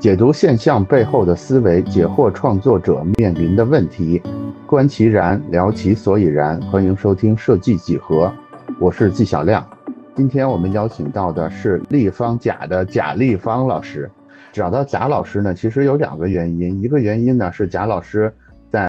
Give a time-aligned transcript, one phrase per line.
[0.00, 4.22] 解读现象背后的思维，解惑创作者面临的问题，
[4.64, 6.60] 观其然，聊其所以然。
[6.70, 8.32] 欢迎收听设计几何，
[8.78, 9.68] 我是纪晓亮。
[10.14, 14.08] 今天我们邀请到的是立方甲的贾立方老师。
[14.52, 18.32] 找到贾老师呢，其实有两个原因，一个原因呢是贾老师
[18.70, 18.86] 在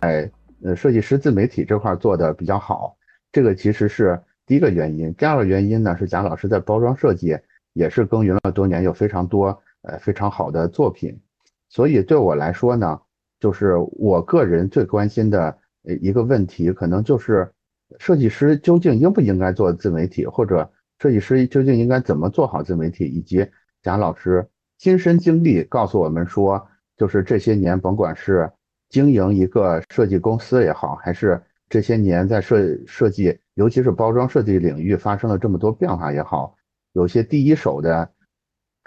[0.63, 2.95] 呃设计师自媒体这块做的比较好，
[3.31, 5.11] 这个其实是第一个原因。
[5.15, 7.35] 第二个原因呢是贾老师在包装设计
[7.73, 9.59] 也是耕耘了多年，有非常多。
[9.81, 11.17] 呃，非常好的作品，
[11.69, 12.99] 所以对我来说呢，
[13.39, 15.57] 就是我个人最关心的
[16.01, 17.49] 一个问题，可能就是
[17.97, 20.69] 设计师究竟应不应该做自媒体，或者
[20.99, 23.47] 设计师究竟应该怎么做好自媒体，以及
[23.81, 24.45] 贾老师
[24.77, 26.67] 亲身经历告诉我们说，
[26.97, 28.51] 就是这些年甭管是
[28.89, 36.57] 经营一个设计公司也好，还是这些年在设设计，尤其是包装设计领域发生了这么多变化也好，
[36.91, 38.11] 有些第一手的。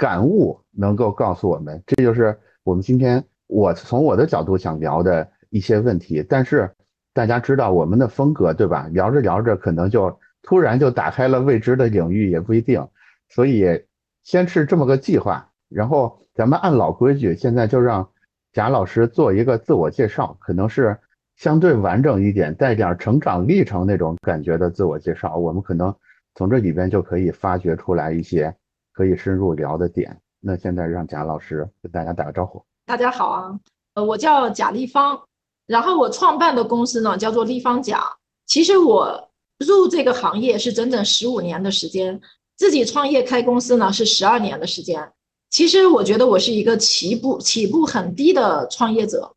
[0.02, 6.26] 感悟能够告诉我们，这就是我们今天我从我的角度想聊的一些问题。
[6.28, 6.68] 但是
[7.12, 8.88] 大家知道我们的风格对吧？
[8.90, 12.84] 聊着聊着可能就突然就打开了未知的领域，也不一定。
[13.28, 13.84] 所以
[14.24, 18.10] 先是这么个计划，然后咱们按老规矩，现在就让
[18.52, 20.98] 贾老师做一个自我介绍，可能是
[21.36, 25.36] 相对完整一点，带点成长历程那种感觉的自我介绍。
[25.36, 25.94] 我们可能
[26.34, 28.52] 从这里边就可以发掘出来一些。
[28.92, 32.62] 可以深入聊的点，那现在让贾老师跟大家打个招呼。
[32.84, 33.58] 大家好啊，
[33.94, 35.18] 呃，我叫贾立方，
[35.66, 38.04] 然后我创办的公司呢叫做立方甲。
[38.46, 42.20] 其实我入这个行业是整整十五年的时间，
[42.56, 45.10] 自己创业开公司呢是十二年的时间。
[45.48, 49.34] 其实我觉得我是一个起步起步很低的创业者，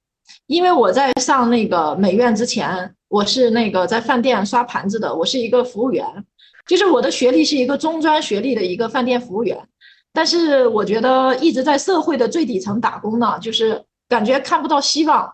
[0.47, 6.25] 因为我在上那个美院之前，我是那个在饭店刷盘子的，我是一个服务员。
[6.66, 9.56] 就是我的学历是一个中专学历的一个饭店服务员，
[10.12, 15.32] 但是我觉得一直在社会的最底层打工呢，就是感觉看不到希望，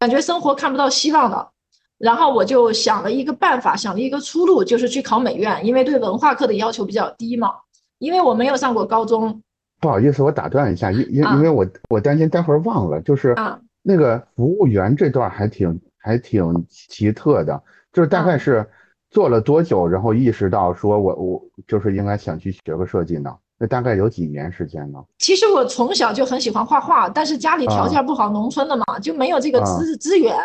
[0.00, 1.48] 感觉生活看不到希望的。
[1.98, 7.52] 然后我就想了一个办法，想了一个出路，就是去考美院，因为对文化课的要求比较低嘛。
[7.98, 9.40] 因为我没有上过高中。
[9.80, 13.36] 不好意思，我打断一下，因因因为我我担心待会儿忘了，就是
[13.82, 18.68] 那个服务员这段还挺还挺奇特的，就是大概是。
[19.12, 23.30] 做了多久，然后意识到说，我我就是应该想去学个设计呢？
[23.58, 24.98] 那大概有几年时间呢？
[25.18, 30.36] 其实我从小就很喜欢画画，但是家里条件不好，农村的嘛，就没有这个资资源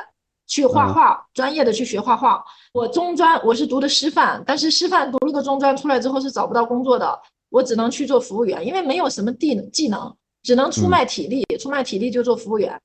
[0.48, 2.44] 去画画，专业的去学画画。
[2.74, 7.18] 我中专我是读的师范，但是师范读了个中专出来之后是找不到工作的，
[7.50, 10.14] 我只能去做服务员，因为没有什么技技能，
[10.44, 12.78] 只能出卖体力，出卖体力就做服务员。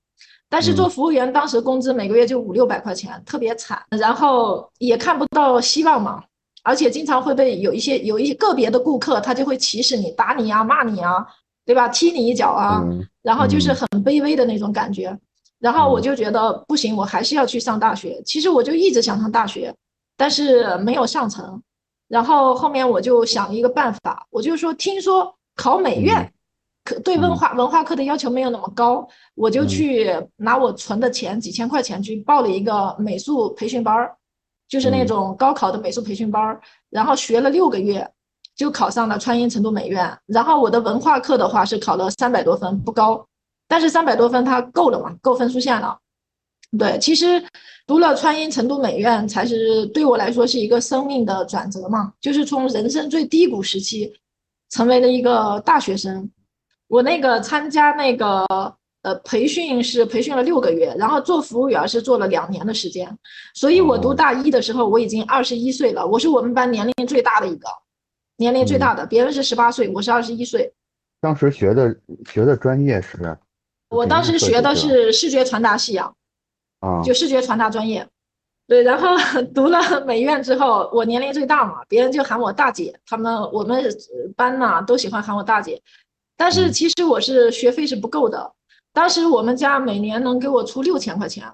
[0.52, 6.22] 但是做服务员，当时工资每个月就五六百块钱，特别惨，然后也看不到希望嘛，
[6.62, 11.26] 而且经常会被有一些有一些个别的顾客，他就会歧视你，打你啊，骂你啊，
[11.64, 11.88] 对吧？
[11.88, 12.84] 踢你一脚啊，
[13.22, 15.18] 然后就是很卑微的那种感觉。
[15.58, 18.20] 然后我就觉得不行，我还是要去上大学。
[18.26, 19.74] 其实我就一直想上大学，
[20.18, 21.62] 但是没有上成。
[22.08, 26.30] 然后后面我就想了一个办法，我就说听说考美院。
[26.84, 34.16] 可对文化文化课的要求没有那么高，我就去拿我存的钱几千块钱去报了一个美术培训班儿，
[34.68, 36.60] 就是那种高考的美术培训班儿，
[36.90, 38.08] 然后学了六个月，
[38.56, 40.18] 就考上了川音成都美院。
[40.26, 43.24] 然后我的文化课的话是考了三百多分，不高，
[43.68, 45.96] 但是三百多分它够了嘛，够分数线了。
[46.76, 47.44] 对，其实
[47.86, 54.12] 读了川音成都美院才是对我来说是一个生命的转折嘛，就是从人生最低谷时期，
[54.70, 56.28] 成为了一个大学生。
[56.92, 58.44] 我那个参加那个
[59.00, 63.08] 呃培训是培训了六个月，然后做服务员是做了两年的时间，
[63.54, 67.66] 所以我读大一的时候我已经二十一岁了，我是我们班年龄最大的一个，
[68.36, 70.70] 年龄最大的，别人是十八岁，我是二十一岁。
[71.22, 71.96] 当时学的
[72.28, 73.16] 学的专业是？
[73.88, 76.12] 我当时学的是视觉传达系啊，
[76.80, 78.06] 啊，就视觉传达专业。
[78.68, 79.16] 对，然后
[79.54, 83.82] 读了美院之后，我年龄最大嘛，别人就喊我大姐，他们我们
[84.36, 85.80] 班呢都喜欢喊我大姐。
[86.36, 88.52] 但是其实我是学费是不够的，
[88.92, 91.44] 当时我们家每年能给我出六千块钱，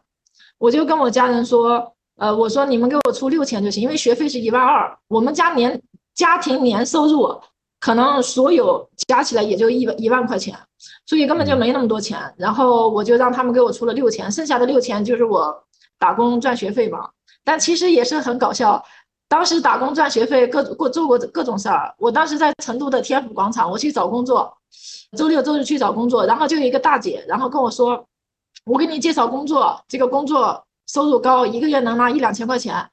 [0.58, 5.80] 我就跟我家人说，呃，我说你们给我出六千就行，因为学费是一万二，我们家年
[6.14, 7.40] 家庭年收入
[7.80, 10.58] 可能所有加起来也就一一万块钱，
[11.06, 12.18] 所以根本就没那么多钱。
[12.36, 15.64] 然后我就让他们给我出了六千，剩下的六千就是我
[15.98, 17.08] 打工赚学费嘛。
[17.44, 18.84] 但其实也是很搞笑。
[19.28, 21.94] 当时打工赚学费，各过做过各种事儿。
[21.98, 24.57] 我当时在成都的天府广场，我去找工作，
[25.16, 28.06] 周六周日去找工作，然后就有一个大姐，然后跟我说
[28.66, 32.88] ：“我给你介绍工作，这个工作收入高，一个月能拿一两千块钱，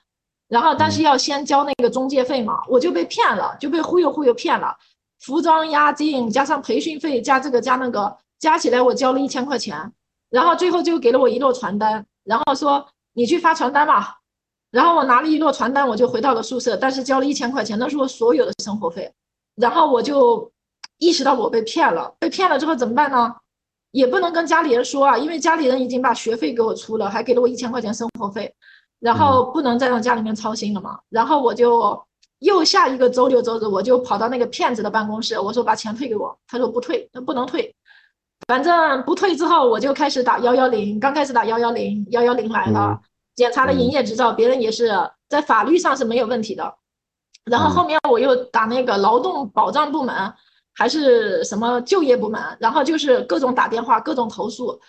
[0.47, 4.75] 然后但是要先交那个中介费嘛。”我就被骗了，就被忽悠忽悠骗了，
[5.19, 9.91] 服装押金加上培训费加这个加那个，加起来我交了一千块钱，
[10.29, 14.19] 然后最后就给了我一摞传单，然后说你去发传单吧。
[14.71, 19.11] 然后我拿了一摞传单，我就回到了宿舍，但是交了一千块钱，那是我所有的生活费。
[19.55, 20.51] 然后我就
[21.05, 23.35] 意识到我被骗了，被骗了之后怎么办呢？
[23.91, 28.51] 也不能跟家里人说啊，因为家里人已经把学费给我出了，还给了我一千块钱生活费，
[28.99, 30.99] 然后不能再让家里面操心了嘛。
[31.09, 32.03] 然后我就
[32.39, 37.73] 又下一个周六周日，我就跑到那个骗子的办公室，我说把钱退给我，他说不退，那不能退，
[38.47, 42.99] 反正不退之后，我就开始打幺幺零，刚开始打幺幺零，幺幺零来了。
[43.35, 44.91] 检查了营业执照，别人也是
[45.29, 46.75] 在法律上是没有问题的。
[47.45, 50.33] 然后后面我又打那个劳动保障部门，
[50.75, 54.79] 还是什么就业部门，然后就是各种打电话，各种投诉。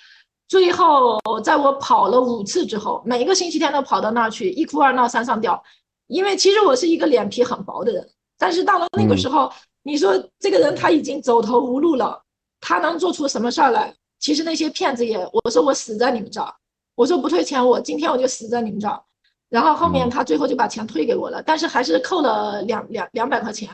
[0.49, 5.62] 最后在我跑了五次之后，每个星期天都跑到那儿去，一哭二闹三上吊。
[6.09, 9.50] 因为其实我是一个脸皮很薄的人，但是到了那个时候，
[9.83, 12.23] 你说这个人他已经走投无路了，
[12.61, 13.94] 他能做出什么事儿来？
[14.19, 16.53] 其实那些骗子也，我说我死在你们这儿。
[16.94, 19.00] 我说不退钱，我今天我就死在你们这儿。
[19.49, 23.69] 然后后面他最后就把钱退给我了，但是还是扣了两两两百块钱，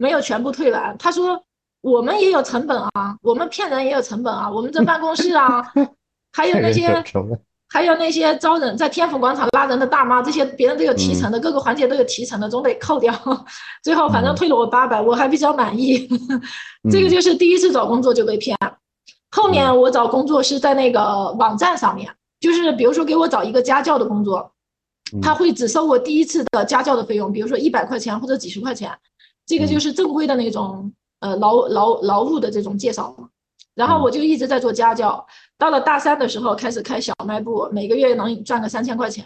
[0.00, 0.96] 没有全部退完。
[0.98, 1.38] 他说
[1.82, 5.62] 我们也有成本啊，我们骗人也有成本啊，我们这办公室啊，
[6.32, 7.04] 还有那些
[7.68, 13.14] 还有那些招人在天府广场拉人的大妈，这些别人都有提成的，各个环节都有提成的，总得扣掉。
[13.84, 16.08] 最后反正退了我八百，我还比较满意。
[16.90, 18.56] 这个就是第一次找工作就被骗，
[19.30, 22.10] 后面我找工作是在那个网站上面。
[22.40, 24.50] 就是比如说给我找一个家教的工作，
[25.20, 28.90] 他会只收我第一次的家教的费用，比如说一百块钱或者几十块钱，
[29.50, 33.28] 这个就是正规的那种呃劳劳劳务的这种介绍嘛。
[33.74, 35.26] 然后我就一直在做家教，
[35.58, 39.24] 到了大三的时候开始开小卖部，每个月能赚个三千块钱，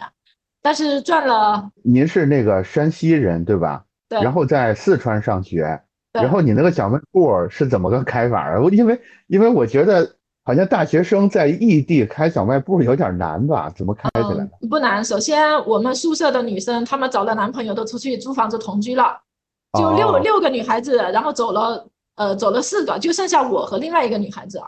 [0.61, 1.69] 但是赚了。
[1.83, 3.83] 您是那个山西人对吧？
[4.09, 4.19] 对。
[4.21, 5.79] 然后在四川上学，
[6.11, 8.59] 然后你那个小卖部是怎么个开法啊？
[8.59, 10.15] 我因为因为我觉得。
[10.47, 13.67] 好像大学生在异地开小卖部有点难吧？
[13.75, 14.67] 怎么开起来的？
[14.69, 15.03] 不难。
[15.03, 19.19] 首先，我们宿舍的女生，她们找了男朋友都出去租房子同居了，
[19.75, 24.61] 就六六个女孩子，然后走了，呃，走了四个，就剩下我和另外一个女孩子。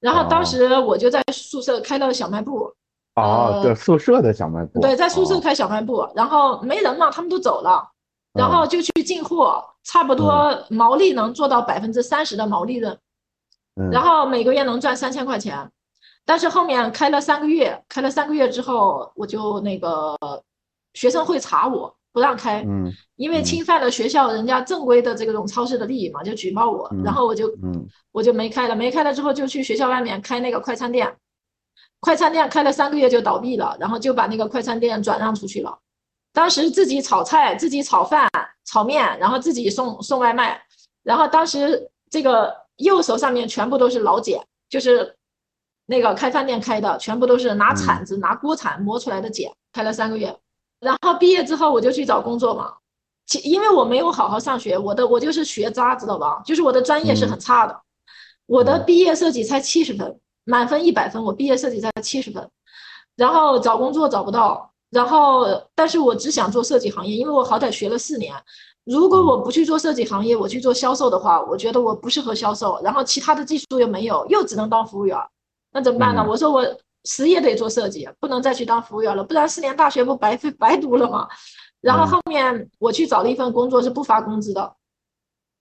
[0.00, 2.72] 然后当时我就在宿舍开了小卖部。
[3.16, 4.80] 哦，对，宿舍的小卖部。
[4.80, 7.82] 对，在宿舍开小卖部，然后没人嘛，他们都走了，
[8.34, 12.98] 然后就去进货，差不多毛利能做到百分之三十的毛利润。
[13.90, 15.70] 然后每个月能赚三千块钱，
[16.26, 20.14] 但是后面开了三个月，开了三个月之后，我就那个
[20.92, 31.14] 学生会查我不让开，嗯，因为侵犯了学校人家正规的这种超市的利益嘛，就举报我，然后我就，嗯，我就没开了，没开了之后就去学校外面开那个快餐店，
[32.00, 35.78] 快餐店开了三个月就倒闭了，然后就把那个快餐店转让出去了，
[36.32, 38.26] 当时自己炒菜，自己炒饭、
[38.64, 40.58] 炒面，然后自己送送外卖，
[41.02, 42.64] 然后当时这个。
[42.76, 44.38] 右手上面全部都是老茧，
[44.68, 45.16] 就是
[45.86, 49.50] 那个开饭店开的，全部都是拿铲子、拿锅铲磨出来的茧。
[49.72, 50.36] 开了三个月，
[50.86, 52.72] 然后毕业之后我就去找工作嘛。
[53.26, 56.40] 其因为我没有好好上学，我的我就是学渣，知道吧？
[56.44, 57.76] 就是我的专业是很差的，
[58.46, 62.48] 我的毕业设计才七十分，满分一百分，我毕业设计才七十分。
[63.16, 65.44] 然后找工作找不到，然后
[65.74, 68.32] 但是我只想做设计行业，因为我好歹学了四年。
[68.84, 75.18] 如果我不去做设计行业，我去做销售的话，我觉得我不适合销售，然后其他的技术又没有，又只能当服务员，
[75.72, 76.24] 那怎么办呢？
[76.28, 76.62] 我说我
[77.06, 81.26] 死也得做设计，不能再去当服务员了，不然四年大学不白费白读了吗？
[81.80, 84.74] 然后后面我去找了一份工作，是不发工资的，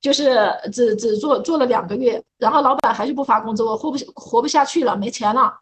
[0.02, 5.54] 就是只只做做了两个月，然后老板还是不发工资，我活不活不下去了，没钱了。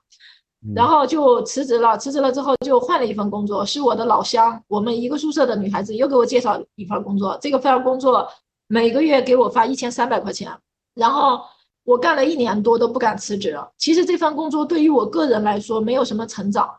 [0.73, 8.25] 然后就辞职了，辞职了之后就换了一份工作，是我的老乡，我们一个宿舍的女孩子又给我介绍一份工作，这个份工作
[8.67, 10.57] 每个月给我发一千三百块钱，
[10.93, 11.41] 然后
[11.83, 13.57] 我干了一年多都不敢辞职。
[13.77, 16.69] 其实这份工作对于我个人来说没有什么成长，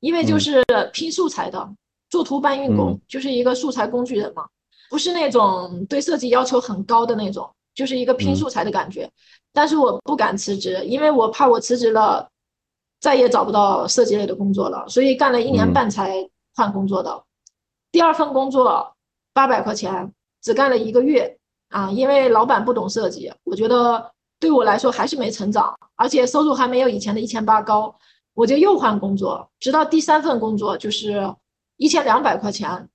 [0.00, 1.68] 因为就是拼素材的，
[2.10, 4.46] 做图搬运工，就是一个素材工具人嘛，
[4.90, 9.10] 不是那种对设计要求很高的那种，就是一个拼素材的感觉。
[9.52, 12.28] 但是我不敢辞职，因为我怕我辞职了。
[13.00, 17.22] 再也找不到设计类的工作了，所以干了一年半才换工作的。
[17.92, 18.92] 第二份工作
[19.32, 20.12] 八百块钱，
[20.42, 21.38] 只干了一个月
[21.68, 27.94] 啊，因为老板不懂设计，我觉得对我来说还是没成长，而且收入还没有以前的一千八高，
[28.34, 31.34] 我就又换工作，直到第三份工作就是
[31.76, 32.88] 一千两百块钱，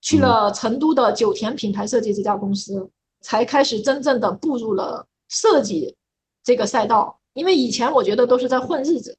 [0.00, 5.96] 去了成都的九田品牌设计这家公司，才开始真正的步入了设计
[6.42, 9.16] 这个赛道，因为以前我觉得都是在混日子。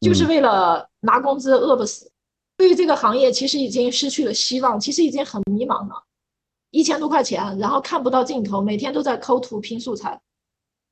[0.00, 2.10] 就是为了拿工资饿不死，
[2.58, 5.94] 对于这个行业其实已经失去了希望，其实已经很迷茫了。
[6.72, 10.20] 一千多块钱，然后看不到尽头，每天都在抠图拼素材。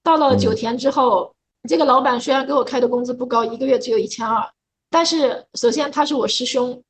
[0.03, 1.33] 到了九田之后，
[1.69, 4.45] 这个老板虽然给我开的工资不高，一个月只有一千二，
[4.91, 6.83] 但是首先他是我师兄，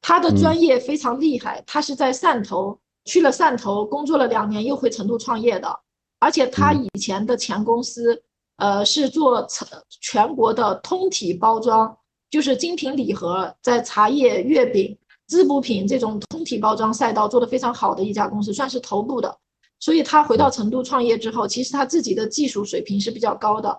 [0.00, 5.78] 他的专业非常厉害，他是在汕头去了汕头工作了两年，又回成都创业的，
[6.20, 8.22] 而且他以前的前公司，
[8.56, 9.68] 呃，是做全
[10.00, 11.94] 全国的通体包装，
[12.30, 19.38] 就是精品礼盒，在茶叶、月饼、滋补品这种通体包装赛道做的非常好的一家公司，算是头部的。
[19.80, 23.78] 所以他回到成都创业之后，其实他自己的技术水平是比较高的。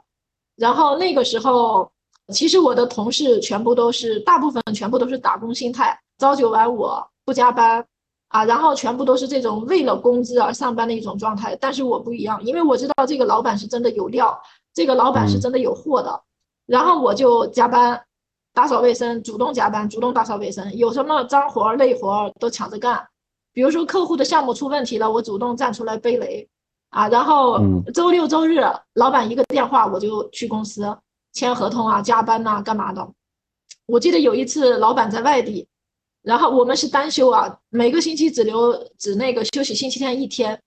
[0.55, 1.91] 然后那个时候，
[2.33, 6.87] 其实我的同事全部都是，大部分全部都是打工心态，朝九晚五
[7.25, 7.85] 不加班
[8.29, 11.55] 啊，然后全部都是这种为了工资而上班的一种状态。
[11.59, 14.39] 但是我不一样，因为我知道这个老板是真的有料，
[14.73, 16.21] 这个老板是真的有货的。
[16.65, 18.01] 然后我就加班，
[18.53, 23.07] 打扫卫生，主动加班，主动打扫卫生，有什么脏活累活都抢着干。
[23.55, 26.47] 比如说客户的项目出问题了，我主动站出来背雷。
[26.89, 27.59] 啊，然后
[27.93, 28.61] 周六周日，
[28.93, 30.97] 老板一个电话我就去公司
[31.33, 33.05] 签合同啊，加班呐，干嘛的？
[33.85, 35.67] 我记得有一次老板在外地，
[36.21, 40.57] 然后我们是单休啊，每个星期只留只那个休息星期天一天，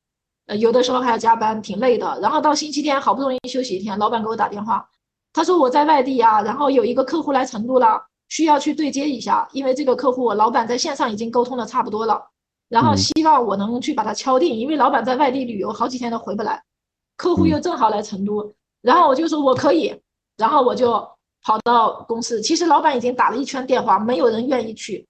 [0.49, 2.19] 呃，有的时候还要加班，挺累的。
[2.21, 4.87] 然后到星期天好不容易休息一天，老板给我打电话，
[5.33, 12.23] 他说我在外地啊，然后有一个客户来成都了，需要去对接一下，因为这个客户老板在线上已经沟通的差不多了。
[12.69, 16.63] 然后希望我能去把它敲定，因为老板在外地旅游好几天都回不来，
[17.17, 19.99] 客户又正好来成都，然后我就说我可以，
[20.37, 20.93] 然后我就
[21.43, 22.41] 跑到公司。
[22.43, 25.07] 其实老板已经打了一圈电话，没有人愿意去，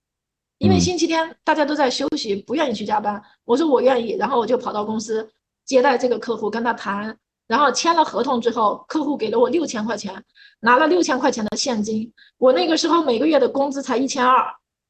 [0.58, 3.20] 因为星期天大家都在休息，不愿意去加班。
[3.44, 5.28] 我说我愿意，然后我就跑到公司
[5.64, 7.16] 接待这个客户，跟他谈，
[7.48, 10.24] 然后签了合同之后，客户给了我六千块钱，
[10.60, 12.12] 拿了六千块钱的现金。
[12.38, 14.46] 我那个时候每个月的工资才一千二。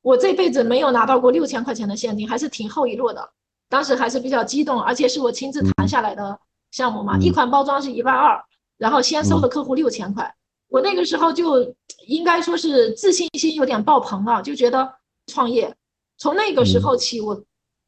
[0.09, 3.29] 我这辈子没有拿到过六千块钱的现金，还是挺后一落的。
[3.69, 7.19] 当时还是比较激动，而且是我亲自谈下来的项目嘛。
[7.19, 8.43] 一款包装是一万二，
[8.79, 10.35] 然后先收了客户六千块。
[10.69, 11.75] 我那个时候就
[12.07, 14.95] 应该说是自信心有点爆棚了，就觉得
[15.27, 15.77] 创业。
[16.17, 17.45] 从那个时候起，我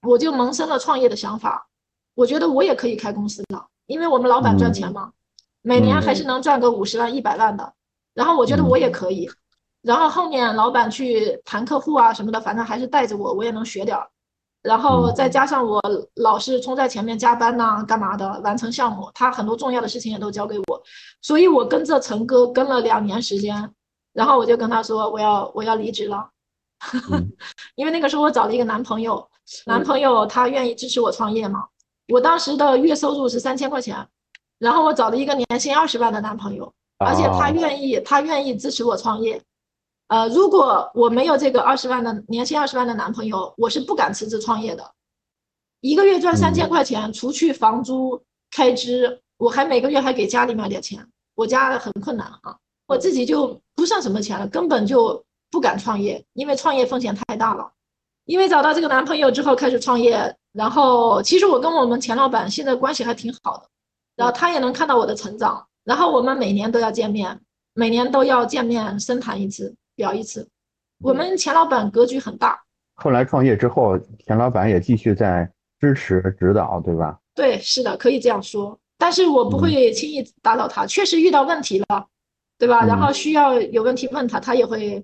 [0.06, 1.68] 我就萌生了创业的想法。
[2.14, 5.10] 我觉得我也可以开公司的，因为我们老板赚钱嘛，
[5.62, 7.72] 每年还是能赚个五十万、一百万的。
[8.12, 9.30] 然后我觉得我也可以。
[9.82, 14.06] 然后后面老板去谈客户啊什么的，反正还是带着我，我也能学点儿。
[14.62, 15.80] 然后再加上我
[16.16, 20.82] 老是冲在前面加班呐，干嘛的，完成项目，他很多重要的事情也都交给我，
[21.22, 23.72] 所以我跟着陈哥跟了两年时间。
[24.12, 26.28] 然后我就跟他说我要我要离职了，
[27.76, 29.24] 因为那个时候我找了一个男朋友，
[29.66, 31.64] 男朋友他愿意支持我创业嘛。
[32.08, 34.04] 我当时的月收入是三千块钱，
[34.58, 39.40] 然后我找了一个年薪二十万的男朋友，而且他愿意他愿意支持我创业。
[40.10, 44.82] 呃，如果我没有这个二十万的年薪二十万的男朋友，我是不敢辞职创业的。
[45.82, 51.06] 一个月赚三千块钱，除去房租开支，我还每个月还给家里面点钱。
[51.36, 52.56] 我家很困难啊，
[52.88, 57.70] 我自己就不剩什么钱了，根本就不敢创业，因为创业风险太大了。
[58.24, 63.68] 因为找到这个男朋友之后开始创业，然后其实我跟我们钱老板现在关系还挺好的，
[64.16, 67.40] 然后他也能看到我的成长，然后我们每年都要见面，
[67.74, 69.72] 每年都要见面深谈一次。
[70.00, 70.48] 聊一次，
[71.00, 72.60] 我们钱老板格局很大。
[72.94, 77.18] 后来创业之后，钱老板也继续在支持指导，对吧？
[77.34, 78.78] 对，是的，可以这样说。
[78.98, 82.06] 但是我不会轻易打扰他，确实遇到问题了，
[82.58, 82.84] 对吧？
[82.84, 85.02] 然后需要有问题问他，他也会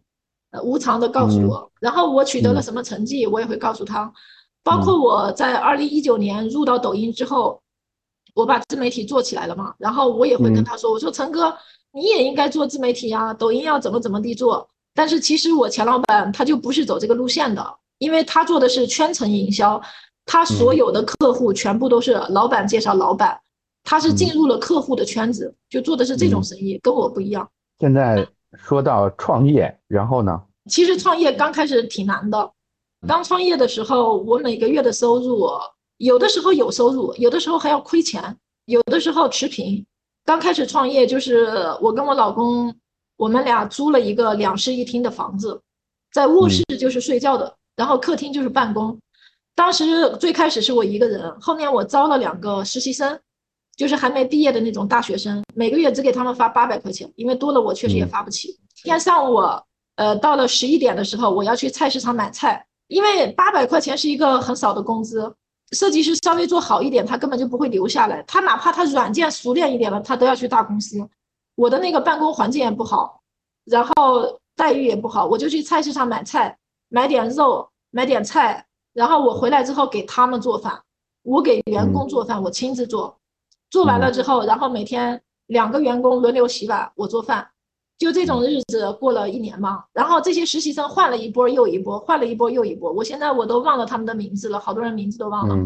[0.50, 1.70] 呃无偿的告诉我。
[1.80, 4.12] 然后我取得了什么成绩，我也会告诉他。
[4.62, 7.62] 包括我在二零一九年入到抖音之后，
[8.34, 11.56] 我把自媒体做起来了嘛，然后我也会跟他说：“我说陈哥，
[11.92, 17.62] 你也应该做自媒体啊，抖音要怎么怎么地做。”但是其实我钱老板他就不是走这个路线的，
[17.98, 19.78] 因为他做的是圈层营销，
[20.24, 23.38] 他所有的客户全部都是老板介绍老板，
[23.84, 27.46] 他是进入了客户的圈子，就做的是这种生意，跟我不一样。
[27.78, 28.26] 现在
[28.56, 30.40] 说到创业，然后呢？
[30.70, 32.50] 其实创业刚开始挺难的，
[33.06, 35.46] 刚创业的时候，我每个月的收入
[35.98, 38.34] 有的时候有收入，有的时候还要亏钱，
[38.64, 39.84] 有的时候持平。
[40.24, 41.46] 刚开始创业就是
[41.82, 42.74] 我跟我老公。
[43.16, 45.60] 我们俩租了一个两室一厅的房子，
[46.12, 48.98] 在卧室就是睡觉的，然后客厅就是办公。
[49.54, 53.18] 当时最开始是我一个人，后面我招了两个实习生，
[53.74, 58.58] 就是还没毕业的那种大学生，每个月只给他们发八百块钱，因为多了我确实也发不起。
[58.74, 59.40] 天上午，
[59.94, 65.34] 呃，到了十一点的时候，我要去菜市场买菜，因为八百块钱是一个很少的工资，
[65.72, 70.98] 设计师稍微做好一点，他根本就不会留下来，他哪怕他软件熟练一点了，他都要去大公司。
[71.56, 73.20] 我的那个办公环境也不好，
[73.64, 76.56] 然后待遇也不好，我就去菜市场买菜，
[76.88, 80.80] 买点肉，买点菜，然后我回来之后给他们做饭，
[81.22, 83.18] 我给员工做饭，我亲自做，
[83.70, 87.48] 做完了之后，然后每天两个员工轮流洗碗，我做饭，
[87.98, 89.84] 就这种日子过了一年嘛。
[89.92, 95.56] 然后这些实习生换了一波又一波，换了一波又一波，我现在我都忘了他们的名字了，好多人名字都忘了。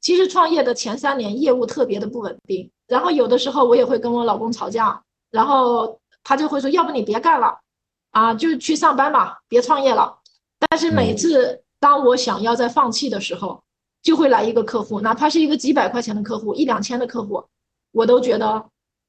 [0.00, 5.02] 其实创业的前三年业务特别的不稳定，然后有的时候我也会跟我老公吵架，
[5.36, 7.58] 然后他就会说，要不你别干了，
[8.12, 10.16] 啊，就去上班吧，别创业了。
[10.58, 13.62] 但是每次当我想要在放弃的时候，
[14.02, 17.44] 就会来一个客户，哪怕是一个几百块钱的客户，一两千的客户，
[17.92, 18.64] 我都觉得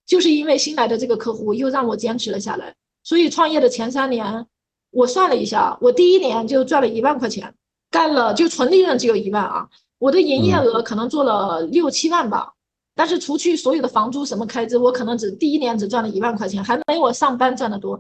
[0.06, 2.76] 就是因为新来的这个客户又让我坚持了下来。
[3.04, 4.46] 所以创业的前三年，
[4.92, 7.56] 我算了一下，我第一年就赚了一万块钱，
[7.90, 9.70] 干了就纯利润只有一万啊。
[9.98, 12.54] 我的营业额可能做了六七万吧，
[12.98, 17.98] 但是除去所有的房租什么开支，我可能只第一年只赚了一万块钱，还没我上班赚的多。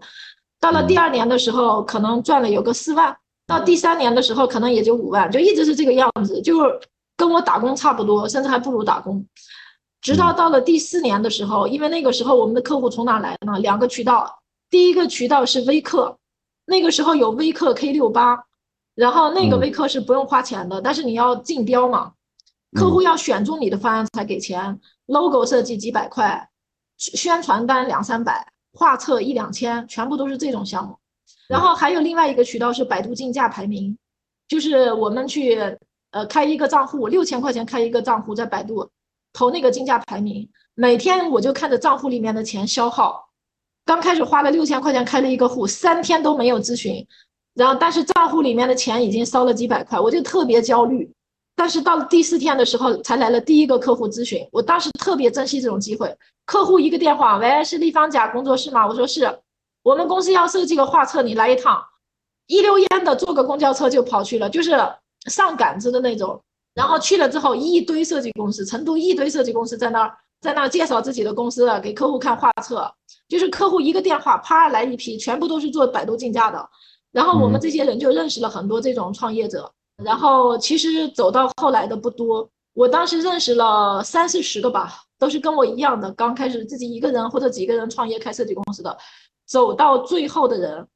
[0.60, 6.58] 到了第二年的时候，可能赚了有个四万，到第三年的时候可能也就五万，就一直是这个样子，就
[7.16, 9.24] 跟我打工差不多，甚至还不如打工。
[10.02, 13.60] 直到到了第四年的时候，因为那个时候我们的客户从哪来呢？
[13.60, 14.40] 两个渠道，
[14.70, 16.18] 第一个渠道是微客，
[16.66, 18.44] 那个时候有微客 K 六八。
[18.96, 22.14] 然后那个微课是不用花钱的，但是你要竞标嘛，
[22.74, 24.80] 客户要选中你的方案才给钱。
[25.06, 26.50] logo 设计几百块，
[26.98, 30.98] 宣传单两三百，画册一两千，全部都是这种项目。
[31.48, 33.98] 然后还有另外一个渠道是百度竞价排名，
[34.48, 35.58] 就是我们去
[36.12, 38.90] 呃开一个账户，六千块钱开一个账户，在百度
[39.32, 43.30] 投那个竞价排名，每天我就看着账户里面的钱消耗。
[43.86, 47.08] 刚开始花了六千块钱开了一个户，三天都没有咨询。
[47.54, 51.10] 然后，但是账户里面的钱已经烧了几百块，我就特别焦虑。
[51.58, 56.16] 但是到了第四天的时候，才来了第一个客户咨询，我当时特别珍惜这种机会。
[56.46, 58.88] 客户一个电话，喂，是立方甲工作室吗？
[58.88, 59.40] 我说是，
[59.82, 61.84] 我们公司要设计个画册，你来一趟。
[62.46, 64.72] 一溜烟的坐个公交车就跑去了，就是
[65.30, 66.40] 上赶子的那种。
[66.76, 72.90] 然后去了之后，一堆设计公司，成都一堆设计公司在那儿，在那儿介绍自己的公司，给客户看画册。
[73.28, 76.70] 就是客户一个电话，啪来一批，全部都是做百度竞价的。
[77.12, 88.96] 然后我们这些人就认识了很多这种创业者，然后其实走到后来的不多，我当时认识了三四十个吧，都是跟我一样的，刚开始自己一个人或者几个人创业开设计公司的，
[89.46, 90.88] 走到最后的人，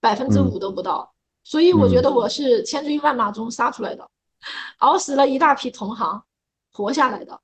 [0.00, 1.12] 百分之五都不到，
[1.44, 4.06] 所以我觉得我是千军万马中杀出来的，
[4.78, 6.22] 熬死了一大批同行，
[6.72, 7.40] 活下来的。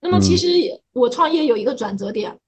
[0.00, 0.46] 那么其实
[0.92, 2.38] 我创业有一个转折点。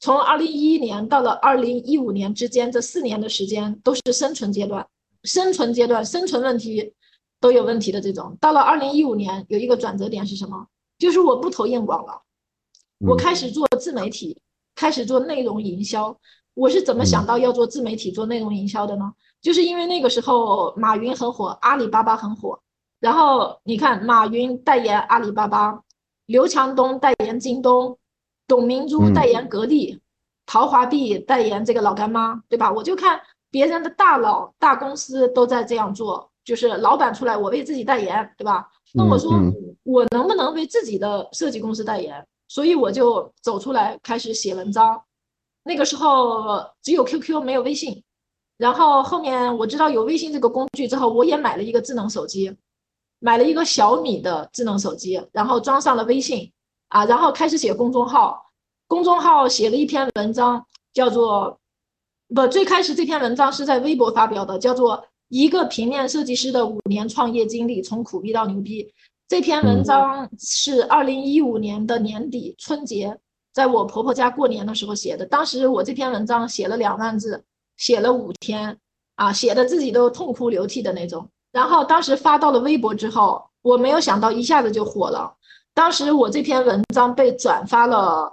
[0.00, 4.84] 从二零一一年到了二零一五年之间，这四年的时间都是生存阶段，
[5.22, 6.92] 生存阶段，生存问题
[7.42, 8.34] 都有问题的这种。
[8.40, 10.66] 到了二零一五年，有一个转折点是什么？
[10.98, 12.22] 就是我不投硬广了，
[13.00, 14.38] 我开始做自媒体，
[14.74, 16.16] 开始做内容营销。
[16.54, 19.12] 我是怎么想到要做自媒体、做内容营销的呢？
[19.42, 22.58] 就是因为那个时候马云很火，阿里巴巴很火，
[23.00, 25.82] 然后你看马云代言阿里巴巴，
[26.26, 27.98] 刘强东代言京东。
[28.48, 29.98] 董明珠代言格力，
[30.44, 32.70] 陶华碧代言这个老干妈，对吧？
[32.70, 33.18] 我就看
[33.50, 38.68] 别人的大佬、大公司都在这样做，就是老板出来，我为自己代言，对吧？
[38.94, 39.32] 那我说
[39.84, 42.26] 我能不能为自己的设计公司代言？
[42.48, 45.02] 所以我就走出来开始写文章。
[45.64, 48.02] 那个时候只有 QQ 没有微信，
[48.56, 52.56] 然后后面我知道有微信这个工具之后，我也买了一个智能手机，
[53.20, 56.52] 买了一个小米的智能手机，然后装上了微信。
[56.88, 58.38] 啊，然后开始写公众号，
[58.86, 61.58] 公众号写了一篇文章，叫做
[62.34, 65.02] 不，最开始这篇文章是在微博发表的，叫做
[65.32, 68.86] 一个平面设计师的五年创业经历，从苦逼到牛逼。
[69.26, 73.18] 这篇文章是二零一五年的年底春节，
[73.50, 75.24] 在我婆婆家过年的时候写的。
[75.24, 77.42] 当时我这篇文章写了两万字，
[77.78, 78.76] 写了五天，
[79.14, 81.26] 啊，写的自己都痛哭流涕的那种。
[81.50, 85.34] 然后当时发到了微博之后，我没有想到一下子就火了。
[85.72, 88.30] 当时我这篇文章被转发了，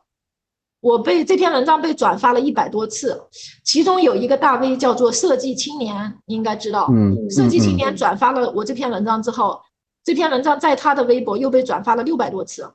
[0.81, 3.21] 我被这篇文章被转发了一百多次，
[3.63, 6.87] 其中有一个大 V 叫做设计青年，你应该知道。
[6.91, 9.59] 嗯，设计青年转发了我这篇文章之后，
[10.03, 12.71] 这篇文章在他的微博又被转发了六百多次。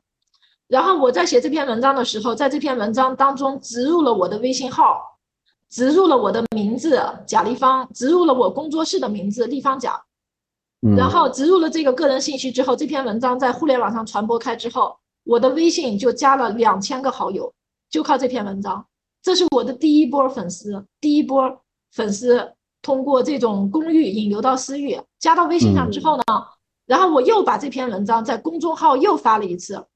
[0.69, 5.01] 然后我在写这篇文章的时候，在这篇文章当中植入了我的微信号，
[5.71, 10.03] 植入了我的名字贾立方，植入了我工作室的名字立方甲。
[10.97, 17.51] 然后植入了这个个人信息之后，这篇文章在互联网上传播开之后，我的微信就加了两千个好友，
[17.91, 18.87] 就靠这篇文章。
[19.23, 26.23] 这是我的第一波粉丝，第一波粉丝通过这种公域引流到私域，加到微信上之后呢，
[26.87, 29.87] 然后我又把这篇文章在公众号又发了一次，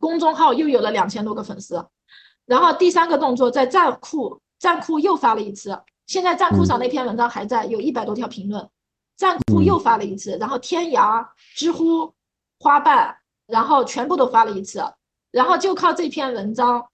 [0.00, 1.86] 公众号又有了两千多个粉丝。
[2.46, 8.68] 然后第三个动作在站库，站库又发了一次，现在站库上那篇文章还在，有一百多条评论。
[9.16, 12.14] 站库又发了一次，然后天涯、知乎、
[12.60, 14.84] 花瓣，然后全部都发了一次，
[15.30, 16.86] 然后就靠这篇文章，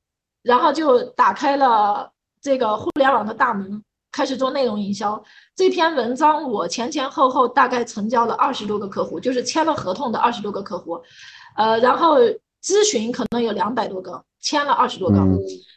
[0.42, 5.22] 然后就打开了这个互联网的大门，开始做内容营销。
[5.55, 11.00] 这篇文章我前前后后大概成交了二十多个客户，就是签了合同的二十多个客户，
[11.57, 12.18] 呃，然后
[12.62, 15.18] 咨询可能有两百多个，签了二十多个，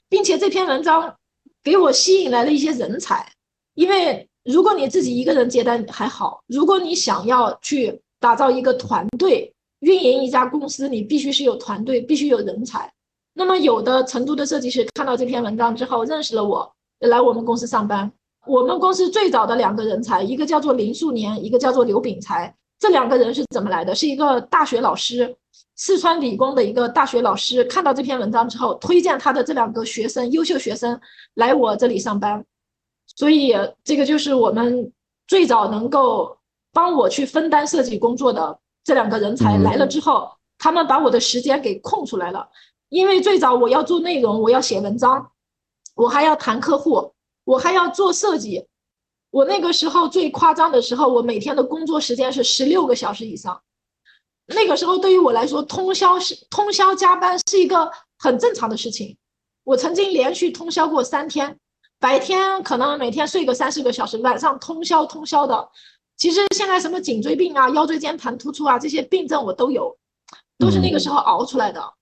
[0.10, 1.16] 并且这篇文章
[1.64, 3.32] 给我吸引来了一些人才，
[3.76, 12.92] 因为如果你自己一个人接单还好，如果你想要去打造一个团队，运营一家公司，你必须是有团队，必须有人才。
[13.38, 18.10] 那么有的成都的设计师看到这篇文章之后，认识了我，来我们公司上班。
[18.48, 22.56] 我们公司最早的两个人才，一个叫做林素年，一个叫做刘炳才。
[22.80, 23.94] 这两个人是怎么来的？
[23.94, 25.36] 是一个大学老师，
[25.76, 30.98] 四川理工的一个大学老师，看到这篇文章之后，推荐他的这两个学生，优秀学生
[31.34, 32.44] 来我这里上班。
[33.18, 34.92] 所以这个就是我们
[35.28, 36.38] 最早能够
[36.72, 42.48] 帮我去分担设计工作的这两个人才来了之后，他们把我的时间给空出来了。
[42.90, 45.32] 因为最早我要做内容，我要写文章，
[45.96, 47.12] 我还要谈客户。
[47.46, 48.66] 我还要做设计，
[49.30, 53.62] 我那个时候最夸张的时候，我每天的工作时间是十六个小时以上。
[54.48, 59.16] 那个时候对于我来说，通宵是通宵加班是一个很正常的事情。
[59.64, 61.60] 我曾经连续通宵过三天，
[62.00, 65.70] 白天可能每天睡个三四个小时，晚上通宵通宵的。
[66.18, 69.96] 其实现在什么颈椎病啊、腰椎间盘突出啊这些病症我都有，
[70.58, 71.94] 都是那个时候熬出来的。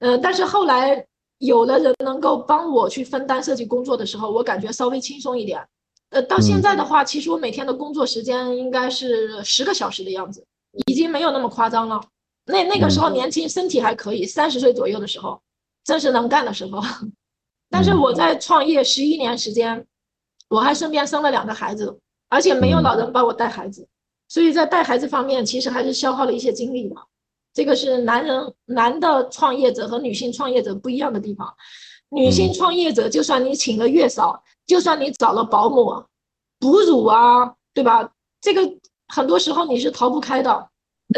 [0.00, 1.06] 嗯，但是后来。
[1.40, 5.66] 有了人能够帮我去分担设计工作的时候，我感觉稍微轻松一点。
[6.10, 10.44] 呃，到现在的话，其实我每天的工作时间应该是十个小时的样子，
[10.84, 11.98] 已经没有那么夸张了。
[12.44, 15.40] 那那个时候年轻，身体还可以，三十岁左右的时候，
[15.82, 16.78] 正是能干的时候。
[17.72, 19.86] 但是我在创业十一年时间，
[20.50, 23.88] 我还顺便生了两个孩子，而且没有老人帮我带孩子，
[24.28, 26.96] 所以在带孩子方面，其实还是消耗了一些精力的。
[27.52, 31.54] 这个是男人男的创业者和女性创业者不一样的地方。
[32.10, 36.04] 女性创业者，就算你请了月嫂，就算你找了保姆、
[36.58, 38.10] 哺乳啊，对吧？
[38.40, 38.62] 这个
[39.08, 40.68] 很多时候你是逃不开的。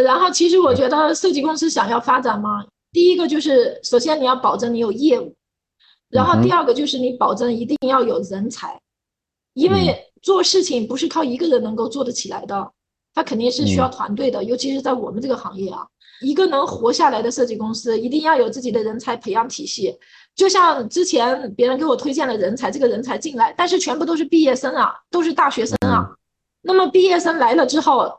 [0.03, 5.35] 然后，其实我觉得设计公司想要发展嘛，第一个就是首先你要保证你有业务，
[6.09, 8.81] 然后第二个就是你保证一定要有人才，
[9.55, 12.73] 因为做事情不是靠一个人能够做得起来的，
[13.14, 15.87] 他肯定是需要团队的，尤其是在我们这个行业啊。
[16.22, 19.98] 一个能活下来的设计公司，一定要有自己的人才培养体系。
[20.35, 26.08] 就像之前别人给我推荐了人才，这个人才进来，但是全部都是毕业生啊，都是大学生啊。
[26.62, 28.11] 那么毕业生来了之后，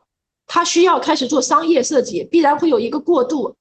[0.45, 3.55] 他需要开始做商业设计，必然会有一个过渡。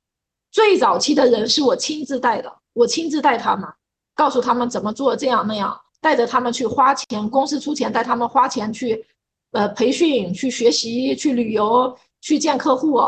[0.51, 3.67] 最早期的人是我亲自带的，我亲自带他们，
[4.15, 9.03] 告诉他们怎么做，这样那样，带着他们去花钱，公司出钱带他们花钱去，
[9.53, 13.01] 呃，培训、去学习、去旅游、去见客户。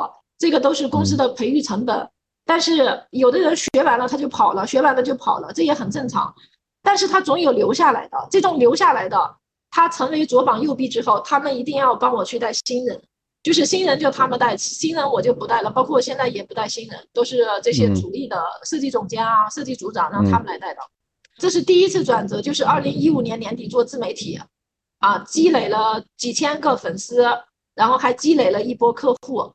[0.45, 2.07] 这个都是公司的培育成本，
[2.45, 6.35] 但是有的人学完了他就跑了，学完了就跑了，这也很正常。
[6.83, 9.37] 但是他总有留下来的，这种留下来的，
[9.71, 13.03] 他成为左膀右臂之后，他们一定要帮我去带新人，
[13.43, 20.81] 就是新人就他们带，新人我就不带了，包括我现在也不带新人，都是这些主力的设计总监啊、设计组长让他们来带的。
[21.39, 24.39] 这是第一次转折，就是二零一五年年底做自媒体，
[24.99, 27.27] 啊，积累了几千个粉丝，
[27.75, 29.51] 然后还积累了一波客户。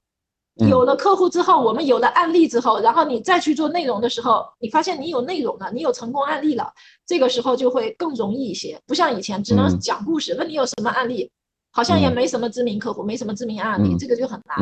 [0.67, 6.69] 有了客户之后，我们有了案例之后，然后你再去做内容的时候，你发现你有内容了，你有成功案例了，
[7.07, 8.77] 这个时候就会更容易一些。
[8.85, 11.31] 不像以前只能讲故事，问你有什么案例，
[11.71, 14.57] 好像也没什么知名客户，没什么知名案例，这个就很难。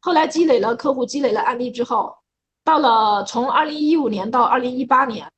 [0.00, 2.12] 后来积累了客户，积累了案例之后，
[2.64, 5.30] 到了从二零一五年到二零一八年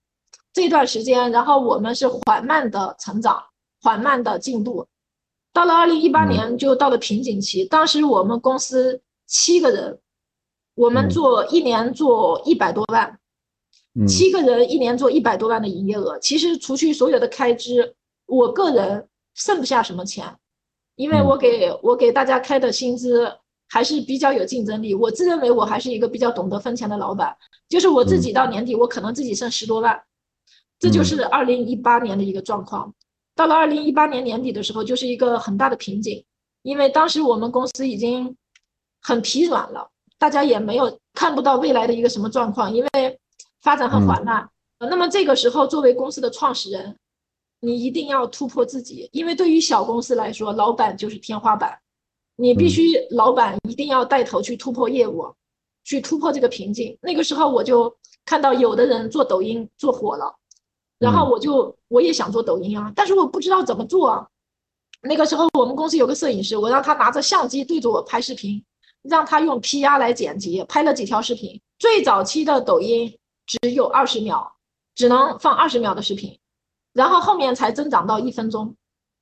[0.55, 3.43] 这段时间，然后我们是缓慢的成长，
[3.83, 4.87] 缓慢的进步。
[5.53, 9.03] 到了二零一八年就到了瓶颈期，当时我们公司。
[9.29, 9.99] 七个人，
[10.75, 13.21] 我们做一年做一百多万，
[14.09, 16.19] 七个人一年做一百多万的营业额。
[16.19, 20.35] 其实除去所有的开支，我个人剩不下什么钱，
[20.97, 23.31] 因为我给我给大家开的薪资
[23.69, 24.95] 还是比较有竞争力。
[24.95, 27.37] 我自认为我还是一个比较懂得分钱的老板，
[27.69, 30.03] 就是我自己到年底我可能自己剩十多万，
[30.79, 32.95] 这就是二零一八年的一个状况。
[33.37, 36.25] 到了二零一八年年底的时候，就是一个很大的瓶颈，
[36.63, 38.35] 因为当时我们公司已经。
[39.09, 43.19] 很疲软了，大家也没有看不到未来的一个什么状况，因为
[43.63, 44.47] 发展很缓慢。
[44.79, 46.95] 那么这个时候，作为公司的创始人，
[47.61, 51.79] 你一定要突破自己，因为对于小公司来说，老板就是天花板，
[52.37, 55.35] 你必须老板一定要带头去突破业务，
[55.85, 56.95] 去突破这个瓶颈。
[57.01, 60.37] 那个时候我就看到有的人做抖音做火了，
[60.99, 64.29] 然后我就我也想做抖音啊，但是我不知道怎么做啊。
[65.01, 68.63] 那个时候我们公司有个摄影师，我让他拿着相机对着我拍视频。
[69.03, 71.61] 让他用 PR 来剪辑，拍了几条视频。
[71.79, 74.53] 最早期的抖音只有二十秒，
[74.95, 76.39] 只能放二十秒的视频，
[76.93, 78.75] 然后后面才增长到一分钟，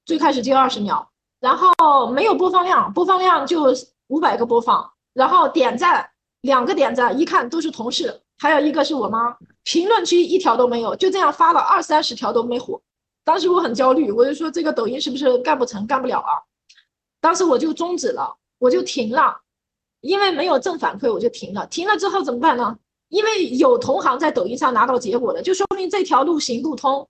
[0.06, 1.06] 最开始就二十秒，
[1.40, 3.74] 然后没有播放量，播放量就
[4.08, 6.08] 五百个播放，然后点赞
[6.40, 12.80] 两个点赞，一看都是同事，还有一个是我妈，评论区一条都没有，就这样发了二三十条都没火，
[13.22, 16.30] 当时我很焦虑，我就说这个抖音是不是干不成，干不了啊？
[17.20, 19.42] 当时我就终止了，我就停了。
[20.06, 21.66] 因为没有正反馈，我就停了。
[21.66, 22.78] 停了之后怎么办呢？
[23.08, 27.08] 因为有同行在抖音上拿到结果了，就说明这条路行不通。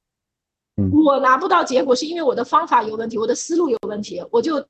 [0.92, 4.22] 我拿不到结果，是因为我的方法有问题，我的思路有问题。
[4.30, 4.62] 我就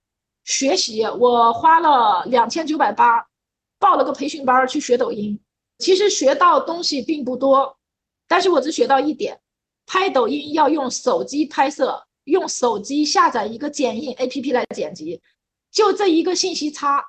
[0.44, 3.26] 学习，我花了两千九百八，
[3.80, 5.38] 报了个培训班去学抖音。
[5.78, 7.76] 其实学到东西并不多，
[8.28, 9.40] 但是我只学到一点：
[9.84, 15.20] 拍抖音要用手机拍摄，用手机下载一个剪映 APP 来剪辑，
[15.72, 17.04] 就这一个信息差。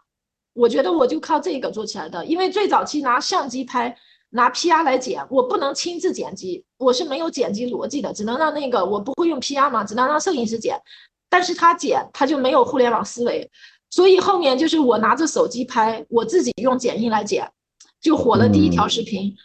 [0.58, 3.96] 我觉得我就靠这个做起来的，因为最早期拿相机拍，
[4.32, 10.76] 拿 PR 来剪，我不能亲自剪辑，我是没有剪辑逻辑的，只能让那个我不会用 PR 嘛，只能让摄影师剪，
[11.30, 13.48] 但是他剪他就没有互联网思维，
[13.92, 17.48] 所以后面就是我拿着手机拍，我自己用剪映来剪，
[18.02, 19.36] 就火了第一条视频。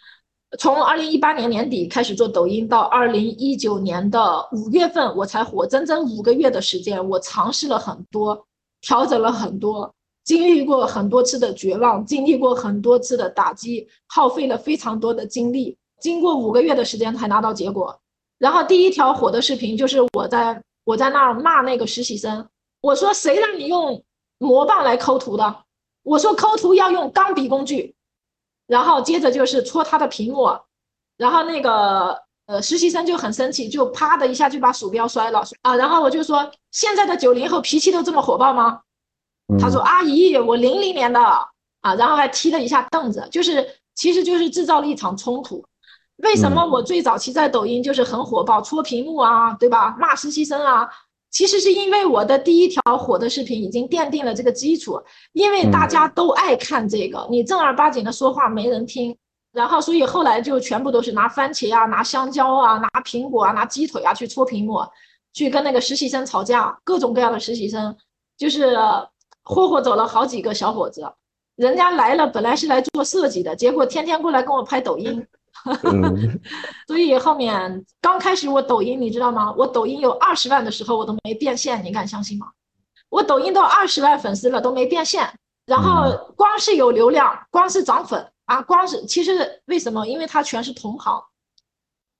[0.57, 8.47] 从二零一八年年底开始做抖音，到二零一九年的五月份我才火，整整五个月的时间，我尝试了很多，
[8.81, 9.93] 调整了很多。
[10.23, 17.99] 经历过很多次的绝望，经历过很多次的打击，耗费了非常多的精力，经过五个月的时间才拿到结果。
[18.37, 22.47] 然后第一条火的视频就是我在我在那儿骂那个实习生，
[22.81, 24.03] 我说谁让你用
[24.37, 25.63] 魔棒来抠图的？
[26.03, 27.95] 我说抠图要用钢笔工具。
[28.65, 30.57] 然后接着就是戳他的屏幕，
[31.17, 35.75] 然后那个呃实习生就很生气，就啪的一下就把鼠标摔了啊。
[35.75, 38.81] 然后我就说现在的九零后脾气都这么火爆吗？
[39.59, 41.19] 他说：“阿姨，我零零年的
[41.81, 45.63] 啊，然后还踢了一下凳子，就是其实就是制造了一场冲突。
[46.17, 49.95] 为什么我最早期在抖音就是很火爆，戳屏幕啊，对吧？
[49.99, 50.87] 骂实习生啊，
[51.29, 54.97] 其实是因为我的第一条火的视频已经奠定了这个基础，
[55.33, 59.15] 因为大家都爱看这个，你正儿八经的说话没人听，
[59.51, 64.79] 然后所以后来就全部都是拿番茄啊，拿香蕉啊，拿苹果啊，拿鸡腿啊去戳屏幕，
[65.33, 67.93] 去跟那个实习生吵架，各种各样的实习生，
[68.37, 68.77] 就是。”
[69.43, 71.05] 霍霍走了好几个小伙子，
[71.55, 75.27] 人家来了，本来是来做设计的，结果天天过来跟我拍抖音，
[76.87, 79.53] 所以后面刚开始我抖音，你知道吗？
[79.57, 82.47] 我抖音有二十万的时候，我都没变现，你敢相信吗？
[83.09, 85.31] 我抖音都二十万粉丝了，都没变现，
[85.65, 90.07] 然后光是有流量，光是涨粉啊，光是其实为什么？
[90.07, 91.21] 因为它全是同行，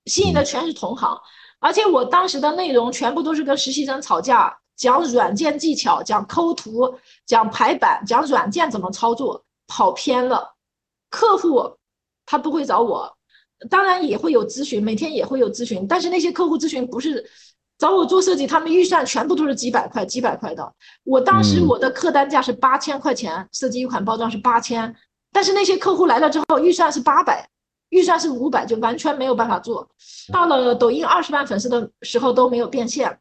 [0.05, 1.17] 吸引的全是同行，
[1.59, 4.59] 而且我当时的内容全部都是跟实习生吵架。
[4.75, 10.55] 讲软件技巧，讲抠图，讲排版，讲软件怎么操作，跑偏了。
[11.09, 11.77] 客户
[12.25, 13.15] 他不会找我，
[13.69, 17.29] 当然也会有咨询，每天也会有咨询，但是那些客户咨询不是
[17.77, 20.73] 找我做设计，他们预算全部都是几百块、几百块的。
[21.03, 24.95] 我当时我的客单价是八千块钱，设计一款包装是八千，
[25.31, 27.47] 但是那些客户来了之后，预算是八百，
[27.89, 29.87] 预算是五百，就完全没有办法做
[30.31, 30.73] 到了。
[30.73, 33.19] 抖音二十万粉丝的时候都没有变现。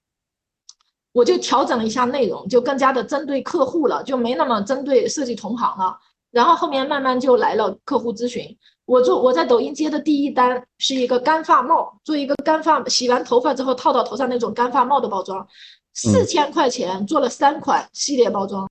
[1.12, 5.98] 我就调整了一下内容，就更加的针对客户了，就没那么针对设计同行了。
[6.30, 8.56] 然后后面慢慢就来了客户咨询。
[8.86, 15.46] 我做我在抖音接的第一单是一个干发帽，做一个干发洗完头发之后套到头上那种干发帽的包装，
[15.94, 18.66] 四千块钱做了三款系列包装。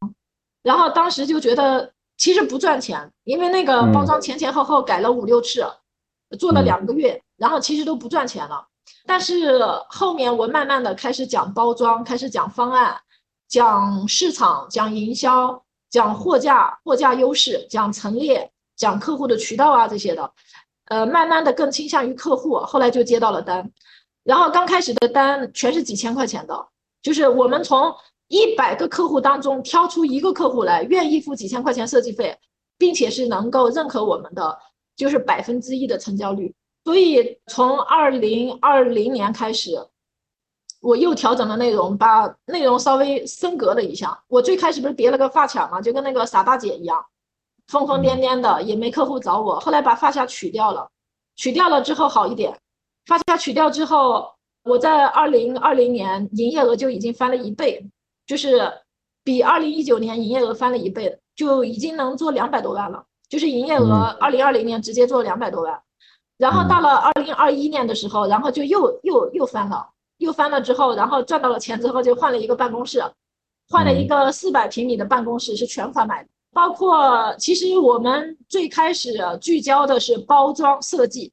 [0.63, 5.63] 然后当时就觉得其实不赚钱，因为那个包装前前后后改了五六次，
[6.39, 8.67] 做了两个月，然后其实都不赚钱了。
[9.05, 9.59] 但是
[9.89, 12.95] 后面我慢慢的开始讲包装，开始讲方案，
[13.47, 20.31] 讲市场，讲营销，讲货架，货架优势，讲陈列，讲客户的渠道啊这些的，
[20.85, 23.69] 呃，慢慢的更倾向于客户，后来就接到了单，
[24.23, 26.67] 然后刚开始的单全是几千块钱的，
[27.01, 27.93] 就是我们从
[28.27, 32.37] 一百个客户当中挑出一个客户来愿意付几千块钱设计费，
[32.77, 34.57] 并且是能够认可我们的，
[34.95, 36.53] 就是百分之一的成交率。
[36.83, 39.77] 所以从二零二零年开始，
[40.81, 44.23] 我又调整了内容，把内容稍微升格了一下。
[44.27, 47.05] 我最开始不是别了个发卡嘛，就跟那个傻大姐一样，
[47.67, 49.59] 疯疯癫癫的，也没客户找我。
[49.59, 50.89] 后来把发卡取掉了，
[51.35, 52.57] 取掉了之后好一点。
[53.05, 54.31] 发卡取掉之后，
[54.63, 57.85] 我在二零二零年营业额就已经翻了一倍，
[58.25, 58.71] 就是
[59.23, 63.05] 比二零一九年营业额翻了一倍，就已经能做两百多万了。
[63.29, 65.79] 就是营业额二零二零年直接做两百多万。
[66.41, 72.99] 然后到了二零二一年的时候，然后就又又又翻了，又翻了之后，然后赚到了钱之后，就换了一个办公室，
[73.69, 76.29] 换了一个四百平米的办公室，是全款买的。
[76.51, 81.31] 包括其实我们最开始聚焦的是包装设计，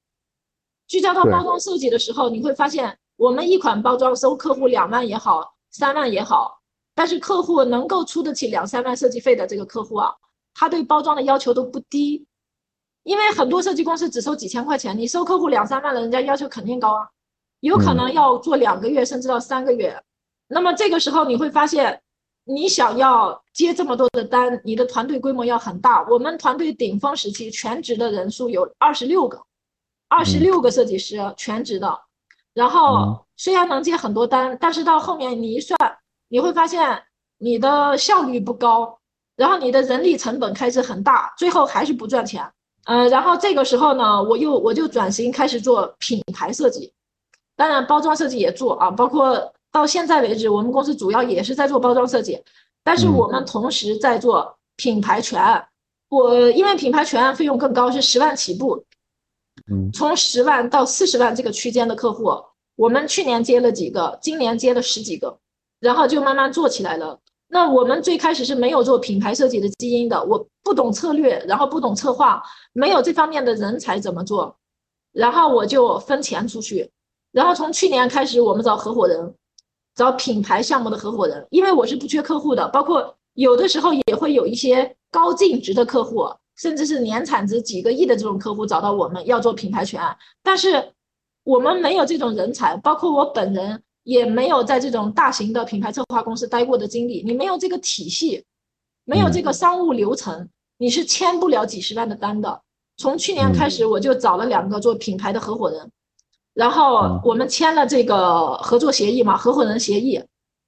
[0.87, 6.61] 聚焦到包装设计的时候，你会发现，我们一款包装收客户两万也好，三万也好，
[6.94, 10.12] 但是客户能够出得起两三万设计费的这个客户啊，
[10.53, 12.27] 他对包装的要求都不低，
[13.09, 17.09] 因为很多设计公司只收几千块钱，你收客户两三万了，人家要求肯定高啊，
[17.61, 19.99] 有可能要做两个月甚至到三个月。
[20.47, 22.01] 那么这个时候你会发现。
[22.51, 26.03] 你想要接这么多的单，你的团队规模要很大。
[26.09, 29.38] 我们团队顶峰时期全职的人数有二十六个，
[30.09, 32.01] 二十六个设计师全职的。
[32.55, 35.77] 然后虽然能接很多单，但是到后面你一算，
[36.29, 37.03] 你会发现
[37.37, 38.99] 你的效率不高，
[39.37, 42.51] 然后你的人力成本开支很大，最后还是不赚钱。
[42.88, 46.92] 嗯，然后这个时候呢，我又我就转型开始做品牌设计，
[47.55, 49.53] 当然包装设计也做啊，包括。
[49.70, 52.42] 到现在为止，我们公司主要也是在做包装设计，
[52.83, 55.62] 但是我们同时在做品牌全案。
[56.09, 58.83] 我因为品牌全案费用更高，是十万起步。
[59.70, 62.42] 嗯，从十万到四十万这个区间的客户，
[62.77, 65.38] 我们去年接了几个，今年接了十几个，
[65.81, 67.20] 然后就慢慢做起来了。
[67.48, 74.56] 那我们最开始是没有做品牌设计的基因的，我不懂策略，然后不懂策划，没有这方面的人才怎么做？
[75.12, 76.90] 然后我就分钱出去，
[77.32, 79.34] 然后从去年开始，我们找合伙人。
[79.94, 86.24] 找品牌项目的合伙人，因为我是不缺客户的，包括有的时候也会有一些高净值的客户，
[86.56, 90.92] 甚至是年产值几个亿的这种客户找到我们要做品牌全案，但是
[91.42, 98.42] 我们没有这种人才，包括我本人也没有在这种大型的品牌策划公司待过的经历，你没有这个体系，
[99.05, 102.62] 没有这个商务流程，你是签不了几十万的单的。
[102.97, 105.90] 从去年开始，我就找了两个做品牌的合伙人。
[106.55, 110.18] 然后我们签了这个合作协议嘛，合伙人协议，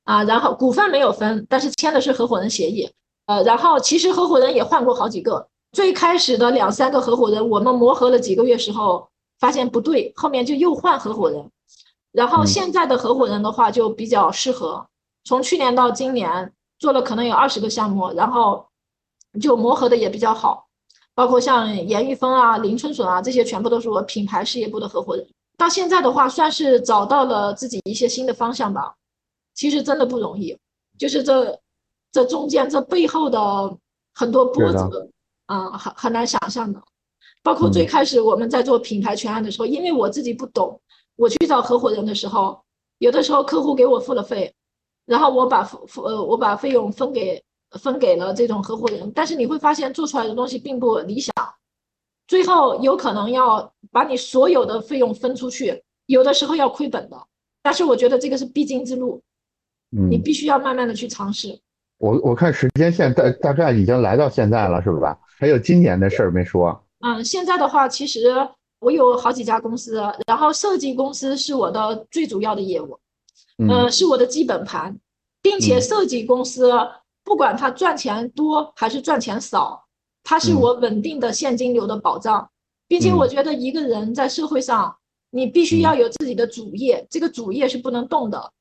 [0.05, 2.90] 啊，然后股份没有分，但是签的是合伙人协议，
[3.24, 11.50] 呃，然后其实合伙人也换过好几个，最开始的两三个合伙人，我们磨合了几个月时候，发现不对，后面就又换合伙人，
[12.12, 14.86] 然后现在的合伙人的话就比较适合，
[15.24, 18.66] 从去年到今年做了可能有二十个项目，然后
[19.40, 20.66] 就磨合的也比较好，
[21.14, 25.26] 包括像严玉峰啊、林春笋啊这些，全部都是我品牌事业部的合伙人。
[25.56, 28.94] 到现在的话，算是找到了自己一些新的方向吧。
[29.54, 30.56] 其实真的不容易，
[30.98, 31.60] 就是这
[32.10, 33.76] 这中间这背后的
[34.14, 35.08] 很多波折，
[35.46, 36.80] 啊，很很难想象的。
[37.42, 40.80] 包括最开始我们在做品牌全案的时候，因为我自己不懂，
[41.20, 42.62] 我去找合伙人的时候，
[42.96, 44.54] 有的时候客户给我付了费，
[45.04, 51.35] 然后我把付付呃我把费用分给分给了这种合伙人，但是你会发现做出来的东西并不理想。
[52.26, 57.26] 最后有可能要把你所有的费用分出去，有的时候要亏本的。
[57.62, 59.20] 但是我觉得这个是必经之路，
[59.94, 61.61] 嗯，你必须要慢慢的去尝试。
[61.98, 65.18] 我我看时间线大大概已经来到现在了，是吧？
[65.38, 66.83] 还有今年的事儿没说。
[67.00, 68.35] 嗯，现在的话，其实
[68.80, 72.98] 我有好几家公司，然后设计公司是我的最主要的业务，
[73.58, 74.98] 嗯，是我的基本盘，
[75.40, 76.72] 并且设计公司
[77.22, 79.84] 不管它赚钱多还是赚钱少。
[80.22, 82.48] 它是我稳定的现金流的保障，
[82.86, 84.94] 并且我觉得一个人在社会上，
[85.30, 88.52] 你必须要有自己的主业，这个主业是不能动的。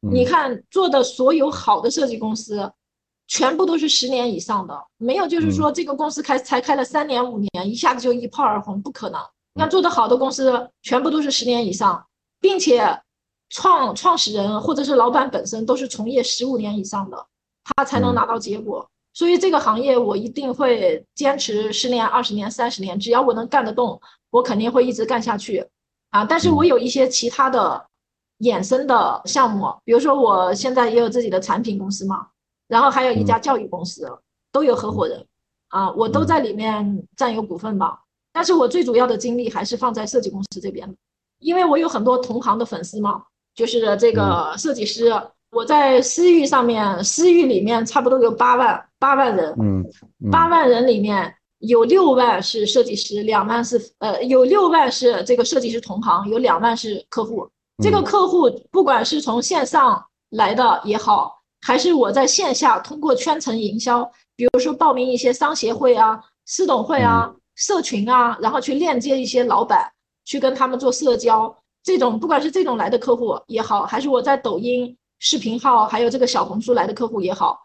[0.00, 2.70] 你看做的所有好的设计公司，
[3.28, 9.20] 全部都是十年以上的，没有就是说这个公司开才开了三年五年，一下子就一炮而红，不可能。
[9.54, 12.04] 那做的好的公司，全部都是十年以上，
[12.40, 13.00] 并且
[13.50, 17.26] 创创始人或者是老板本身都是从业十五年以上的，
[17.64, 18.88] 他才能拿到结果。
[19.12, 25.64] 所以这个行业我一定会坚持十年、二十年、三十年，只要我能干得动，我肯定会一直干下去，
[26.10, 26.24] 啊！
[26.24, 27.86] 但是我有一些其他的
[28.40, 32.26] 衍生的项目，比如说我现在也有自己的产品公司嘛，
[32.66, 34.10] 然后还有一家教育公司，
[34.50, 35.24] 都有合伙人，
[35.68, 38.00] 啊，我都在里面占有股份吧。
[38.34, 40.94] 但是我最主要的精力还是放在设计公司这边，
[41.38, 43.22] 因为我有很多同行的粉丝嘛，
[43.54, 45.10] 就是这个设计师。
[45.52, 49.84] 我在私域上面，私域里面差不多有八万八万人，嗯，
[50.28, 57.48] 八万人里面有六万是设计师，两万是呃，有六万是这个设计师同行，有两万是客户。
[57.80, 64.02] 这个客户不管是从线上来的也好，还是我在线下通过圈层营销，
[64.34, 69.90] 比如说报名一些商协会啊、私董会啊、社群啊，然后去链接一些老板，
[70.24, 71.54] 去跟他们做社交。
[71.82, 74.96] 这种不管是这种来的客户也好，还是我在抖音。
[75.20, 77.58] 视频号还有这个小红书来的客户也好，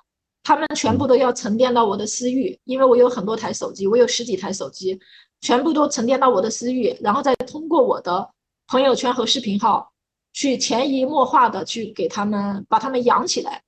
[0.43, 4.97] 他们全部都要沉淀到我的私域，因为我有很多台手机，我有十几台手机，
[5.41, 8.29] 全部都沉淀到我的私域，然后再通过我的
[8.67, 9.91] 朋友圈和视频号
[10.31, 13.61] 去潜移默化的去给他们把他们养起来，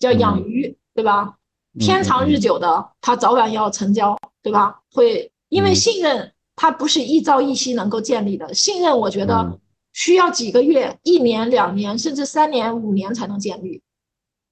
[0.00, 1.36] 叫养鱼，对吧？
[1.78, 4.80] 天长日久的，他早晚要成交，对吧？
[4.92, 6.32] 会因为信任。
[6.56, 8.52] 它不是一朝一夕能够建立的。
[8.52, 9.58] 信任，我觉得
[9.94, 13.80] 需要几个月、一年、两年，甚至三年、五年才能建立。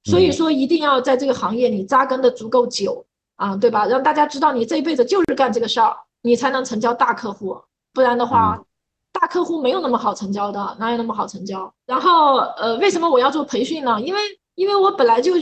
[0.04, 3.04] 所以说，一定要在这个行业里扎根的足够久
[3.36, 3.84] 啊，对吧？
[3.84, 7.54] 让大家知道你这一辈子就是干这个事儿，你才能成交大客户。
[7.92, 8.58] 不然的话，
[9.12, 11.70] 大客户没有那么好成交的，哪有那么好成交？
[11.84, 14.00] 然后，呃，为什么我要做培训呢？
[14.00, 14.20] 因为，
[14.54, 15.34] 因为我本来就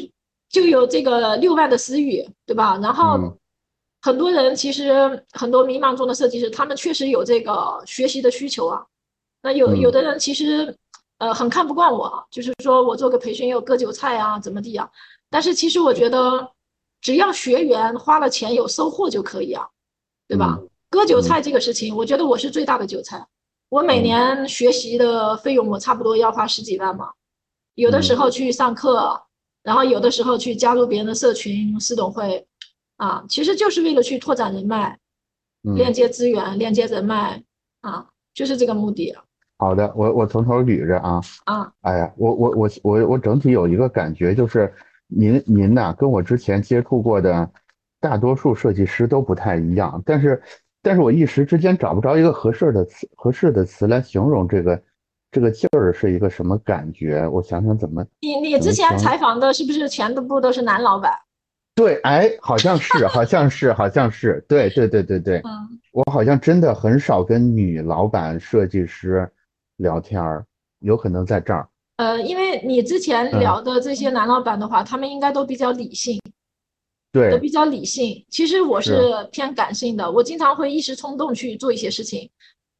[0.48, 2.76] 就有这个六万的私域，对吧？
[2.82, 3.38] 然后，
[4.06, 8.84] 很多人其实很多迷茫中的设计师，他们确实有这个学习的需求啊。
[9.42, 10.74] 那有有的人其实。
[11.18, 14.86] 呃，很看不惯我，就是说我做个培训又割韭菜啊，怎么地啊？
[15.30, 16.46] 但是其实我觉得，
[17.00, 19.66] 只要学员花了钱有收获就可以啊，
[20.28, 20.58] 对吧？
[20.90, 23.26] 割韭菜这个事情，我觉得我是最大的韭菜。
[23.70, 27.08] 我每年学习的费用，我差不多要花十几万嘛。
[27.76, 29.18] 有的时候去上课，
[29.62, 32.46] 然后有的时候去加入别人的社群、私董会，
[32.96, 34.98] 啊，其实就是为了去拓展人脉、
[35.62, 37.42] 链接资源、链接人脉
[37.80, 39.14] 啊，就是这个目的。
[39.58, 44.72] 好的，我我从头捋着啊啊，哎呀，我我我我我整体有一个感觉，就是
[45.06, 47.50] 您您呐，跟我之前接触过的
[48.00, 50.42] 大多数设计师都不太一样，但是
[50.82, 54.82] 但是我一时之间找不着一个合适的词合适的词来形容这个
[55.30, 57.26] 这个劲儿是一个什么感觉？
[57.28, 61.12] 我想想怎么你你之前采访的是不是全部都是男老板？
[61.76, 69.30] 对，哎，好像是，好像是，好像是，对对对对对，嗯，我好像真的很少跟女老板设计师。
[69.78, 70.42] 聊天儿
[70.78, 71.68] 有可能在这儿，
[71.98, 76.18] 呃，因为你之前聊的这些男老板的话，他们应该都比较理性，
[77.12, 78.24] 对，都比较理性。
[78.30, 82.26] 其实我是偏感性的，我经常会一时冲动去做一些事情，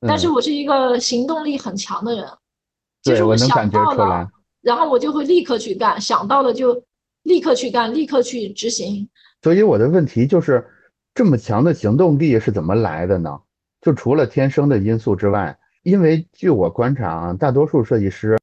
[0.08, 2.26] 但是我是一个行动力很强的人，
[3.02, 4.26] 就是我想到了，
[4.62, 6.82] 然后我就会立刻去干，想到了就
[7.26, 9.08] 立刻去干，立刻去执行。
[9.42, 10.64] 所以我的问题就是，
[11.14, 13.40] 这么强的行动力是怎么来的呢？
[13.80, 15.58] 就除了天生的因素之外。
[15.82, 18.36] 因为据我观察啊，大多数设计师，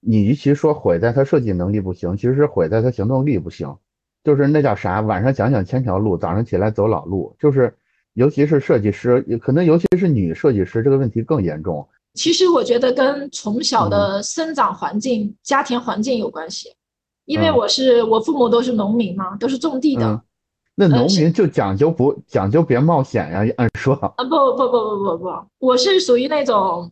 [0.00, 3.76] 你与其说毁在他设计能力不行，其实是毁在他行动力不行。
[4.24, 7.36] 就是那叫啥，晚上想想千条路，早上起来走老路。
[7.38, 7.72] 就是，
[8.14, 11.88] 尤其是设计师，可能尤其是女设计师，这个问题更严重。
[12.14, 16.70] 其实我觉得跟从小的生长环境、家庭环境有关系。
[17.30, 20.20] 因为我是我父母都是农民嘛，都是种地的。
[20.74, 23.54] 那农民就讲究不讲究别冒险呀？
[23.56, 23.94] 按说。
[23.94, 26.90] 啊，不不不不不不，我是属于那种，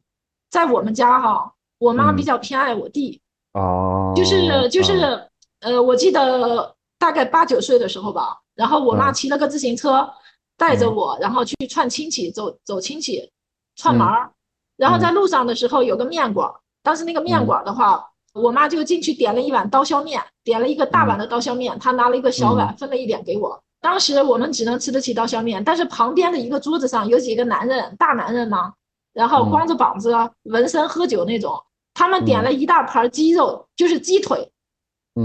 [0.49, 3.21] 在我们家哈，我妈比较偏爱我弟，
[3.55, 5.29] 哦，就是就是，
[5.59, 10.09] 呃，我记得大概八九岁的时候吧，然后我妈骑了个自行车
[10.57, 13.29] 带着我，然后去串亲戚，走走亲戚，
[13.75, 14.31] 串门儿，
[14.77, 16.49] 然后在路上的时候有个面馆，
[16.85, 18.05] 当时那个面馆的话，
[18.43, 23.63] 我妈就进去点了一碗刀削面，点了一个大碗的刀削面，她拿了一个小碗分了一点给我。
[23.81, 28.73] 当时我们只能吃得起刀削面，但是旁边的一个桌子上有几个男人，大男人呢，
[29.13, 30.13] 然后光着膀子，
[30.45, 31.57] 纹身喝酒那种，
[31.95, 34.51] 他们点了一大盘鸡肉，就是鸡腿。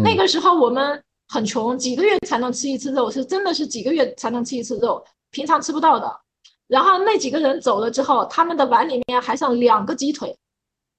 [0.03, 6.20] 那个时候我们很穷，几个月才能吃一次肉，是真的是几个月才能吃一次肉，平常吃不到的。
[6.68, 10.36] 然后那几个人走了之后，他们的碗里面还剩两个鸡腿，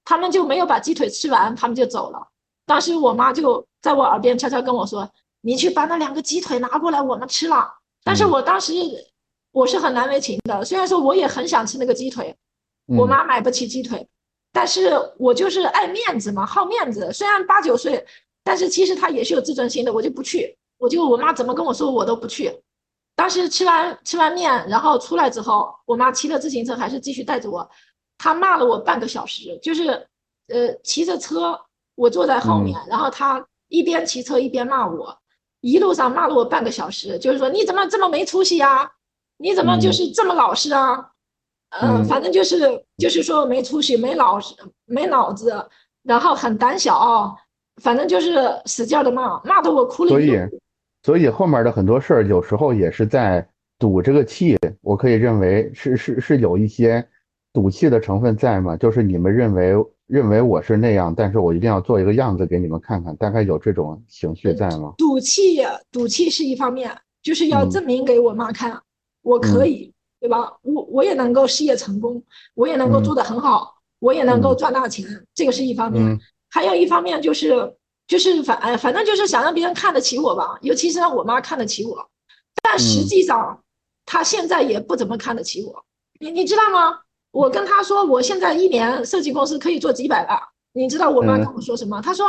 [0.04, 2.28] 他们就没有把鸡腿吃完，他们就走了。
[2.66, 5.08] 当时我妈就在我耳边悄悄跟我说。
[5.46, 7.70] 你去把那两个鸡腿拿过来，我们吃了。
[8.02, 8.72] 但是我当时
[9.52, 12.34] 我是很难为情的，虽然说我也很想吃那个鸡腿，
[12.86, 14.08] 我妈买不起鸡腿，
[14.54, 17.12] 但是我就是爱面子嘛，好面子。
[17.12, 18.06] 虽然八九岁，
[18.42, 22.50] 但是其实她也是有自尊心的，我就不去，我就我妈怎么跟我说我都不去。
[23.14, 27.68] 当时吃完吃完面，然后出来之后，我妈骑着自行车还是继续带着我，
[28.24, 29.90] 她骂了我半个小时，就是
[30.48, 31.60] 呃骑着车，
[31.94, 35.14] 我坐在后面，然后他一边骑车一边骂我。
[35.60, 38.90] 一路上骂了我半个小时，就是说你怎么这么没出息呀？
[39.36, 41.10] 你怎么就是这么老实啊？
[41.82, 44.54] 嗯，反正就是就是说没出息、没老实、
[44.86, 45.62] 没脑子，
[46.02, 47.36] 然后很胆小，
[47.82, 50.08] 反正就是使劲的骂，骂得我哭了。
[50.08, 50.38] 所以，
[51.02, 53.46] 所以后面的很多事儿有时候也是在
[53.78, 54.56] 赌这个气。
[54.80, 57.06] 我可以认为是是是有一些
[57.54, 58.76] 赌气的成分在吗？
[58.76, 59.74] 就是你们认为。
[60.06, 64.92] 认为我是那样，但是我一定要做一个样子给你们看看，大概有这种情绪在吗？
[64.98, 68.78] 赌气，赌气是一方面，就是要证明给我妈看，
[69.22, 69.90] 我可以，
[70.20, 70.52] 对吧？
[70.60, 72.22] 我我也能够事业成功，
[72.54, 76.20] 我也能够做得很好，我也能够赚大钱，这个是一方面。
[76.50, 77.74] 还有一方面就是
[78.06, 81.96] 就是反反正就是想让别人看得起我吧，尤其是让我妈看得起我，
[82.62, 83.58] 但实际上
[84.04, 85.82] 她现在也不怎么看得起我，
[86.20, 87.00] 你你知道吗？
[87.34, 90.40] 我跟他说，我现在一年设计公司可以做几百万。
[90.72, 92.00] 你知道我妈跟我说什么？
[92.00, 92.28] 她说：“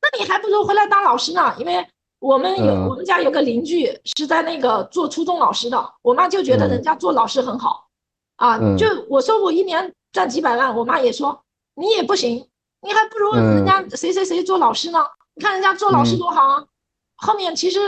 [0.00, 1.84] 那你还不如回来当老师呢。”因为
[2.20, 7.88] 我们有我们家有个邻居是在那个做初中老师的，我妈就觉得人家做老师很好，
[8.36, 11.42] 啊，就我说我一年赚几百万，我妈也说
[11.74, 12.36] 你也不行，
[12.82, 15.00] 你还不如人家谁谁谁做老师呢？
[15.34, 16.64] 你看人家做老师多好啊。
[17.16, 17.80] 后面其实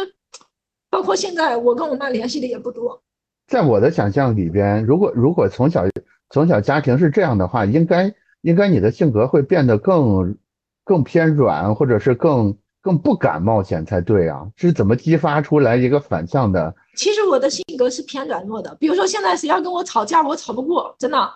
[0.91, 3.01] 包括现在，我跟我妈联系的也不多。
[3.47, 5.85] 在我的想象里边，如果如果从小
[6.31, 10.37] 从小家庭是这样的话，应该应该你的性格会变得更
[10.85, 12.57] 更偏软，或者是更。
[12.81, 14.47] 更不敢冒险才对啊！
[14.57, 16.73] 是怎么激发出来一个反向的？
[16.97, 18.75] 其实我的性格是偏软弱的。
[18.77, 21.29] 比如说现在谁要跟我吵架，我吵不过，真的。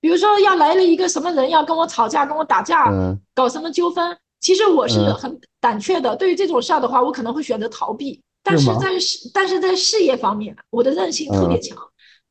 [0.00, 2.90] 比如说要来了一个什么人要跟我吵架，跟我打架，
[3.34, 6.14] 搞什么纠纷，其实我是很胆怯的。
[6.14, 8.22] 对于这种事儿的话，我可能会选择逃避。
[8.42, 11.76] 但是在事但是在事业方面，我的韧性特别强。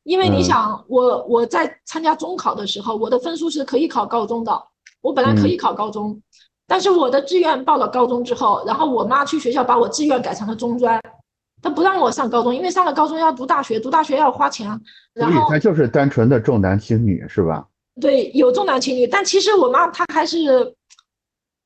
[0.04, 4.62] 因为你想，我我在参加中考的时候，我的分数是可以考高中的，
[5.00, 6.20] 我本来可以考高中。
[6.66, 10.98] 但是我的志愿报了高中之后，然后我妈去学校把我志愿改成了中专，
[11.60, 14.68] 她不让我上高中，因为上了高中要读大学，读大学要花钱。
[15.14, 17.66] 所以她就是单纯的重男轻女，是吧？
[18.00, 20.74] 对，有重男轻女，但其实我妈她还是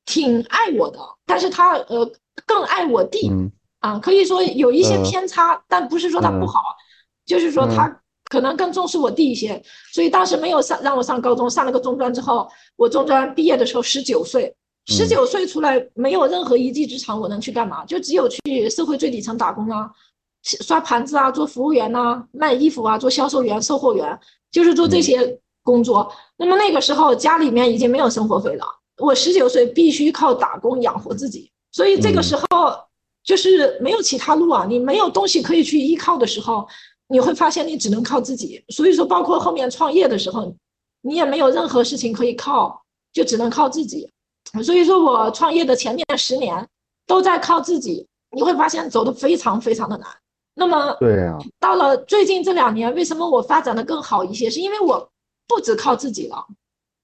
[0.05, 2.11] 挺爱我的，但是她呃
[2.45, 3.33] 更爱我弟
[3.81, 6.61] 啊，可以说有一些偏差，但不是说她不好，
[7.25, 9.63] 就是说她可能更重视我弟一些，
[9.93, 14.55] 所以当时没有上让我上高中，上了个中专之后，我中专毕业的时候十九岁。
[14.91, 17.85] 十九岁出来，没有任何一技之长，我能去干嘛？
[17.85, 19.91] 就只有去社会最底层打工啊，
[20.43, 24.19] 刷盘子啊，做服务员呐，卖衣服啊，做销售员、售货员，
[24.51, 26.11] 就是做这些工作。
[26.39, 28.65] 那么那个时候家里面已经没有生活费了，
[28.97, 32.75] 我十九岁必须靠打工养活自己，所以这个时候
[33.23, 36.67] 就是没有其他路啊，你没有东西可以去依靠的时候，
[37.09, 38.63] 你会发现你只能靠自己。
[38.69, 40.55] 所以说，包括后面创业的时候，
[41.01, 42.83] 你也没有任何事情可以靠，
[43.13, 44.11] 就只能靠自己。
[44.63, 46.67] 所以说我创业的前面十年
[47.07, 50.09] 都在靠自己，你会发现走的非常非常的难。
[50.55, 54.51] 那么，对呀，到了最近这两年，为什么我发展的更好一些？
[54.51, 55.09] 是因为我
[55.47, 56.45] 不只靠自己了，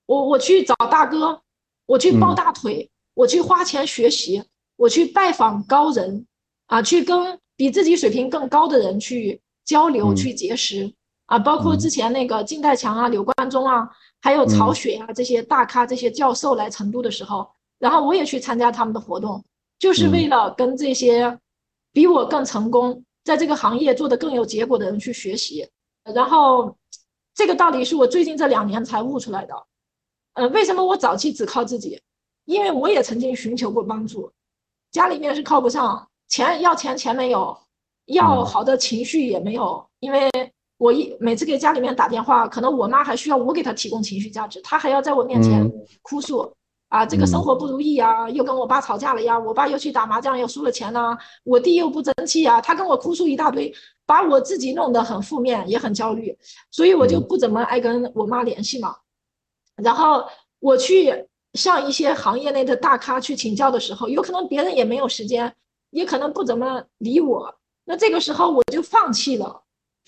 [0.06, 1.40] 我我去找大哥，
[1.86, 4.42] 我去抱大腿，我去花钱学习，
[4.76, 6.26] 我去拜访高人，
[6.66, 10.92] 啊，去跟比自己水平更高的人去交流、去结识，
[11.26, 13.88] 啊，包括之前那个靳代强啊、柳冠中啊。
[14.22, 17.46] 还有曹雪啊这些大咖这些教授来成都的时候，
[17.78, 19.44] 然后我也去参加他们的活动，
[19.78, 21.38] 就是为了跟这些
[21.92, 25.68] 比我更成功，在这个行业做得更有结果的人去学习。
[26.14, 26.74] 然后
[27.34, 29.54] 这个道理是我最近这两年才悟出来的。
[30.32, 32.00] 呃，为什么我早期只靠自己？
[32.46, 34.32] 因为我也曾经寻求过帮助，
[34.90, 37.54] 家里面是靠不上，钱要钱钱没有，
[38.06, 40.30] 要好的情绪也没有，因为。
[40.76, 45.70] 我一每次给家里面打电话，可能我妈还需要我给她提供情绪价值，她还要在我面前
[46.02, 46.52] 哭诉
[46.88, 53.72] 啊，这个生活不如意啊，又跟我爸吵架了呀，我爸又去打麻将又输了钱呐，我弟又不争气啊，他跟我哭诉一大堆，
[54.04, 56.36] 把我自己弄得很负面，也很焦虑，
[56.72, 58.96] 所以我就不怎么爱跟我妈联系嘛。
[59.76, 60.24] 然后
[60.58, 61.24] 我去
[61.54, 65.54] 向一些行业内的大咖去请教的时候，有可能别人也没有时间，
[65.90, 67.54] 也可能不怎么理我，
[67.84, 69.60] 那这个时候我就放弃了。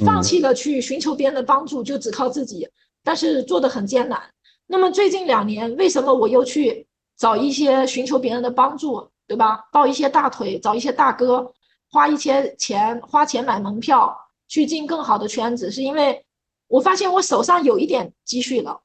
[0.04, 2.68] 放弃了去寻求别人的帮助，就只靠自己，
[3.02, 4.22] 但是做的很艰难。
[4.66, 9.66] 那么最近两年，为什么我又去找一些寻求别人的帮助，对吧？
[9.72, 11.50] 抱一些大腿，找一些大哥，
[11.90, 14.14] 花一些钱，花钱买门票
[14.48, 16.22] 去进更好的圈子，是因为
[16.68, 18.78] 我发现我手上有一点积蓄了。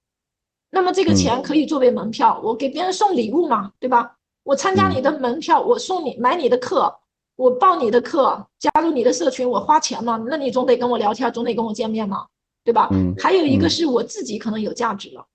[0.70, 4.16] 那么这个钱可以作为门票，我给别人送礼物嘛，对吧？
[4.44, 7.01] 我参加你的门票，我送你买你的课。
[7.42, 10.24] 我报你的课，加入你的社群，我花钱嘛？
[10.28, 12.28] 那你总得跟我聊天，总得跟我见面嘛，
[12.64, 12.88] 对吧？
[12.92, 13.16] 嗯。
[13.18, 15.26] 还有一个是我自己可能有价值了，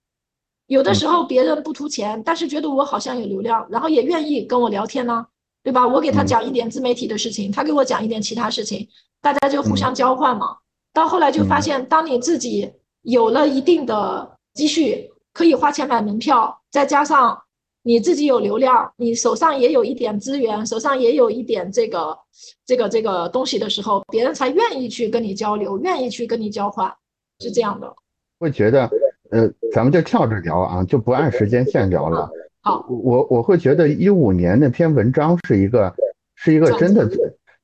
[0.68, 5.26] 有的时候别人不图钱，但是觉得我好像有流量，然后也愿意跟我聊天呢，
[5.64, 5.84] 对吧？
[5.84, 8.86] 我给他讲一点自媒体的事情，他给我讲一点其他事情，
[9.20, 10.56] 大家就互相交换嘛。
[10.92, 17.42] 到后来就发现，当你自己有了一定的积蓄，可以花钱买门票，再加上。
[17.86, 22.18] 你自己有流量，你手上也有一点资源，手上也有一点这个
[22.66, 26.92] 这个这个东西的时候，别人才愿意去跟你交流，愿意去跟你交换，
[27.38, 27.94] 是这样的。
[28.40, 28.90] 会觉得，
[29.30, 32.28] 呃，咱们就跳着聊啊，就不按时间线聊了。
[32.60, 35.94] 好，我我会觉得一五年那篇文章是一个
[36.34, 37.08] 是一个真的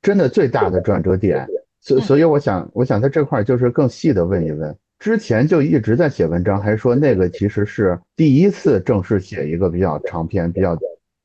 [0.01, 1.45] 真的最大的转折点，
[1.81, 4.77] 所所以我想我想在这块就是更细的问一问。
[5.03, 10.79] 之前就一直在写文章，还说那个其实是第一次正式写一个比较长篇、比较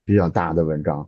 [0.03, 1.07] 比较大的文章。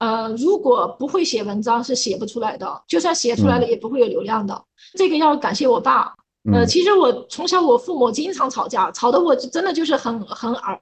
[0.00, 4.64] 呃，如果不会写文章是写不出来的，就算写出来了也不会有流量的。
[4.96, 6.12] 这个要感谢我爸。
[6.52, 10.80] 呃，其实我从小我父母经常吵架，吵得我真的就是很很耳，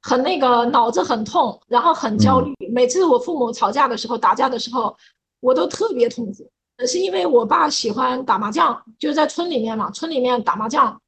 [0.00, 2.52] 很那个脑子很痛，然后很焦虑。
[2.72, 4.96] 每次我父母吵架的时候、打架的时候，
[5.38, 6.50] 我都特别痛苦。
[6.86, 11.00] 是因为我爸喜欢打麻将，就是在村里面嘛，村里面打麻将，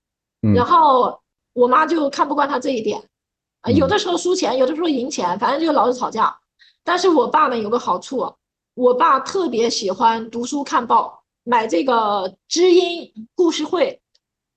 [0.54, 1.18] 然后
[1.52, 3.02] 我妈就看不惯他这一点，
[3.62, 6.36] 啊，有的时候输钱，有的时候赢钱，反正就老是吵架。
[6.82, 8.30] 但是我爸呢有个好处，
[8.74, 14.00] 我爸特别喜欢读书看报，买这个知音故事会，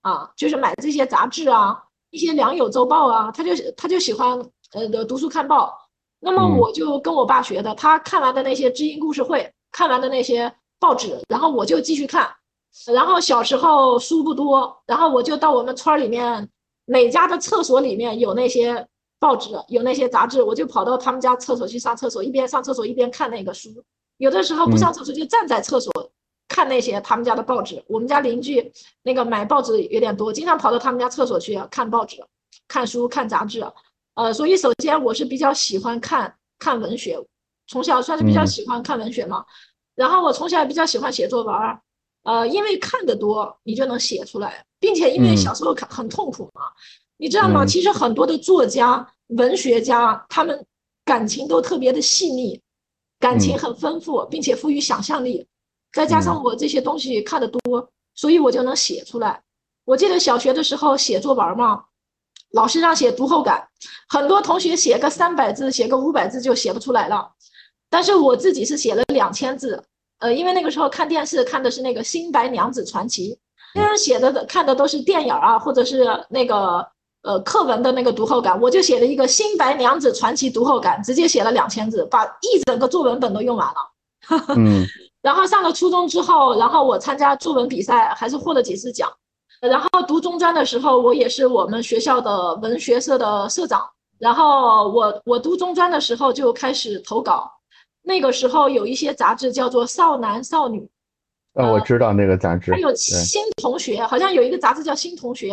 [0.02, 4.38] 啊，就是买这些杂志啊，一些良友周报啊，他就他就喜欢
[4.72, 5.74] 呃读书看报。
[6.20, 12.28] 那么我就跟我爸学的，他看完的那些知音故事会，看完的那些报纸，然后我就继续看。
[12.92, 16.48] 然后小时候书不多，然后我就到我们村里面
[16.84, 18.86] 每家的厕所里面有那些
[19.18, 23.70] 报纸，有那些杂志，我就跑到他们家厕所去上厕所，一边上厕所一边看那个书。
[24.18, 25.92] 有的时候不上厕所就站在厕所
[26.46, 27.82] 看那些他们家的报纸。
[27.88, 28.72] 我们家邻居
[29.02, 32.22] 那个买报纸有点多，经常跑到他们家厕所去看报纸、
[32.68, 33.64] 看书、看杂志。
[34.14, 37.18] 呃，所以首先我是比较喜欢看看文学，
[37.66, 39.44] 从小算是比较喜欢看文学嘛。
[39.98, 41.80] 然后我从小也比较喜欢写作文儿。
[42.22, 46.62] 呃，因为看得多，你就能写出来，并且因为小时候看很痛苦嘛，
[47.16, 47.64] 你知道吗？
[47.66, 50.64] 其实很多的作家、文学家，他们
[51.04, 52.60] 感情都特别的细腻，
[53.18, 55.46] 感情很丰富，并且富于想象力。
[55.92, 59.42] 再加上我这些东西看得多，所以我就能写出来。
[59.84, 61.84] 我记得小学的时候写作文嘛，
[62.52, 63.66] 老师让写读后感，
[64.08, 67.32] 很多同学写个三百字、写个五百字就写不出来了，
[67.90, 69.82] 但是我自己是写了两千字。
[70.20, 73.32] 呃，因为那个时候看电视看的是那个《新白娘子传奇》，
[73.74, 76.84] 那人写的看的都是电影啊，或者是那个
[77.22, 84.44] 呃课文的那个读后感，我就写了一个《新白娘子传奇》读后感，直接写了两千字，把一整个作文本都用完了。
[84.56, 84.84] 嗯。
[85.22, 89.08] 然后上了初中之后，然后我参加作文比赛，还是获了几次奖。
[89.60, 93.88] 然后读中专的时候，我也是我们学校的文学社的社长。
[94.18, 97.48] 然后我我读中专的时候就开始投稿。
[98.08, 100.80] 那个时候有一些杂志叫做《少男少女》，
[101.52, 102.72] 呃，我知道那个杂志。
[102.72, 105.52] 还有《新同学》，好像有一个杂志叫《新同学》。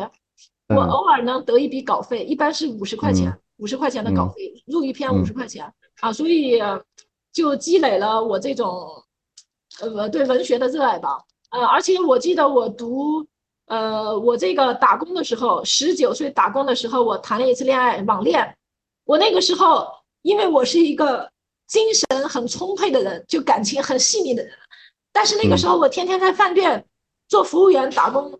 [0.73, 6.61] 我偶尔能得一笔稿费，一般是五十块钱，五十块钱的稿费，入一篇五十块钱啊，所以
[7.33, 8.87] 就积累了我这种
[9.81, 11.21] 呃对文学的热爱吧。
[11.49, 13.27] 呃，而且我记得我读
[13.65, 18.55] 呃我这个打工的时候，十九岁打工的时候，我谈了一次恋爱，网恋。
[19.03, 19.85] 我那个时候，
[20.21, 21.29] 因为我是一个。
[21.67, 24.53] 精神很充沛的人，就感情很细腻的人，
[25.11, 26.85] 但是那个时候我天天在饭店
[27.27, 28.39] 做服务员打工，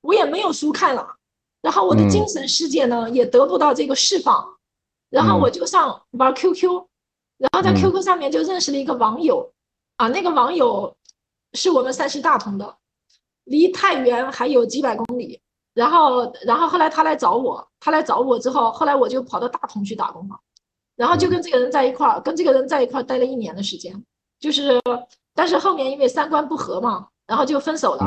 [0.00, 1.16] 我也没有书看了，
[1.62, 4.56] 然后我的精神世界呢也得不到这个释放，
[5.08, 6.84] 然后我就上玩 QQ，
[7.38, 9.52] 然后在 QQ 上面就认识了一个网友，
[9.96, 10.96] 啊，那个网友
[11.52, 12.76] 是我们山西大同的，
[13.44, 15.40] 离太原还有几百公里，
[15.74, 20.40] 然后然后后来他来找我，他来找我之后，后来我就跑到大同去打工了。
[20.96, 23.94] 然后就跟这个人在一块儿，跟这个人在一块儿待了一年的时间，
[24.38, 24.80] 就是，
[25.34, 28.04] 但是后面因为三观不合嘛，然后就分手了。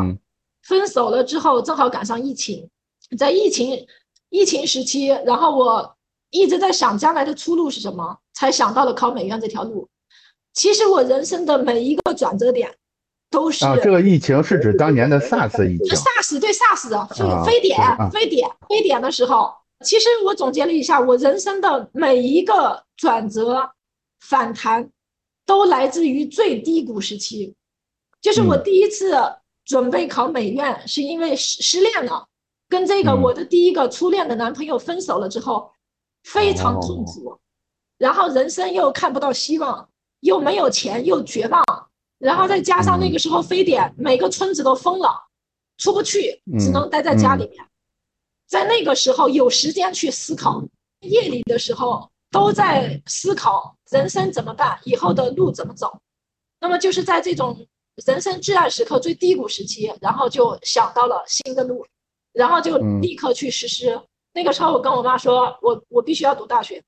[0.64, 2.70] 分手了之后，正好赶上疫情，
[3.18, 3.86] 在疫情
[4.30, 5.96] 疫情时期，然后我
[6.30, 9.88] 一直在想将来的出路是什么，才想到了考美院这条路。
[10.54, 12.74] 其实我人生的每一个转折点，
[13.30, 17.80] 都是啊，这个疫情是指当年的 SARS 疫情，SARS 对 SARS 就非典，
[18.12, 19.54] 非典，非典的时候。
[19.86, 23.70] 其实我总结了一下，我人生的每一个转折、
[24.20, 24.90] 反弹，
[25.46, 27.54] 都来自于最低谷时期。
[28.20, 29.16] 就是我第一次
[29.66, 32.28] 准备考美院，是因为失失恋了，
[32.68, 35.72] 跟这个我的第一个初恋的男朋友分手了之后，
[36.24, 37.38] 非常痛苦，
[38.00, 39.88] 然后人生又看不到希望，
[40.22, 41.64] 又没有钱，又绝望，
[42.18, 45.10] 然后再加上那个时候非典，每个村子都封了，
[45.78, 47.64] 出不去，只能待在家里面。
[48.48, 50.64] 在那个时候有时间去思考，
[51.02, 56.00] 夜里的时候都在思考人生怎么办，以后的路怎么走。
[56.60, 57.68] 那么就是在这种
[58.06, 61.86] 人生至暗时刻、最低谷时期，然后就想到了新的路，
[62.32, 64.02] 然后就立刻去实施。
[64.34, 66.82] 那个时候我跟我妈说，我我必须要读大学。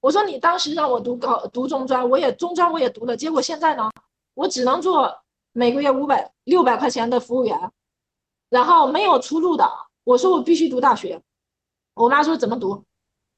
[0.00, 3.90] 我说你当时让我读高读中专，我也中专我也读了，结果现在呢，
[4.34, 5.10] 我只能做
[5.52, 7.58] 每个月五百六百块钱的服务员，
[8.50, 9.64] 然后没有出路的。
[10.04, 11.20] 我说我必须读大学，
[11.94, 12.84] 我妈说怎么读？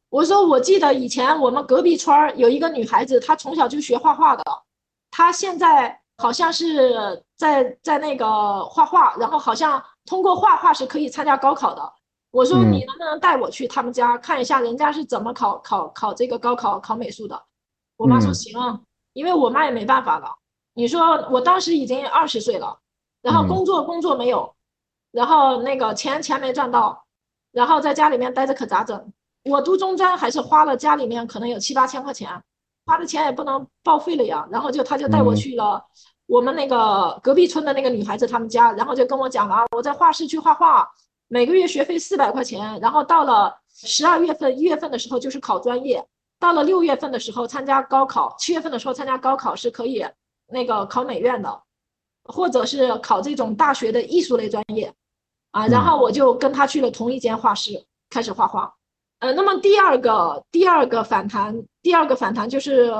[0.08, 4.44] 我说我记得以前我们隔壁村儿有一个女孩子，她从小就学画画的，
[5.10, 11.92] 她现在好像是在在那个画画，然后好像通过画画是可以参加高考的。
[12.30, 17.42] 我说你能不能带我去他们家看一下人家是怎么考考考这个高考考美术的？
[17.96, 18.52] 我妈说行，
[19.14, 20.32] 因为我妈也没办法了。
[20.74, 22.78] 你说我当时已经二十岁了，
[23.20, 24.53] 然后工作工作没有。
[25.14, 27.04] 然后那个钱钱没赚到，
[27.52, 29.12] 然后在家里面待着可咋整？
[29.44, 32.28] 我读中专还是花了家里面可能有七八千块钱，
[32.84, 34.44] 花的钱也不能报废了呀。
[34.50, 35.80] 然后就他就带我去了
[36.26, 40.90] 我们那个隔壁村的那个女孩子他们家，然后就跟我讲了，我在画室去画画，
[41.28, 46.04] 每个月学费四百块钱，然后到了十二月份、一月份的时候就是考专业，
[46.40, 50.04] 到了六月份的时候参加高考，七月份的时候参加高考是可以
[50.48, 51.62] 那个考美院的，
[52.24, 54.92] 或者是考这种大学的艺术类专业，
[55.54, 58.74] 啊，然后我就跟他去了同一间画室开始画画。
[59.20, 62.92] 呃，那么第二个第二个反弹，第二个反弹就是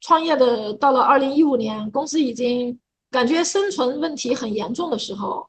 [0.00, 5.46] 创业的到了二零一五年，公司已经感觉生存问题很严重的时候。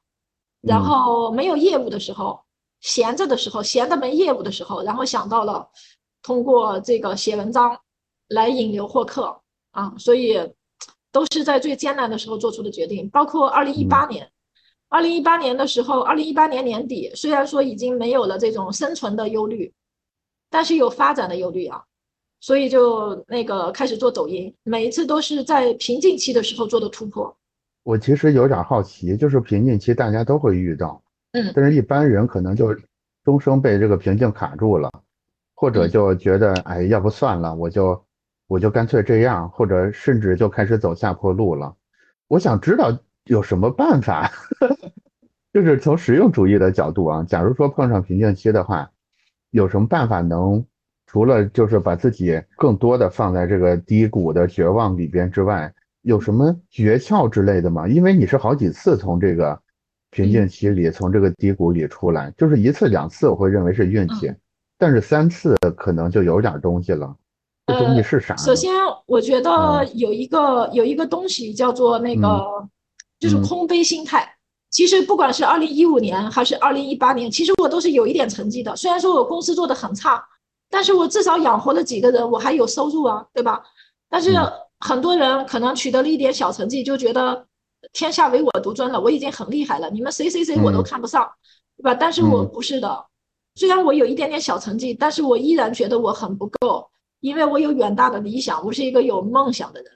[0.59, 2.41] 然后没有业务的时候，
[2.82, 5.65] 闲着的时候，闲的没业务的时候，然后想到了
[6.21, 7.80] 通过这个写文章
[8.28, 9.39] 来引流获客
[9.71, 10.38] 啊，所以
[11.13, 13.09] 都是在最艰难的时候做出的决定。
[13.11, 14.30] 包括二零一八年，
[14.90, 19.74] 二零一八年的时候，二零一八年年底，虽然说已经没有了这种生存的忧虑，
[20.50, 21.84] 但是有发展的忧虑啊，
[22.40, 27.36] 所以就那个开始做抖音，每一次都是在瓶颈期的时候做的突破。
[27.84, 31.02] 我其实有点好奇，就是瓶颈期大家都会遇到，
[31.34, 32.76] 嗯，但是一般人可能就
[33.24, 34.90] 终生被这个瓶颈卡住了，
[35.54, 38.02] 或者就觉得哎，要不算了，我就
[38.48, 41.76] 我就干脆这样，或者甚至就开始走下坡路了。
[42.30, 44.32] 我想知道有什么办法，
[45.53, 48.89] 就是从实用主义的角度啊，假如说碰上瓶颈期的话，
[49.51, 50.65] 有什么办法能
[51.05, 55.73] 除了就是把自己更多的放在这个低谷的绝望里边之外？
[56.03, 57.86] 有什么诀窍之类的吗？
[57.86, 59.59] 因为你是好几次从这个
[60.09, 64.34] 瓶颈期里、从这个低谷里出来，就是一次两次我会认为是运气，
[64.78, 67.13] 但是三次可能就有点东西了。
[67.65, 68.38] 这东西是啥？
[68.38, 68.71] 首先，
[69.05, 72.41] 我觉得有一个有一个东西叫做那个，
[73.20, 74.36] 就是空杯心态。
[74.70, 78.76] 其实不管是二零一五年还是二零一八年，其实我都是有一点成绩的。
[78.76, 80.24] 虽然说我公司做的很差，
[80.70, 83.63] 但是我至少养活了几个人，我还有收入啊，对吧？
[84.09, 84.34] 但是。
[84.80, 87.47] 很多人可能取得了一点小成绩，就觉得
[87.93, 91.28] 天下唯我独尊了，我已经很厉害了，你们谁谁谁我都看不上，
[91.78, 91.95] 对吧？
[91.95, 93.05] 但是我不是的，
[93.55, 96.88] 虽然我有一点点小成绩，但是我依然觉得我很不够，
[97.22, 99.91] 因为我有远大的理想，我是一个有梦想的人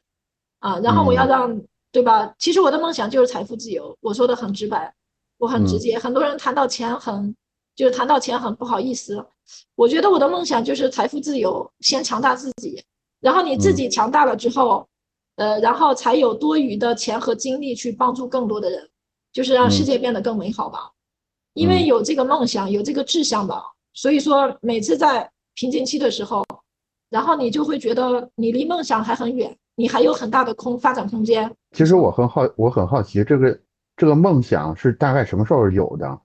[0.61, 0.79] 啊。
[0.79, 1.61] 然后我要让，
[1.91, 2.33] 对吧？
[2.39, 4.93] 其实我的梦想就是财富自由，我说的很直白，
[5.37, 5.99] 我很直接。
[5.99, 7.35] 很多人谈到钱很，
[7.75, 9.25] 就是谈到钱很不好意思，
[9.75, 12.81] 我觉得我的梦想就是财富自由，先强大自己。
[13.19, 14.87] 然后你自己强大了之后，
[15.35, 18.89] 呃，然后才有多余的钱和精力去帮助更多的人，
[19.33, 20.91] 就是让世界变得更美好吧。
[21.53, 23.63] 因为有这个梦想，有这个志向吧，
[23.93, 26.45] 所以说每次在瓶颈期的时候，
[27.09, 31.51] 然后你就会觉得你离梦想还很远，你还有很大的空发展空间。
[31.71, 33.59] 其实我很好，我很好奇这个
[33.97, 36.19] 这个梦想是大概什么时候有的？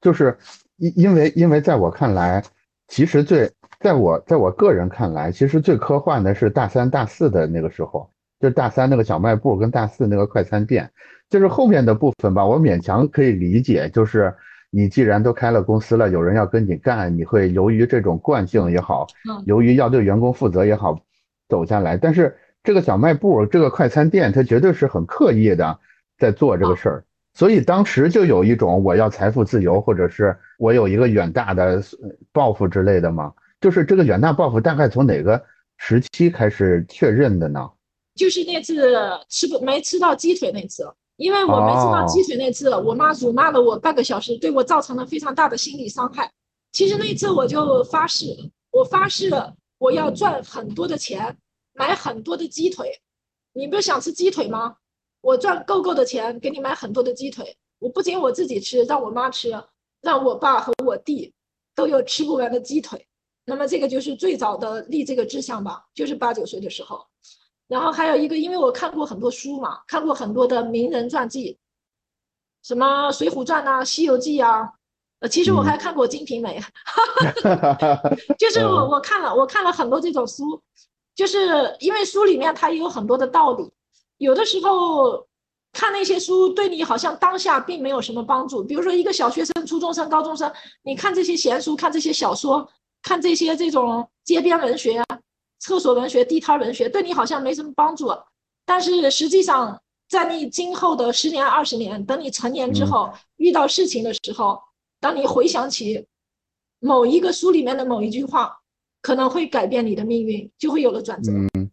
[0.00, 0.38] 就是
[0.76, 2.42] 因因为因为在我看来，
[2.88, 3.50] 其实最。
[3.80, 10.90] 在我在我个人看来，其实最科幻的是大三、大四的那个时候，就是大三那个小卖部跟大四那个快餐店，
[11.30, 13.88] 就是后面的部分吧，我勉强可以理解。
[13.88, 14.34] 就是
[14.68, 19.06] 你既然都开了公司了，有人要跟你干，你会由于这种惯性也好，
[19.46, 21.00] 由于要对员工负责也好，
[21.48, 21.96] 走下来。
[21.96, 25.78] 但是这个小卖部、这个快餐店，它绝对是很刻意的
[26.18, 27.04] 在做这个事儿，
[27.34, 31.82] 所以当时就有一种我要财富自由，或者是我有一个远大的
[32.32, 33.32] 抱负之类的嘛。
[33.60, 35.42] 就是这个远大抱负大概从哪个
[35.76, 37.70] 时期开始确认的呢？
[38.14, 38.92] 就是那次
[39.28, 40.86] 吃不没吃到鸡腿那次，
[41.16, 46.30] 因为我没吃到鸡腿那次，我妈辱骂了我半个小时，对我造成了非常大的心理伤害。
[46.72, 48.26] 其实那次我就发誓，
[48.72, 49.30] 我发誓
[49.78, 51.36] 我要赚很多的钱，
[51.80, 53.00] 买很多的鸡腿。
[53.54, 54.76] 你不是想吃鸡腿吗？
[55.22, 57.56] 我赚够够的钱给你买很多的鸡腿。
[57.78, 59.50] 我不仅我自己吃，让我妈吃，
[60.02, 61.32] 让我爸和我弟
[61.74, 63.06] 都有吃不完的鸡腿。
[63.46, 67.06] 那么这个就是最早的立这个志向吧，就是八九岁的时候。
[67.66, 71.58] 然后还有一个，因为我看过很多书嘛，看过很多的名人传记，
[72.62, 74.72] 什么《水浒传》呐，《西游记》啊。
[75.20, 76.58] 呃，其实我还看过《金瓶梅》，
[78.40, 80.62] 就是我我看了我看了很多这种书，
[81.14, 83.70] 就是因为书里面它也有很多的道理。
[84.18, 85.26] 有的时候
[85.72, 88.62] 看那些书对你好像当下并没有什么帮助。
[88.64, 90.52] 比如说一个小学生、初中生、高中生，
[90.82, 92.68] 你看这些闲书，看这些小说。
[93.02, 95.02] 看这些这种街边文学、
[95.58, 98.12] 厕所文学、地摊文学，对你好像没什么帮助。
[98.66, 104.60] 但是实际上，在你今后的十年、二十年，等你成年之后，遇到事情的时候，
[105.00, 106.06] 当你回想起
[106.78, 108.59] 某一个书里面的某一句话，
[109.00, 111.32] 可能会改变你的命运，就会有了转折。
[111.32, 111.70] 嗯。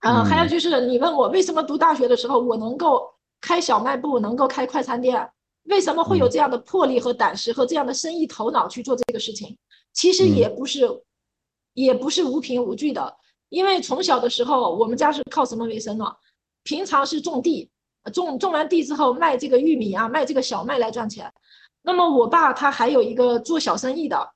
[0.00, 3.06] 啊，还有就是你问我为什么读大学的时候我能够
[3.40, 5.30] 开小卖部，能够开快餐店，
[5.64, 9.56] 为什么会有这样的魄力和胆识和这样的生意头脑去做这个事情？
[9.92, 10.88] 其实也不是，
[11.74, 13.14] 也不是无凭无据的，
[13.50, 16.06] 因为从小的时候，我们家是靠什么为生呢？
[16.62, 17.68] 平常是种地，
[18.12, 21.30] 种种完地之后卖这个玉米啊，卖这个小麦来赚钱。
[21.82, 24.30] 那么我爸他还有一个做小生意的，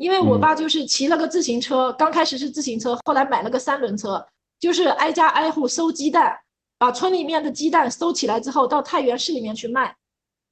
[0.00, 4.26] 因为我爸就是骑了个自行车，刚开始是自行车，后来买了个三轮车，
[4.58, 6.34] 就是挨家挨户收鸡蛋，
[6.78, 9.94] 把村里面的鸡蛋收起来之后，到太原市里面去卖。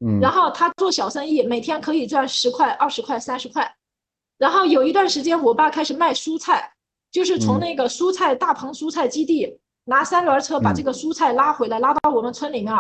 [0.05, 3.75] 嗯，然后他做小生意，每天可以赚十块、二十块、三十块。
[4.37, 6.71] 然后有一段时间，我爸开始卖蔬菜，
[7.11, 12.75] 就是从那个蔬菜大棚蔬菜基地拿三轮车把这个蔬菜拉回来，拉到我们村里面，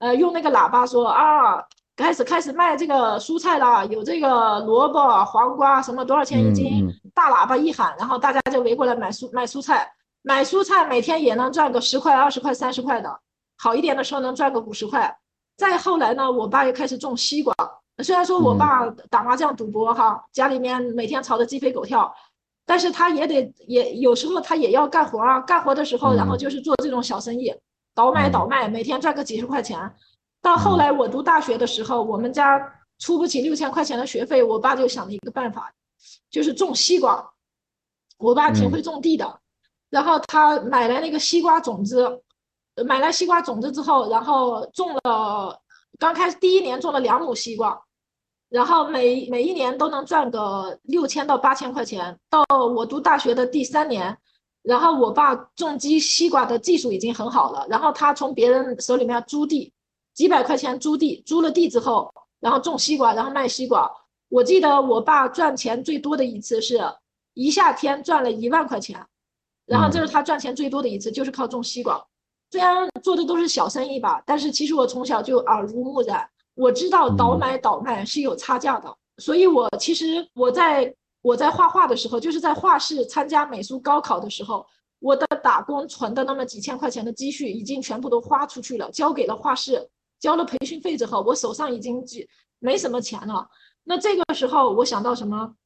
[0.00, 6.88] 呃，用那个喇叭说啊，开始开始卖这个蔬菜了，有这个萝卜、黄瓜什么多少钱一斤？
[7.14, 13.20] 大喇叭一喊，然后大家就围过来买蔬买蔬菜，买蔬菜每天也能赚个十块、二十块、三十块的，
[13.58, 15.14] 好一点的时候能赚个五十块。
[15.58, 17.54] 再后来呢，我爸又开始种西瓜。
[18.02, 22.12] 虽然说我爸打麻将赌博哈，家里面每天吵得鸡飞狗跳，
[22.64, 25.38] 但是他也得也有时候他也要干活啊。
[25.40, 27.54] 干活的时候，然后就是做这种小生意，
[27.94, 29.78] 倒买倒卖，每天赚个几十块钱。
[30.42, 32.60] 到后来我读大学的时候，我们家
[32.98, 35.72] 出不起六千块钱的学费，我爸就想了一个办法，
[36.30, 37.32] 就是种西瓜。
[38.18, 39.40] 我爸挺会种地的，
[39.88, 42.22] 然后他买来那个西瓜种子。
[42.86, 45.60] 买来西瓜种子之后，然后种了，
[45.98, 47.78] 刚开始第一年种了两亩西瓜，
[48.48, 52.18] 然后每每一年都能赚个六千到八千块钱。
[52.30, 52.42] 到
[52.74, 54.16] 我读大学的第三年，
[54.62, 59.70] 然后我爸种基西瓜的技术已经很好了，然后他从别人手里面租地，
[60.14, 63.90] 几百块钱租地，租了地之后，然后种西瓜，然后卖西瓜。
[64.28, 66.80] 我记得我爸赚钱最多的一次是
[67.34, 69.04] 一夏天赚了一万块钱，
[69.66, 72.02] 然后这是他赚钱最多的一次，就是靠种西瓜。
[72.50, 78.94] 虽然做的都是小生意吧，但是其实我从小就耳濡目染，我知道倒买倒卖是有差价的。
[79.18, 84.66] 所以，我其实我在我在画画的时候，就是在画室参加美术高考的时候，
[84.98, 89.88] 我的打工存的那么几千块钱的积蓄已经全部都花出去了，交给了画室，
[90.22, 92.26] 交了培训费之后，我手上已经几
[92.60, 93.46] 没什么钱了。
[93.82, 95.56] 那这个时候，我想到什么？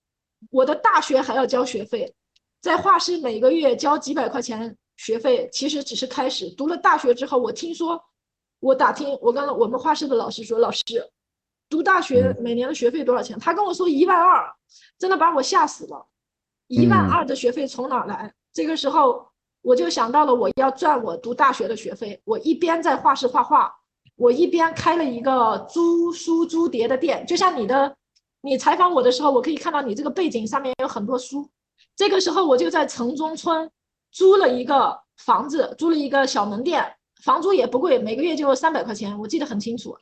[0.50, 2.14] 我的大学还要交学费，
[2.62, 4.76] 在画室每个月交几百块钱。
[4.96, 6.48] 学费其实只是开始。
[6.52, 8.02] 读了大学之后，我听说，
[8.60, 10.82] 我打听，我跟我们画室的老师说：“老师，
[11.68, 14.50] 读大学每年的学费多少钱？”他跟我说一万二，
[14.98, 16.06] 真的把我吓死了。
[16.68, 18.32] 一万二的学费从哪来？
[18.54, 19.28] 这个时候
[19.60, 22.18] 我就想到了，我要赚我读大学的学费。
[22.24, 23.70] 我一边在画室画画，
[24.16, 27.24] 我一边开了一个租书租碟的店。
[27.26, 27.96] 就像你的，
[28.40, 31.48] 你采访我的时候，我可以看到你这个背景上面有很多书。
[31.94, 33.70] 这个时候我就在城中村。
[34.12, 36.90] 租了一个房子，租了一个小门店，
[37.22, 39.94] 房租也不贵，每个月就三百块钱，我记得很清楚。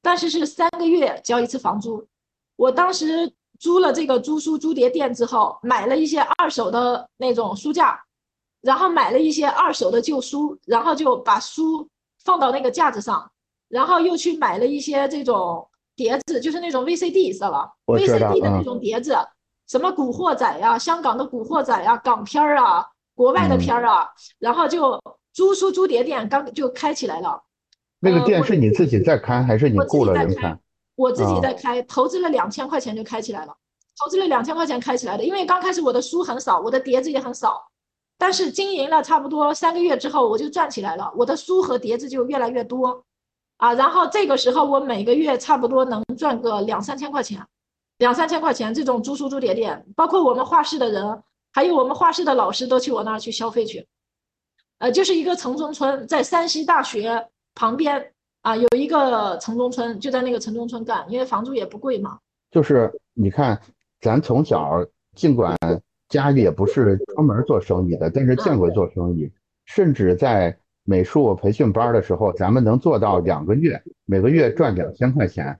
[0.00, 2.06] 但是是三个月交一次房租。
[2.54, 8.00] 我当时租了这个租书租碟店之后，买了一些二手的那种书架，
[8.60, 11.88] 然后买了一些二手的旧书，然后就把书
[12.22, 13.28] 放到那个架子上，
[13.68, 19.16] 然后又去买了一些这种碟子，就是那种 VCD 知道吧？VCD 的那种碟子，
[19.68, 22.86] 什么古惑仔呀，香港的古惑仔呀，港片儿啊。
[23.14, 24.06] 国外的片儿啊，
[24.38, 25.02] 然后就
[25.32, 27.42] 租书租碟店刚就开起来了。
[27.98, 30.54] 那个店是你自己在开还是你雇了人开？
[30.96, 33.56] 我自己在开，投资了两千块钱就开起来了。
[33.98, 37.58] 投资了两千块钱开起来的，因为刚开始我的书很少，我的碟子也很少，
[38.18, 43.02] 但是经营了差不多三个月之后，我就赚起来了，我的书和碟子就越来越多
[43.56, 43.74] 啊。
[43.74, 47.44] 然后这个时候我每个月差不多能赚个两三千块钱，
[47.98, 51.22] 两三千块钱这种租书租碟店，包括我们画室的人。
[51.52, 53.86] 还有我们画室的老师都去我那儿去消费去，
[54.76, 62.18] 呃，就是一个城中村，在山西大学旁边啊，有一个城中村，就在那个城中村干，因为房租也不贵嘛。
[62.50, 63.58] 就是你看，
[64.02, 64.84] 咱从小
[65.14, 65.56] 尽管
[66.10, 69.32] 家里也不是专门做生意的，但是见过做生意，
[69.64, 70.54] 甚至在
[70.86, 75.58] 美术培训班的时候，咱们能做到两个月每个月赚两千块钱，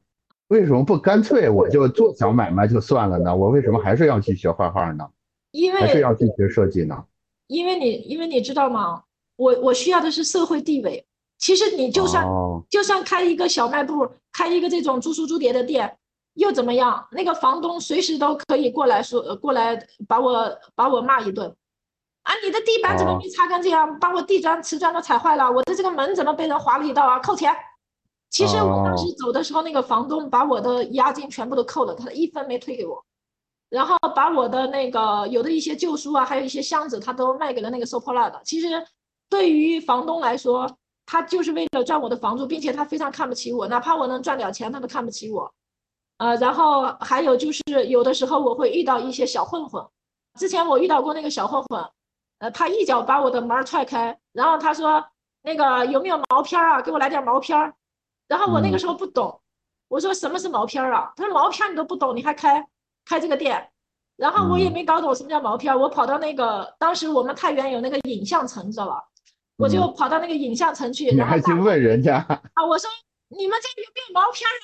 [0.49, 3.37] 为什么不干脆我就做小买卖就算了呢？
[3.37, 5.07] 我为什么还是要去学画画呢？
[5.51, 7.05] 因为还是要去学设计呢，
[7.49, 9.03] 因为你，因为你知道吗？
[9.37, 11.05] 我我需要的是社会地位。
[11.39, 12.25] 其实你就算
[12.71, 15.97] 就算开一个小卖部，开一个这种租书租碟的店，
[16.35, 17.07] 又怎么样？
[17.11, 21.55] 那个房东随时都可以过来说，过来把我把我骂一顿。
[22.27, 23.87] 啊，你的地板怎么没擦干净啊？
[24.01, 25.49] 把我地砖瓷砖都踩坏了。
[25.49, 27.21] 我的这个门怎么被人划了一道啊？
[27.21, 27.55] 扣钱。
[28.31, 33.01] 其实我当时走的时候，那个房东把我的押金全部都扣了，他一分没退给我。
[33.71, 38.41] 然后把我的那个有的一些旧书啊，还有一些箱子，他都卖给了那个收破烂的。
[38.45, 38.67] 其实
[39.31, 40.69] 对于房东来说，
[41.07, 45.49] 他就是为了赚我的房租，并且他非常看不起我，哪怕我能赚点钱，他都看不起我。
[46.19, 49.85] 呃，然后还有就是有的时候我会遇到一些小混混，
[50.39, 51.89] 之前我遇到过那个小混混，
[52.39, 55.05] 呃，他一脚把我的门踹开，然后他说
[55.43, 57.75] 那个有没有毛片啊，给我来点毛片儿。
[58.29, 59.41] 然后我那个时候不懂。
[59.89, 61.13] 我说什么是毛片啊？
[61.17, 62.67] 他说毛片你都不懂，你还开
[63.05, 63.71] 开这个店？
[64.17, 69.03] 然后我也没搞懂什么叫毛片，我跑到那个当时我们太原有那个影像城，知道吧？
[69.57, 72.65] 我就跑到那个影像城去，你还去问人家啊？
[72.69, 72.91] 我说
[73.29, 74.55] 你们这有没有毛片儿？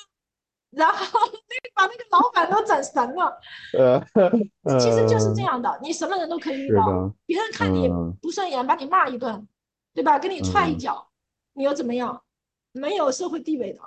[0.73, 0.97] 然后
[1.49, 3.39] 那把那个老板都整神了。
[3.79, 7.89] 呃，其实就是这样的，你什么人都可以遇到，别人看你
[8.21, 9.47] 不顺眼，把你骂一顿，
[9.95, 10.19] 对吧？
[10.19, 11.09] 给你踹一脚，
[11.53, 12.23] 你又怎么样？
[12.73, 13.81] 没有社会地位的，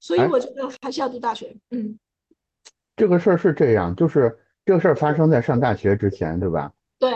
[0.00, 1.56] 所以我觉得还是要读大学。
[1.70, 1.98] 嗯，
[2.96, 6.72] 这个事儿是这样，就是这个事儿发生在上大学之前，对吧？
[6.98, 7.12] 对。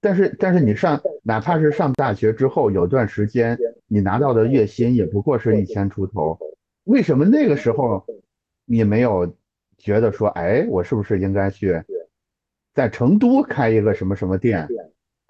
[0.00, 3.56] 但是但是你上哪怕是上大学之后，有段时间
[3.86, 6.36] 你拿到的月薪也不过是一千出头，
[6.84, 8.04] 为什么那个时候
[8.72, 9.30] 你没有
[9.76, 11.78] 觉得说，哎，我是不是应该去
[12.72, 14.66] 在成都开一个什么什么店？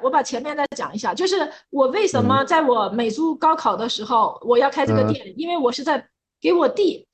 [0.01, 6.09] 我把前面再讲一下，就是我为什么在我美术高考的时候我要开这个店，因为我是在
[6.41, 7.05] 给我弟，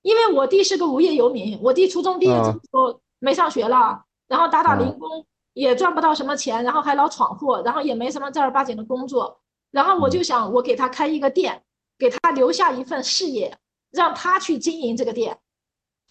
[0.00, 5.26] 因为我弟是个无业游民，我弟初中毕业之后没上学了，然后打打零工。
[5.52, 9.38] 也赚不到什么钱，然后还老闯祸，然后也没什么正儿八经的工作，
[9.70, 11.62] 然后我就想，我给他开一个店，
[11.96, 13.56] 给他留下一份事业，
[13.92, 15.38] 让他去经营这个店，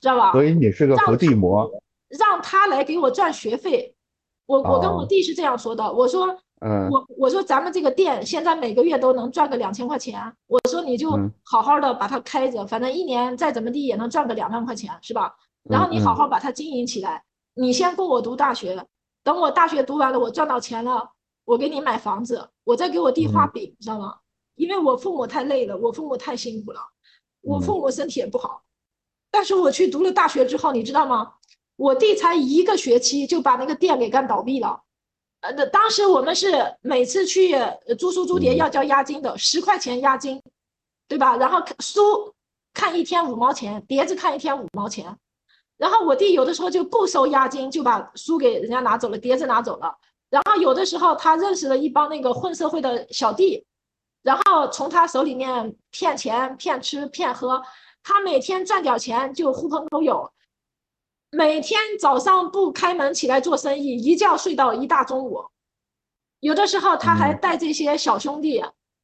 [0.04, 0.34] 知道吧？
[0.34, 1.72] 所以你是个伏地魔，
[2.10, 3.95] 让他来给我赚学费。
[4.45, 6.28] 我我跟我弟是这样说的，我说，
[6.60, 11.10] 嗯，我我说咱们这个店现在每个月都能赚个两千块钱，我说你就
[11.45, 15.34] 好好的把它开着，反正一年再怎么地也能赚个两万块钱，是吧？
[15.64, 17.24] 然后你好好把它经营起来，
[17.54, 18.86] 你先供我读大学。
[19.24, 21.12] 等我大学读完了，我赚到钱了，
[21.45, 24.16] 我给你买房子，我再给我弟画饼，知道吗？
[24.56, 26.82] 因为我父母太累了，我父母太辛苦了，
[27.41, 28.62] 我父母身体也不好。
[29.34, 31.34] 但是我去读了大学之后，你知道吗？
[31.76, 34.80] 我弟才一个学期就把那个店给干倒闭了。
[35.42, 37.56] 呃，那当时我们是每次去
[37.98, 40.40] 租书租碟要交押金的，十块钱押金，
[41.08, 41.36] 对吧？
[41.38, 42.32] 然后书
[42.76, 45.18] 看一天五毛钱，碟子看一天五毛钱。
[45.78, 49.98] 然后我弟有的时候就不收押金，就把书给人家拿走了，碟子拿走了。
[50.30, 53.66] 然后有的时候他认识了一帮那个混社会的小弟，
[54.22, 57.64] 然后从他手里面骗钱、骗吃、骗喝。
[58.04, 60.30] 他每天赚点钱就狐朋狗友，
[61.32, 65.45] 每天早上不开门起来做生意，一觉睡到一大中午。
[66.41, 68.62] 有的时候他还带这些小兄弟，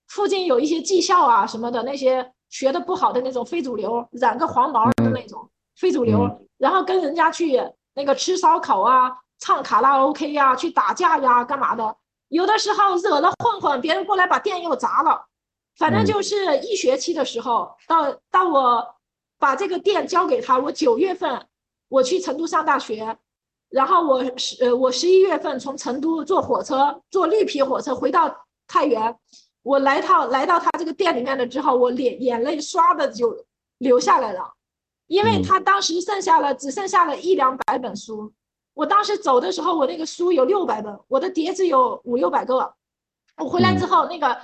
[0.08, 6.28] 附近有一些技校啊什么的，那些学的不好的那种非主流，染个黄毛的那种非主流。
[6.58, 7.58] 然后跟人家去
[7.94, 11.96] 那个吃烧烤啊，唱卡拉 OK 呀，去打架呀，干嘛的？
[12.28, 15.29] 有的时候惹了混混，别人过来把店又砸了。
[15.80, 18.96] 反正就是一学期的时候，到到我
[19.40, 21.48] 把这个店交给他，我九月份
[21.88, 23.18] 我去成都上大学，
[23.70, 29.18] 然后我十呃我十一月份从成都坐火车坐绿皮火车回到太原，
[29.64, 33.46] 我来到来到他这个店里面了之后，我脸眼泪唰的就
[33.78, 34.54] 流下来了。
[35.08, 38.32] 因为他当时剩下了只剩下了一两百本书，
[38.74, 42.76] 我当时走的时候，我那个书有六百本，我的碟子有五六百个。
[43.38, 44.38] 我回来之后，那个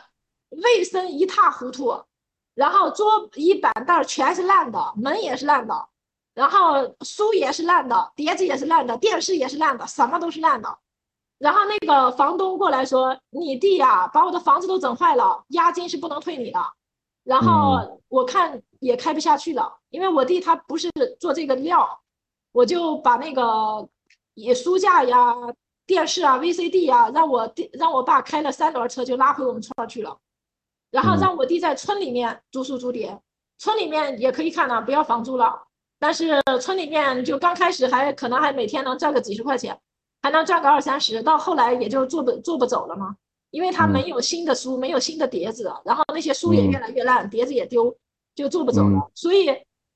[0.50, 2.04] 卫生一塌糊涂，
[2.54, 5.88] 然后桌椅板凳全是烂的，门也是烂的，
[6.34, 10.78] 然后书也是烂的，碟子也是烂的，电视也是烂的，什么都是烂的。
[11.38, 16.60] 然后那个房东过来说：“你弟呀，把我的房子都整坏了，押金是不能退你的。”
[17.26, 20.90] 然后我看也开不下去了，因为我弟他不是
[21.20, 22.00] 做这个料，
[22.54, 23.86] 我就把那个
[24.36, 25.36] 也书架呀、
[25.86, 30.18] 电视啊、VCD 呀，让我弟让我爸开了三轮车就拉回我们村去了，
[30.96, 33.20] 然后让我弟在村里面租书租碟，
[33.58, 35.54] 村里面也可以看呢，不要房租了，
[36.00, 39.78] 但是村里面就刚开始还可能还每天能赚个几十块钱，
[40.22, 43.14] 还能赚个二三十，到后来也就做不做不走了嘛。
[43.52, 47.94] 因为他没有新的书，没有新的碟子，然后那些书也越来越烂，碟子也丢，
[48.34, 49.12] 就做不走了。
[49.14, 49.50] 所以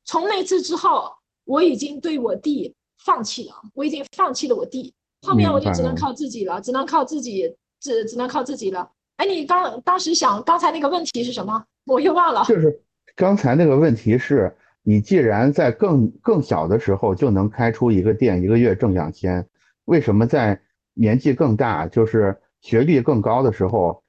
[0.04, 1.10] 从那次之后，
[1.46, 2.76] 我已经对我弟
[3.06, 4.94] 放弃了，我已经放弃了我弟。
[5.26, 8.90] 后面我就只能靠自己了，只能靠自己，只只能靠自己了。
[9.20, 11.64] 哎，你刚当时想刚才那个问题是什么？
[11.86, 12.44] 我又忘了。
[12.46, 12.82] 就是
[13.16, 19.46] 刚才那个问题是，你既然在更更小的时候就能开出一个店，一个月挣两千，
[19.86, 20.60] 为什么在
[20.94, 22.36] 年纪更大，就是？
[22.62, 24.04] 学历更高的时候，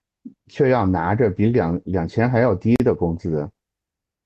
[0.49, 3.49] 却要拿着比两两千还要低的工资，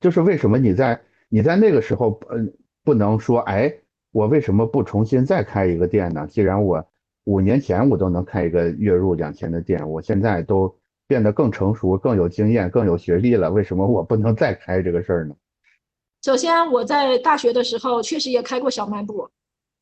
[0.01, 2.39] 就是为什么你在你在那个时候，呃，
[2.83, 3.71] 不能说，哎，
[4.13, 6.27] 我为什么不重新再开一个店呢？
[6.27, 6.83] 既然我
[7.25, 10.75] 五年前我都能开一个月入两千的店，我现在都
[11.07, 15.35] 变得更成熟、更有经验、更有学历了，为什么我不能再开这个事儿呢？
[16.23, 19.29] 首先，我在大学的时候确实也开过小卖部，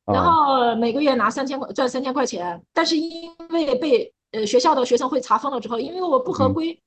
[0.05, 6.77] 然后每个月拿三千块赚三千块钱，但是因为被呃，学校的学生会查封了之后，因为我不合规，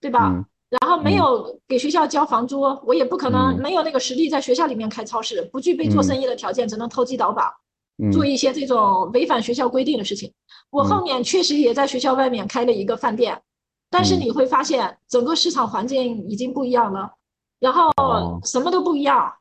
[0.00, 0.44] 对吧？
[0.68, 7.50] 然后没有给学校交房租，我也不可能没有那个实力在学校里面开超市，不具备做生意的条件，只能投机倒把，
[8.12, 10.32] 做一些这种违反学校规定的事情。
[10.70, 13.40] 我后面确实也在学校外面开了一个饭店，
[13.90, 17.10] 但是你会发现整个市场环境已经不一样了，
[17.58, 17.90] 然后
[18.44, 19.32] 什么都不一样。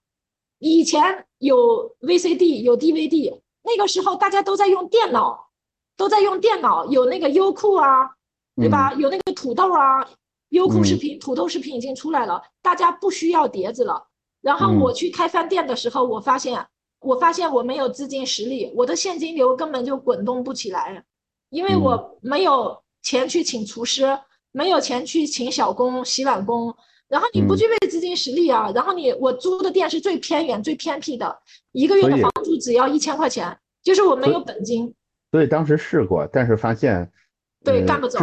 [0.59, 5.49] 以前有 VCD 有 DVD，那个时候大家都在用电脑，
[5.95, 8.09] 都在用电脑，有那个优酷啊，
[8.55, 8.93] 对吧？
[8.93, 10.07] 有那个土豆啊。
[10.51, 14.07] 优酷视频、土豆视频已经出来了，大家不需要碟子了。
[14.39, 16.65] 然后我去开饭店的时候，我发现，
[16.99, 21.03] 我发现我没有资金实力，我的现金流根本就滚动不起来，
[21.49, 24.17] 因为我没有钱去请厨师，
[24.51, 26.75] 没有钱去请小工、洗碗工。
[27.07, 31.39] 然后你不具备资金实力啊，然后你我租的店是最偏远、最偏僻的，
[31.71, 34.93] 一个月的房租只要一千块钱，就是我没有本金。
[35.31, 37.09] 所以当时试过，但是发现，
[37.63, 38.19] 对，干不走。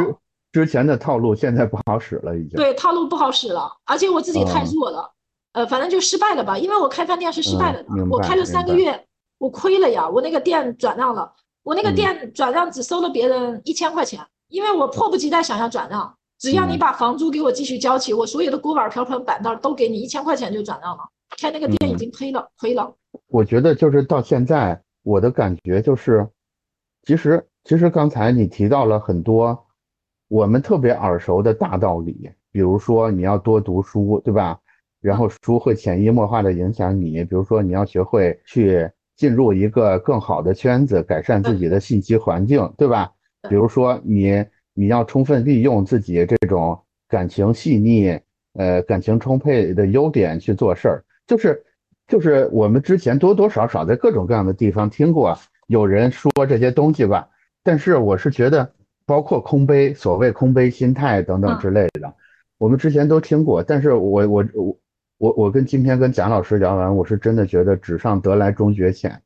[0.52, 5.13] 之前的套路现在不好使了，已经对套路不好使了，而且我自己太弱了，
[5.54, 6.58] 呃，反正就失败了吧。
[6.58, 9.06] 因为我开饭店是失败了的，我开了三个月，
[9.38, 10.08] 我亏了呀。
[10.08, 11.32] 我那个店转让了，
[11.62, 16.14] 我那个店转让只收了别人一千块钱，因为我迫不及待想要转让。
[16.38, 21.02] 只要你把房租给我继续交起，我所有的锅碗瓢盆板凳都给你一千块钱就转让了。
[21.38, 22.94] 开那个店已经亏了，亏了。
[23.28, 26.28] 我觉得就是到现在，我的感觉就是，
[27.04, 29.66] 其实其实刚才你提到了很多。
[30.28, 34.58] 我们特别耳熟的大道理，比如说你要多读书，对吧？
[35.04, 37.22] 然后书会潜移默化的影响你。
[37.24, 43.12] 比如说你要学会去进入一个更好的圈子，改善自己的信息环境，对吧？
[43.48, 48.18] 比如说你你要充分利用自己这种感情细腻、
[48.54, 51.62] 呃感情充沛的优点去做事儿，就是
[52.08, 57.28] 就是我们之前多多少少在各种各样的地方听过有人说这些东西吧。
[57.62, 58.72] 但是我是觉得。
[59.06, 62.14] 包括空杯，所谓空杯心态等等之类的，
[62.56, 63.62] 我们之前都听过。
[63.62, 64.74] 但是我我我
[65.18, 69.22] 我我跟今天跟贾老师聊完，我是真的觉得纸上得来终觉浅，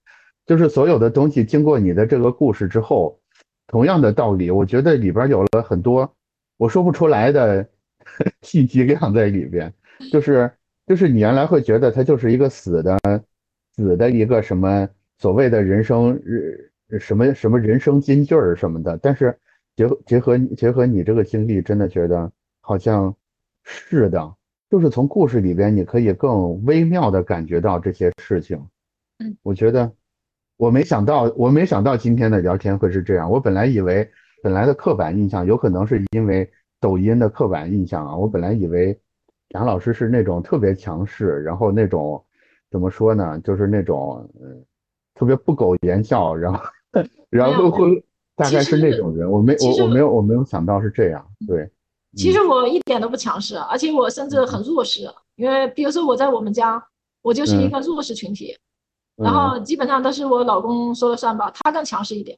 [0.47, 3.21] 就是所有的东西经过你的这个故事之后，
[3.67, 6.15] 同样的道理，我觉得里边有了很多
[6.57, 7.67] 我说不出来的
[8.43, 9.73] 信息量在里边。
[10.13, 10.51] 就是
[10.87, 12.99] 就是你原来会觉得它就是一个死的
[13.75, 19.39] 死的一个什么所谓的人生日什么什么人生金句儿什么的，但是。
[19.79, 23.15] 结结合结合你这个经历，真的觉得好像
[23.63, 24.35] 是的，
[24.71, 28.59] 就是从故事里边，你可以更微妙的感觉到这些事情。
[29.19, 29.93] 嗯，我觉得
[30.57, 33.31] 我没想到，我没想到今天的聊天会是这样。
[33.31, 34.11] 我本来以为
[34.43, 36.51] 本来的刻板印象，有可能是因为
[36.81, 38.17] 抖音的刻板印象啊。
[38.17, 38.99] 我本来以为
[39.49, 42.25] 杨老师是那种特别强势，然后那种
[42.71, 44.65] 怎么说呢，就是那种嗯
[45.15, 46.61] 特别不苟言笑，然后
[47.31, 48.05] 然后会。
[48.39, 51.69] 大概是那种人，我没我我没有我没有想到是这样，对。
[52.17, 56.83] 其实我一点都不强势，而且我甚至很弱势，因为比如说我在我们家，
[57.23, 58.57] 我就是一个弱势群体，
[59.17, 62.37] 然后基本上都是我老公说了算吧，他更强势一点。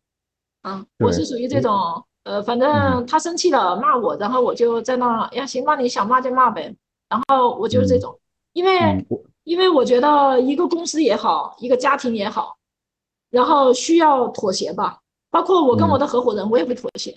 [0.63, 6.75] 嗯，我是属于这种，呃，反正他生气了骂我，然后我就在那，呀行吧，你想骂就骂呗，
[7.09, 8.19] 然后我就是这种，
[8.53, 9.07] 因为
[9.45, 12.57] 因为我觉得一个公司也好，一个家庭也好，
[13.31, 14.99] 然后需要妥协吧。
[15.31, 17.17] 包括我跟我的合伙人，我也会妥协。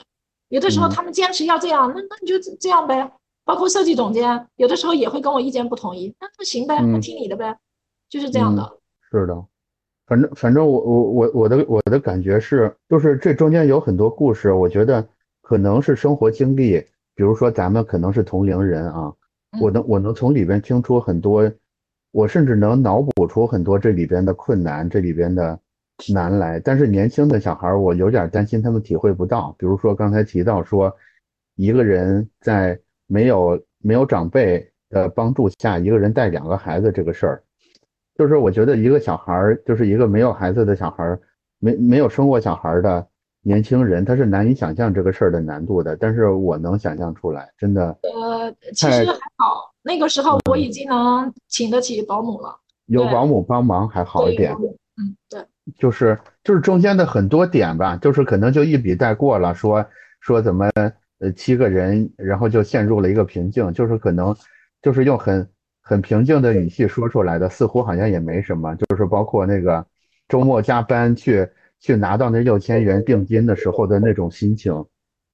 [0.50, 3.12] 有的时候他们坚持要这样，那那你就这样呗。
[3.46, 7.58] 包括设计总监，有的时候也会跟我意见不统一，那那行呗，那听你的呗，
[8.08, 8.78] 就是这样的。
[9.12, 9.46] 是的，
[10.08, 15.06] 反正反正我我我我的我的感觉是，就是这中间有很多故事，我觉得
[15.42, 16.80] 可能是生活经历，
[17.16, 19.14] 比如说咱们可能是同龄人啊，
[19.60, 21.52] 我能我能从里边听出很多，
[22.12, 25.60] 我甚至能脑补出很多这里边的困难，这里边的。
[26.12, 29.56] 难来，但是年轻的小孩儿，我有点担心他们体会不到。
[29.58, 30.92] 比如说刚才提到说，
[31.56, 37.44] 一个人在没有没有长辈的帮助下，一个人带两个孩子这个事儿，
[38.18, 41.22] 就是我觉得一个小孩儿，就是一个没有孩子的小孩儿，
[41.60, 43.08] 没没有生过小孩的
[43.42, 45.96] 年轻人，他是难以想象这个事儿的难度的。
[45.96, 47.98] 但是我能想象出来，真的。
[48.02, 52.58] 呃，其实还好，那个时候我已经能请得起保姆了，
[52.88, 54.54] 有保姆帮忙还好一点。
[54.96, 55.44] 嗯，对。
[55.78, 59.86] 就是就是中间的很多点吧，就是可能就一笔带过了，说
[60.20, 60.70] 说怎么
[61.20, 64.36] 呃七个人，然后就陷入了一个瓶颈，就是可能
[64.82, 65.48] 就是用很
[65.82, 69.86] 很平静的语气说出来的，似乎好像也没什么，就是包括那个
[70.28, 71.48] 周末加班去
[71.80, 74.74] 去拿到那六千元定金的时候的那种心情，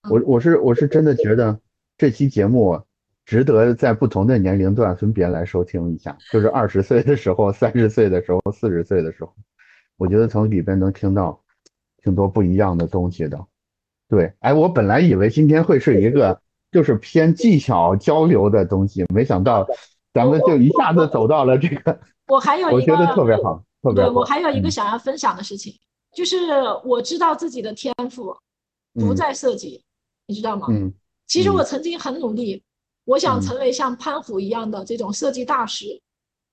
[0.10, 1.60] 我我是我是真的觉得
[1.98, 2.80] 这期节目
[3.26, 9.34] 值得在不同的年龄段分别来收听一下，就是二十岁的时候、三十岁的时候、四十岁的时候。
[10.00, 11.40] 我觉得从里边能听到
[12.02, 13.38] 挺多不一样的东西的，
[14.08, 19.68] 对，哎，我本来以为今天会是一个就是偏技巧交流的东西，没想到
[20.14, 22.00] 咱们就一下子走到了这个。
[22.28, 24.10] 我还有一个，我觉得特别好，特别好。
[24.10, 25.74] 对我还有一个想要分享的事情，
[26.16, 26.38] 就是
[26.86, 28.34] 我知道自己的天赋
[28.94, 29.84] 不在设计，
[30.28, 30.68] 你知道吗？
[30.70, 30.94] 嗯。
[31.28, 32.64] 其实我曾经很努力，
[33.06, 35.86] 我想成为像潘虎一样的这种设计大师，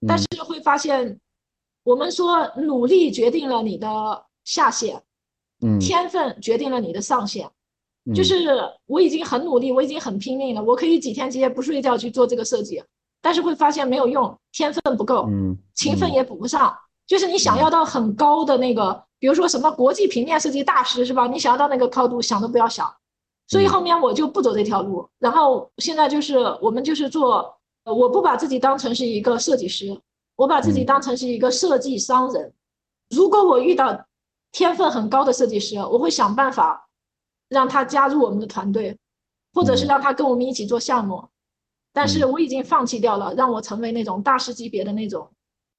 [0.06, 1.18] 但是会发现，
[1.86, 3.88] 我们说努力决定了你的
[4.44, 5.00] 下限，
[5.62, 7.48] 嗯，天分决定了你的上限，
[8.12, 12.82] 就是我已经很努力，我已经很拼命了，我可以几天几夜不睡觉去做这个设计，
[13.22, 16.76] 但是会发现没有用，天分不够，嗯，勤奋也补不上，
[17.06, 21.28] 就是你想要到很高的那个，比如说什么国际平面设计大师是吧？
[21.28, 22.92] 你想要到那个高度，想都不要想。
[23.46, 29.96] 所以后面我就不走这条路，然后现在就是我们就是做，我不把自己当成是一个设计师，
[30.36, 32.52] 我把自己当成是一个设计商人。
[33.10, 34.06] 如果我遇到
[34.52, 36.88] 天分很高的设计师，我会想办法
[37.48, 38.96] 让他加入我们的团队，
[39.52, 41.28] 或者是让他跟我们一起做项目。
[41.92, 45.28] 但是我已经放弃掉了让我成为那种大师级别的那种，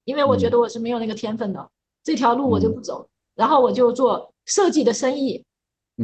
[0.04, 1.70] 因为我觉得我是没有那个天分的，
[2.02, 3.08] 这条路我就不走。
[3.34, 5.44] 然后我就做设计的生意，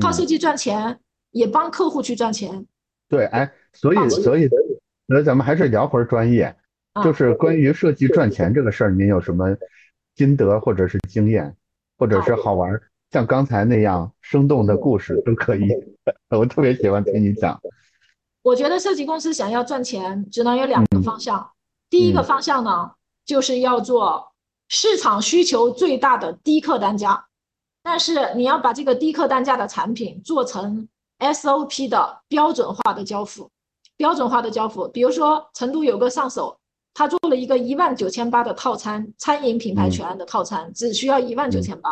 [0.01, 1.01] 靠设计赚钱。
[1.35, 2.65] 也帮客户去赚钱，
[3.09, 4.49] 对，哎，所以所以，
[5.09, 6.57] 所以咱们还是聊会儿专业，
[7.03, 9.57] 就是关于设计赚钱这个事儿，您有什么
[10.17, 11.57] 心得或者是经验，
[11.99, 12.81] 或者是好玩，
[13.11, 15.69] 像刚才那样生动的故事都可以，
[16.31, 17.61] 我特别喜欢听你讲。
[18.43, 21.51] 我觉得设计公司想要赚钱，只能有两个方向，
[21.91, 22.93] 第一个方向呢，
[23.25, 24.33] 就是要做
[24.69, 27.25] 市场需求最大的低客单价，
[27.83, 30.89] 但是你要把这个低客单价的产品做成。
[31.21, 33.49] SOP 的标准化的交付，
[33.97, 36.59] 标准化的交付，比如说成都有个上手，
[36.95, 41.91] 他做了一个一万九千八的套餐，餐饮品牌全案的套餐，只需要一万九千八，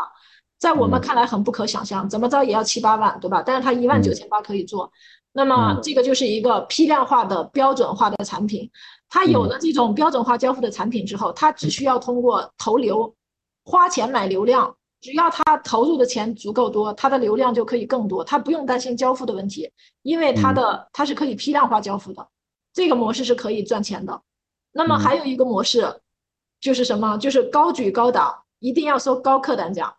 [0.58, 3.42] 在我们看来很不可想象，怎么着也要七八万，对吧？
[3.44, 4.90] 但是他一万九千八可以做，
[5.32, 8.70] 那么这个就是一个批量化的标准化的产品，
[9.08, 13.14] 他有了这种标准化交付的产品之后，他只需要通过投流，
[13.64, 14.74] 花钱买流量。
[15.00, 19.68] 只要他投入的钱足够多，他的流量就可以更多，他不用担心交付的问题，
[20.02, 22.24] 因为他的他是可以批量化交付的，
[22.72, 24.22] 这个模式是可以赚钱的。
[24.72, 26.00] 那么还有一个模式，
[26.60, 27.16] 就是什么？
[27.18, 29.94] 就是高举高打，一定要收高客单价，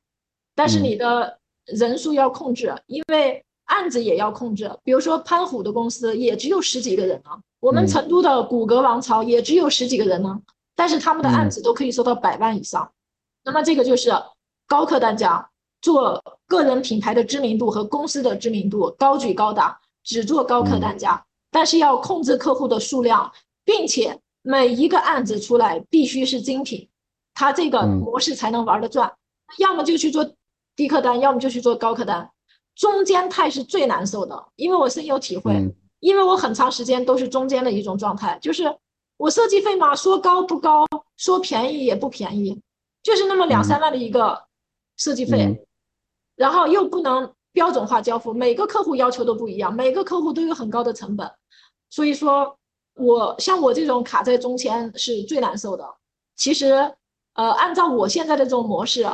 [0.55, 4.69] 但是你的人数要控制，因为案子也要控制。
[4.83, 10.41] 比如说潘虎的公司也只有十几个人呢，我们成都的骨骼王朝也只有十几个人呢，
[10.75, 12.91] 但是他们的案子都可以收到百万以上，
[13.43, 14.11] 那么这个就是。
[14.65, 15.49] 高客单价，
[15.81, 23.31] 做个人品牌的知名度和公司的知名度高举高打，只做高客单价，但是要控制客户的数量，
[23.65, 26.87] 并且每一个案子出来必须是精品，
[27.33, 29.11] 他这个模式才能玩得转。
[29.57, 30.23] 要么就去做
[30.75, 32.29] 低客单，要么就去做高客单，
[32.75, 35.67] 中间态是最难受的，因为我深有体会，
[35.99, 38.63] 因为我很长时间都是中间的一种状态，就是
[39.17, 40.85] 我设计费嘛，说高不高，
[41.17, 42.61] 说便宜也不便宜，
[43.01, 44.43] 就是那么两三万的一个。
[44.95, 45.65] 设计费，
[46.35, 51.29] 然后又不能标准化交付，每个客户要求都不一样，每个客户都有很高的成本，
[51.89, 52.55] 所以说，
[52.95, 55.85] 我像我这种卡在中间是最难受的。
[56.35, 56.73] 其实，
[57.33, 59.07] 呃，按照我现在的这种模式，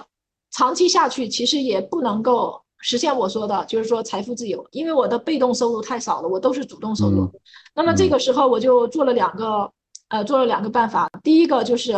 [0.51, 7.29] 长期下去其实也不能够实现我说的，就是说财富自由，因为我的被动收入太少了，我都是主动收入。
[7.75, 9.71] 那么这个时候我就做了两个，
[10.09, 11.95] 呃，做了两个办法，第一个就是。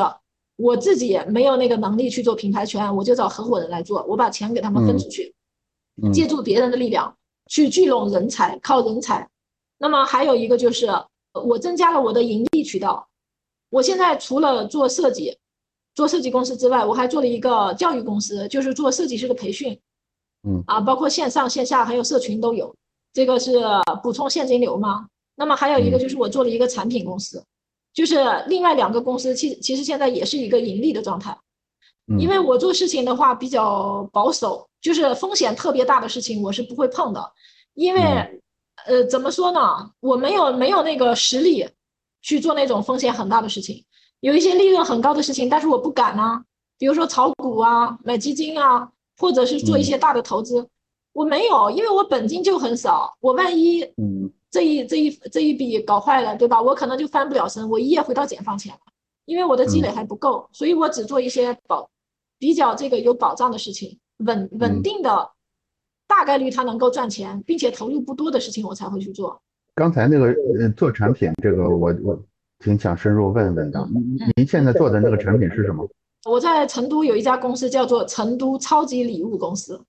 [0.57, 5.33] 我自己没有那个能力去做品牌权，我就找合伙人来做，我把钱给他们分出去，
[6.13, 7.17] 借助别人的力量
[7.47, 9.27] 去聚拢人才，靠人才。
[9.79, 10.85] 那么还有一个就是，
[11.33, 13.07] 我增加了我的盈利渠道。
[13.69, 15.37] 我现在除了做设计，
[15.95, 19.79] 做设计公司之外，我还做了一个教育公司，就是做设计师的培训。
[20.43, 22.75] 嗯啊，包括线上线下还有社群都有，
[23.13, 23.59] 这个是
[24.01, 25.07] 补充现金流嘛。
[25.35, 27.43] 那么还有一个就是我做了一个产品公司。
[27.93, 28.15] 就是
[28.47, 31.37] 另外两个公司，其其实现在也是一个盈利的状态，
[32.17, 37.31] 因为我做事情的话比较保守，就是风险特别大的事情我是不会碰的，
[37.73, 38.40] 因为，
[38.85, 39.59] 呃，怎么说呢，
[39.99, 41.67] 我没有没有那个实力
[42.21, 43.83] 去做那种风险很大的事情，
[44.19, 46.43] 有一些利润很高的事情，但是我不敢呢，
[46.77, 50.67] 比如说炒股啊、买基金啊，或者是做一些大的投资，
[51.13, 54.31] 我没有，因为我本金就很少，我万一，嗯。
[54.53, 56.61] 这一这一这一笔搞坏了，对吧？
[56.61, 58.79] 我可能就翻不了身，我一夜回到解放前了，
[59.23, 61.89] 因为我的积累还不够，所以我只做一些保
[62.37, 65.31] 比较这个有保障的事情，稳稳定的，
[66.11, 69.41] 大概率它能够赚钱，并且投入不多的事情，我才会去做。
[69.73, 70.25] 刚才那个
[70.59, 72.21] 呃做产品这个，我我
[72.59, 73.89] 挺想深入问问的。
[73.93, 75.88] 您您现在做的那个产品是什么？
[76.25, 79.81] 我在成都有一家公司叫做成都超级礼物公司，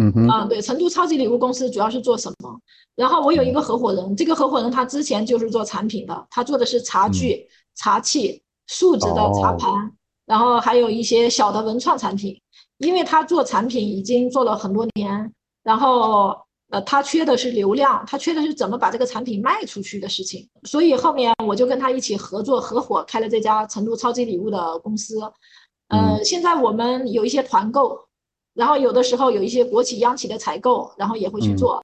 [0.00, 2.58] 嗯哼，啊，对，成都超级礼物公司主要是做什么？
[2.96, 7.46] 然后我有一个合伙人，这个合伙人他之前就是做产品的，他做的是茶具、
[7.76, 9.92] 茶器、树脂的茶盘，
[10.24, 12.40] 然后还有一些小的文创产品。
[12.78, 15.32] 因为他做产品已经做了很多年，
[15.62, 16.36] 然后
[16.70, 20.48] 呃，他缺的是流量，他缺的是怎么把这个产品卖出去的事情。
[20.64, 25.20] 所以后面我就跟他一起合作合伙开了这家成都超级礼物的公司。
[25.88, 28.06] 呃，现在我们有一些团购。
[28.54, 31.80] 然后有的时候有一些国企央企的采购，然后也会去做，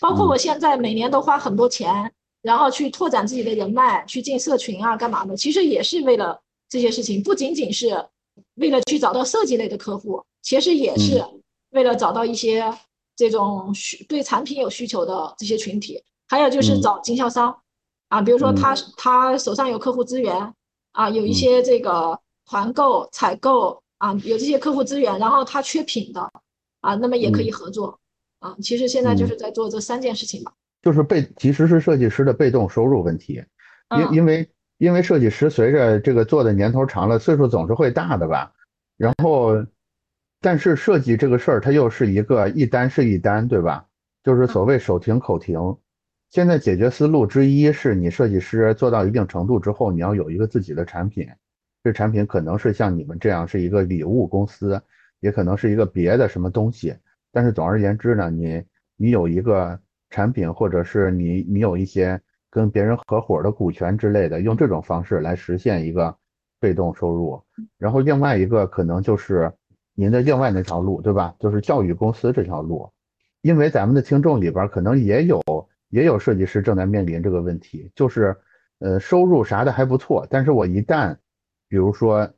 [0.00, 2.12] 包括我现在每年都花很多钱，
[2.42, 5.36] 然后去拓展自己的人脉，去进社群啊，干嘛的？
[5.36, 8.06] 其实也是为了这些事情，不仅仅是
[8.54, 11.20] 为了去找到设计类的客户，其实也是
[11.70, 12.72] 为了找到一些
[13.16, 17.56] 这种需对产品有需求的这些群体，还有就是找经销商。
[18.08, 20.54] 啊，比如说他他手上有客户资源
[20.92, 23.80] 啊，有一些这个团购采购。
[24.02, 26.28] 啊，有这些客户资源，然后他缺品的，
[26.80, 28.00] 啊，那么也可以合作，
[28.40, 30.52] 啊，其实现在就是在做这三件事情吧。
[30.82, 33.40] 就是被其实是设计师的被动收入问题，
[33.96, 38.52] 因因为因为设计师随着这个做的年头长了，岁数总是会大的吧。
[38.96, 39.54] 然后，
[40.42, 43.86] 但是设计这个事儿，它又是一个一单是一单，对吧？
[44.24, 45.76] 就是所谓手停口停。
[46.30, 51.28] 现在解决思路之一是你设计师做到一定程度之后，你要有一个自己的产品。
[51.84, 54.82] 这产品可能是像你们这样是一个礼物公司，
[55.20, 56.94] 也可能是一个别的什么东西。
[57.32, 58.64] 但是总而言之呢，你
[58.96, 59.78] 你有一个
[60.10, 62.20] 产品，或者是你你有一些
[62.50, 66.16] 跟别人合伙的股权之类的，用这种方式来实现一个
[66.58, 67.40] 被动收入。
[67.78, 69.52] 然后另外一个可能就是
[69.94, 71.34] 您的另外那条路，对吧？
[71.38, 72.90] 就是教育公司这条路。
[73.42, 75.42] 因为咱们的听众里边可能也有
[75.88, 78.36] 也有设计师正在面临这个问题，就是
[78.78, 81.16] 呃收入啥的还不错，但是我一旦
[81.68, 82.30] 比如说，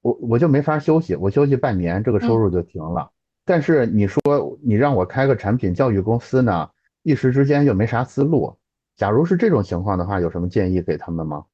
[0.00, 3.10] 我我就没法休息，我休息半年，这个收入就停了。
[3.44, 4.20] 但是你说
[4.62, 6.70] 你让我开个产品教育公司呢，
[7.02, 8.56] 一时之间又没啥思路。
[8.96, 11.44] 假如是这种情况的话，有什么建议给他们吗？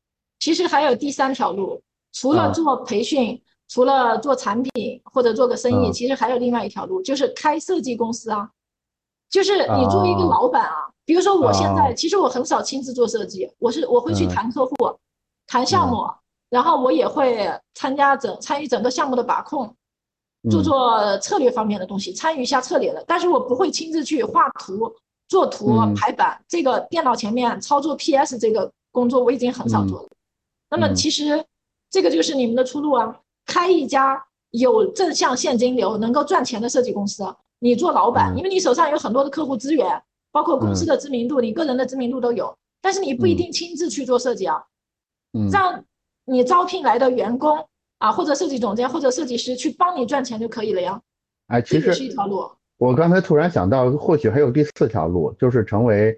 [0.40, 1.82] 其实还有第三条路，
[2.12, 3.40] 除了做培训，
[3.70, 8.50] 除了做产品或者做个生意，其实还有另外一条路，就是开设计公司啊。
[9.30, 10.74] 就是你作为一个老板啊，
[11.04, 14.74] 比如说我现在，其实我很少亲自做设计，我是我会去谈客户，
[15.46, 16.04] 谈项目。
[16.48, 19.72] 然后我也会参加整参与整个项目的把控，
[20.50, 23.04] 做做策略方面的东西，参与一下策略的。
[23.06, 24.92] 但是我不会亲自去画图、
[25.28, 26.42] 做图、排版。
[26.48, 30.08] 这个电脑前面操作 PS 这个工作我已经很少做了。
[30.68, 31.44] 那么其实
[31.88, 33.16] 这个就是你们的出路啊！
[33.50, 37.24] 开一家有正向现金流、能够赚钱的设计公司，
[37.58, 40.00] 你做老板，因为你手上有很多的客户资源，
[40.30, 42.56] 包括公司的知名度、你个人的知名度都有。
[42.80, 44.62] 但是你不一定亲自去做设计啊，
[45.50, 45.84] 这样。
[46.26, 47.66] 你招聘来的员工
[47.98, 51.00] 啊，或者设计总监或者设计师去帮你赚钱就可以了呀。
[51.48, 52.48] 哎，其实是一条路。
[52.78, 56.16] 我刚才突然想到，或许还有第四条路，就是成为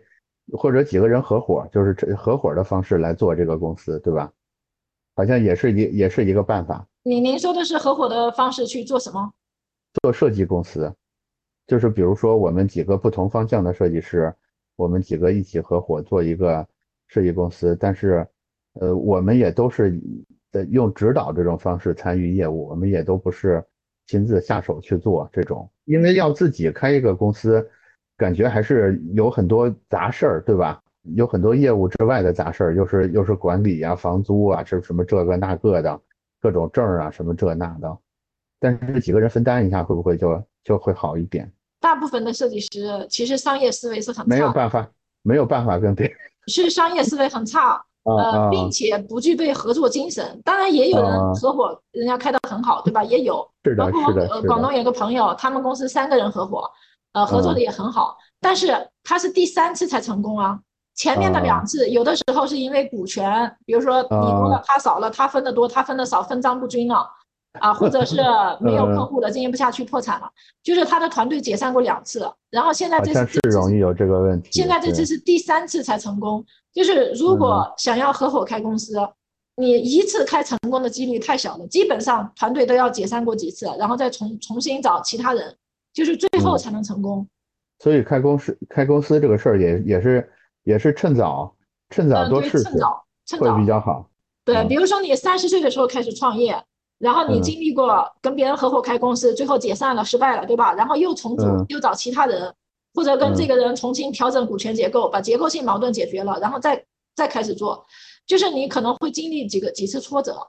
[0.52, 4.30] 或者几个人合伙，就是合伙的方式来做这个公司，对吧？
[5.16, 6.86] 好像也是一也是一个办法。
[7.04, 9.32] 您您说的是合伙的方式去做什么？
[10.02, 10.92] 做设计公司，
[11.66, 14.32] 就是比如说我们几个不同方向的设计师，
[14.76, 16.66] 我们几个一起合伙做一个
[17.08, 18.26] 设计公司，但是。
[18.80, 20.00] 呃，我们也都是
[20.50, 23.62] 在用指导这种方式参与业务，我们也都不是
[24.06, 27.68] 亲自下手去做这种，因为要自己开一个公司，
[28.16, 30.82] 感觉还是有很多杂事儿，对吧？
[31.14, 36.00] 有很多业务之外的杂事儿，又是又是管理啊、房租啊，是什么这个那个的，
[36.42, 37.98] 各种证啊，什么这那的。
[38.60, 41.50] 但是几个人分担一下，会不会就就会好一点？
[41.80, 44.86] 大部分的设计师其实商业思维是很没有办法，
[45.22, 46.16] 没有办法跟别人
[46.48, 47.82] 是商业思维很差。
[48.04, 53.04] 呃，并且不具备合作精神，当然也有人合伙，人家开得很好，对吧？
[53.04, 53.48] 也有，
[53.78, 56.68] 包括呃，广东有个朋友，他们公司三个人合伙，
[57.12, 60.58] 呃，合作的也很好，但是他是第三次才成功啊，
[60.94, 67.08] 前面的两次有的时候是因为股权，比如说你多了他少了，他分的多，他分的少，分赃不均了。
[67.60, 68.16] 啊，或者是
[68.60, 70.26] 没有客户了，经营不下去破产了，
[70.62, 74.48] 就是他的团队解散过两次，然后现在这次是容易有这个问题。
[74.50, 76.42] 现在这次是第三次才成功，
[76.72, 78.96] 就是如果想要合伙开公司，
[79.56, 85.54] 你一次开成功的几率太小了，基本上团队都要解散过几次，然后再重重新找其他人，
[85.92, 87.28] 就是最后才能成功。
[87.80, 90.31] 所以开公司开公司这个事儿也也是
[90.64, 91.54] 也是趁早
[91.90, 92.68] 趁早多试试，
[93.38, 94.08] 会比较好。
[94.44, 96.62] 对，比如说你三十岁的时候开始创业。
[96.98, 100.72] 然后你经历过跟别人合伙开公司，最后解散了，失败了，对吧？
[100.74, 102.54] 然后又重组，又找其他人，
[102.94, 106.86] 或者跟这个人重新调整股权结构，把结构性矛盾解决了，然后再
[107.16, 107.84] 再开始做，
[108.24, 110.46] 就是你可能会经历几个几次挫折。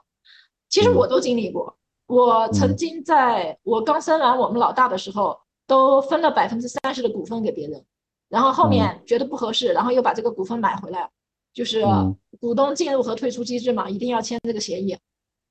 [0.69, 1.75] 其实我都经历过。
[2.05, 5.35] 我曾经在我刚生完我们老大的时候，
[5.65, 7.83] 都分了百分之三十的股份给别人，
[8.33, 11.07] 然后后面觉得不合适，然后又把这个股份买回来，
[11.53, 11.85] 就是
[12.41, 14.97] 股东进入和退出机制嘛，一定要签这个协议。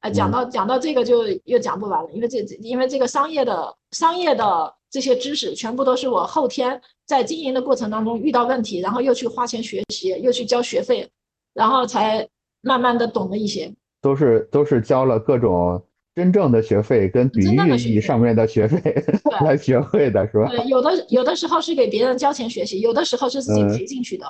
[0.00, 11.08] 哎，讲到讲到这个就又讲不完了，因为这因为这个商业的商业的这些知识全部都是我后天在经营的过程当中遇到问题，然后又去花钱学习，又去交学费，
[11.54, 12.28] 然后才
[12.62, 13.72] 慢慢的懂了一些。
[14.00, 15.80] 都是都是交了各种
[16.14, 18.94] 真正的学费跟比喻意义上面的学费
[19.44, 20.48] 来学会的是吧？
[20.48, 24.26] 对，有的有的时候是给别人交钱学习，有的时候是自己赔进去的。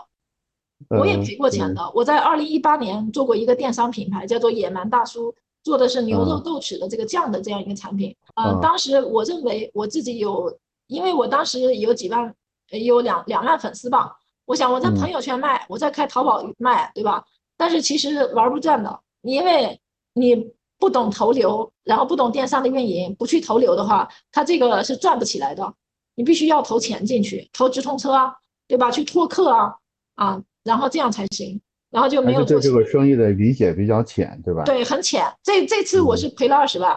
[0.89, 1.81] 我也赔过钱的。
[1.95, 5.35] 我在二零一八年做过一个电商品牌，叫做野蛮大叔。
[5.65, 10.53] 做的是牛肉豆豉的这个酱的这样一个产品，呃，当时我认为我自己有，
[10.89, 12.35] 因为我当时有几万，
[12.71, 14.11] 有两两万粉丝吧，
[14.45, 17.25] 我想我在朋友圈卖，我在开淘宝卖，对吧？
[17.57, 19.81] 但是其实玩不转的，因为
[20.15, 20.51] 你
[20.83, 25.73] 不懂投流，然后不懂电商的运营，不去投流的话，他这个是赚不起来的，
[26.17, 28.35] 你必须要投钱进去，投直通车啊，
[28.67, 28.91] 对吧？
[28.91, 29.77] 去拓客啊，
[30.17, 31.61] 啊，然后这样才行。
[31.89, 34.65] 然后就没有对这个生意的理解比较浅，对吧？
[34.65, 35.25] 对，很浅。
[35.45, 36.93] 这这次我是赔了二十万，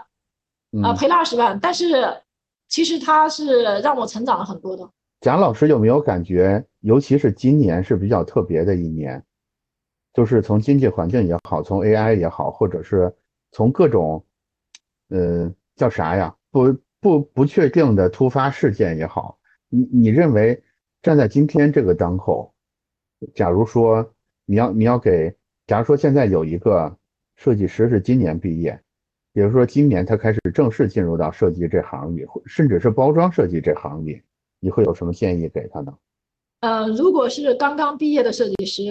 [0.81, 1.59] 啊，赔了二十万。
[1.61, 2.23] 但是
[2.67, 4.89] 其实它是让我成长了很多的。
[5.21, 9.23] 蒋老师有没有感觉，尤其是今年是比较特别的一年，
[10.11, 13.13] 就是从经济环境也好，从 AI 也好，或者是
[13.55, 14.25] 从各种，
[15.07, 16.35] 呃，叫啥呀？
[16.51, 20.61] 不不不确定的突发事件也好，你你认为
[21.01, 22.53] 站在今天这个当口，
[23.33, 24.11] 假如说。
[24.47, 26.95] 你要你要给，假如说现在有一个
[27.35, 28.79] 设计师是今年毕业，
[29.33, 34.23] 比如说今年他开始正式进入到设计这行业，甚至是包装设计这行业，
[34.59, 35.97] 你会有什么建议给他呢？
[36.59, 38.83] 呃，如果是刚刚毕业的设计师，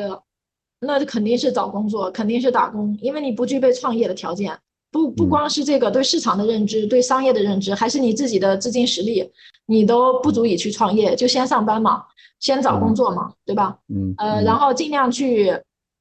[0.87, 4.57] 那肯定是找工作，肯定是打工，因为你不具备创业的条件，
[4.91, 9.29] 不不光是这个对市场的认知，对商业的认知，还是你自己的资金实力，
[9.67, 12.03] 你都不足以去创业，就先上班嘛。
[12.41, 13.79] 先找工作嘛，对吧？
[13.89, 15.51] 嗯，呃，然后尽量去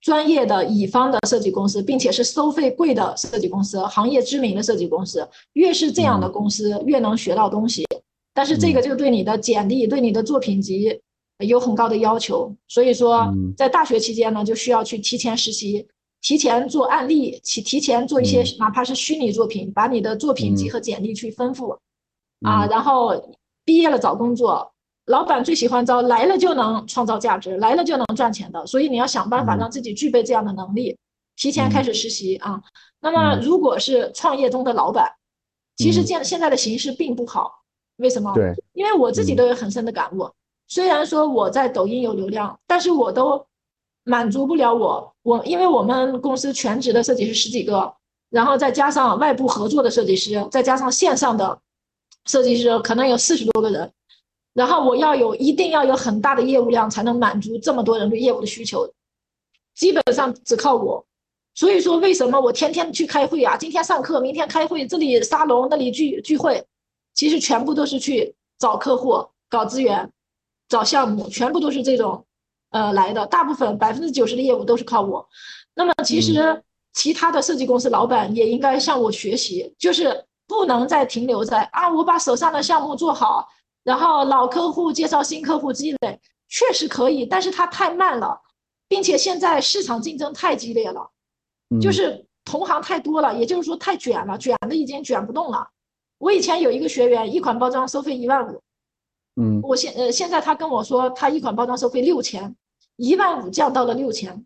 [0.02, 5.26] 专业的乙方的设计公司，并且是收费贵的设计公司，行业知名的设计公司。
[5.54, 7.86] 越是这样的公司，越能学到东西。
[8.34, 11.00] 但是这个就对你的简历、对你的作品集
[11.40, 12.56] 有很高的要求。
[12.68, 15.88] 所以说，在大学期间呢，就需要去提前实习，
[16.22, 21.78] 提前做案例，提提前做一些哪怕是虚拟作品，把你的作品集和简历去丰富
[22.42, 22.66] 啊。
[22.68, 23.36] 然后
[23.66, 24.70] 毕业了找工作。
[25.08, 30.98] 老板最喜欢招来了就能创造价值，来了就能赚钱的，所以你要想办法让自己具备这样的能力，
[31.36, 32.62] 提前开始实习啊。
[33.02, 35.12] 那么如果是创业中的老板，
[35.76, 37.52] 其实现现在的形势并不好，
[37.98, 38.34] 为什么？
[38.34, 40.32] 对，因为我自己都有很深的感悟。
[40.74, 43.46] 虽然说我在抖音有流量，但是我都
[44.06, 47.94] 满足不了我我，因为我们公司全职的设计师十几个，
[48.32, 51.60] 然后再加上外部合作的设计师，再加上线上的
[52.26, 53.94] 设计师，可能有四十多个人。
[54.54, 58.92] 然后我要有，一定要有很大的业务量，才能满足这么多人对业务的需求。
[59.76, 61.06] 基本上只靠我，
[61.54, 63.56] 所以说为什么我天天去开会啊？
[63.56, 66.66] 今天上课，明天开会，这里沙龙，那里聚聚会，
[67.14, 70.10] 其实全部都是去找客户、搞资源、
[70.68, 72.26] 找项目，全部都是这种，
[72.72, 73.26] 呃来的。
[73.28, 75.28] 大部分百分之九十的业务都是靠我。
[75.76, 76.64] 那么其实
[76.94, 83.48] 其他的设计公司老板也应该向我学习，就是不能再停留在啊，我把手上的项目做好。
[83.84, 88.40] 然后老客户介绍新客户积累确实可以，但是它太慢了，
[88.88, 91.10] 并且现在市场竞争太激烈了，
[91.82, 95.68] 就是同行太多了，也就是说太卷了，卷的已经卷不动了。
[96.18, 98.62] 我以前有一个学员，一款包装收费一万五，
[99.36, 102.56] 嗯，我现呃现在他跟我说他一款包装收费六千，
[102.98, 104.46] 一万五降到了六千，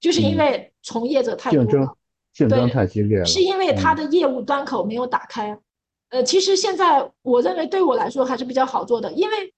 [0.00, 1.96] 就是因为从业者太多，竞争
[2.32, 5.58] 竞争太激烈了，是因为他的业务端口没有打开。
[6.10, 9.52] 呃，其实现在我认为对我来说还是比较好做的，因为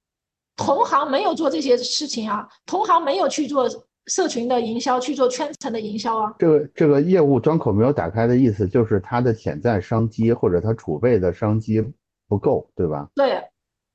[0.56, 3.68] 同行没有做这些事情啊，同行没有去做
[4.06, 6.34] 社群的营销，去做圈层的营销啊。
[6.38, 11.84] 这个这个业务端口没有打开的意思，就是它的潜在商机或者它储备的商机
[12.26, 13.06] 不够，对吧？
[13.14, 13.42] 对，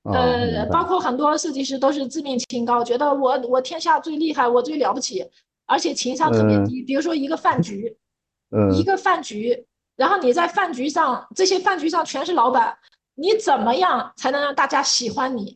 [0.03, 5.25] 呃，包括很多设计师都是自命清高，觉得我我天下最厉害，我最了不起，
[5.65, 6.81] 而且情商特别低。
[6.81, 7.97] 比如说一个饭局，
[8.73, 9.65] 一个饭局。
[9.95, 12.75] 然后你在饭局上，这些饭局上全是老板，
[13.13, 15.55] 你怎么样才能让大家喜欢你？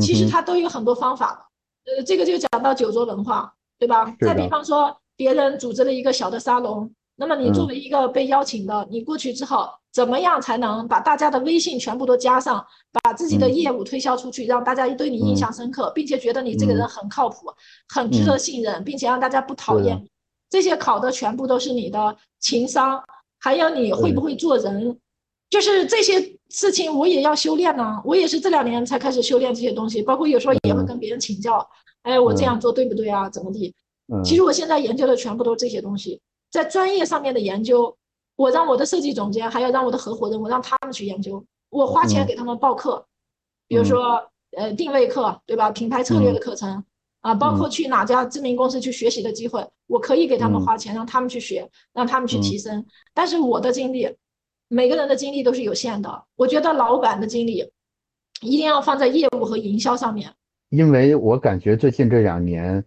[0.00, 1.50] 其实他都有很多方法
[1.84, 4.14] 呃，这个就讲到酒桌文化，对吧？
[4.20, 12.64] 再比方说，别人组织了一个小的沙龙，那么你作为一个被邀请的，你过去之后，怎么样才能把大家的微信全部都加上，
[13.02, 17.46] 把自己的业务推销出去，让大家对你印象深刻，并且觉得你这个人很靠谱，
[17.88, 19.96] 很值得信任，并且让大家不讨厌。
[19.96, 20.10] 你。
[20.48, 23.02] 这些考的全部都是你的情商。
[23.38, 24.98] 还有你会不会做人，
[25.50, 31.64] 就是这些事情我也要修炼呢，我也是这两年才开始修炼这些东西，包括有时候也会跟别人请教，
[32.02, 33.28] 哎，我这样做对不对啊？
[33.28, 33.72] 怎么地？
[34.24, 36.20] 其实我现在研究的全部都是这些东西，
[36.56, 37.94] 在专业上面的研究，
[38.34, 43.06] 我让我的设计总监，还要让我的合伙人，我让他们去研究，我花钱给他们报课，
[43.68, 45.70] 比如说呃定位课，对吧？
[45.70, 46.82] 品牌策略的课程
[47.20, 52.86] 啊，包括去哪家知名公司去学习的机会，我可以给他们花钱，让他们去学，让他们去提升。
[53.12, 54.16] 但是我的精力。
[54.68, 57.70] 每个人的精力都是有限的，我觉得老板的精力
[58.40, 60.34] 一定要放在业务和营销上面。
[60.70, 62.84] 因为我感觉最近这两年，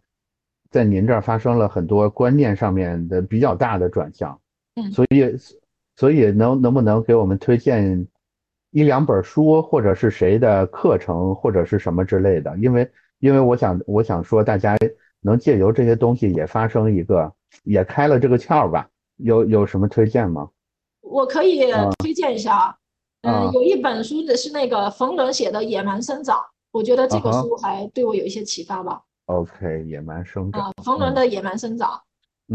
[0.71, 4.39] 在您这儿发生了很多观念上面的比较大的转向，
[4.75, 5.35] 嗯，所以
[5.95, 8.07] 所以能能不能给我们推荐
[8.71, 12.55] 一两本书，或者是谁的课程，或者是什么之类的？
[12.57, 12.89] 因为
[13.19, 14.77] 因为我想我想说，大家
[15.21, 17.33] 能借由这些东西也发生一个，
[17.63, 18.87] 也开了这个窍吧？
[19.17, 20.49] 有有什么推荐吗？
[21.01, 22.75] 我可以推荐一下啊，
[23.23, 26.37] 嗯，有一本书的是那个冯仑写的《野蛮生长》，
[26.71, 29.01] 我觉得这个书还对我有一些启发吧。
[29.29, 30.61] OK，野蛮生长。
[30.61, 32.01] 啊，冯仑的《野蛮生长》。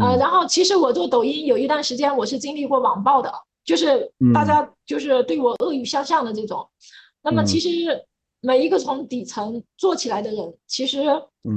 [0.03, 3.33] 呃，然后其实我做抖音有一段时间，我是经历过网暴的，
[3.63, 6.67] 就是大家就是对我恶语相向的这种。
[7.23, 7.69] 那么其实
[8.41, 11.01] 每一个从底层做起来的人，其实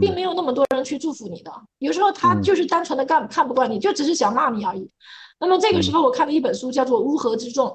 [0.00, 4.88] 并没有那么多人去祝福你的，有时候他就是单纯的干看不惯你，就只是想骂你而已。
[5.40, 7.66] 那么这个时候，我看了一本书，叫做《乌合之众》。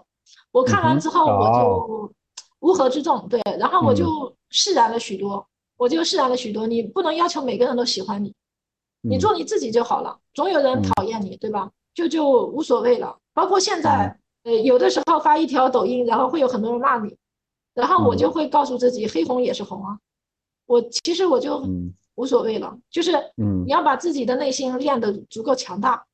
[0.53, 2.13] 我看完之后，我就
[2.61, 5.45] 乌合之众，对，然后我就释然了许多，
[5.83, 6.65] 我就释然了许多。
[6.65, 8.33] 你不能要求每个人都喜欢你，
[9.01, 10.17] 你做你自己就好了。
[10.33, 11.69] 总有人讨厌你，对吧？
[11.93, 13.17] 就就无所谓了。
[13.33, 17.17] 包括现在，呃，有的时候发一条抖音，然后会有很多人骂你，
[17.73, 19.99] 然后我就会告诉自己，黑红也是红啊。
[20.67, 21.67] 我其实我就
[22.15, 26.05] 无所谓了，就是你要把自己的内心练得足够强大。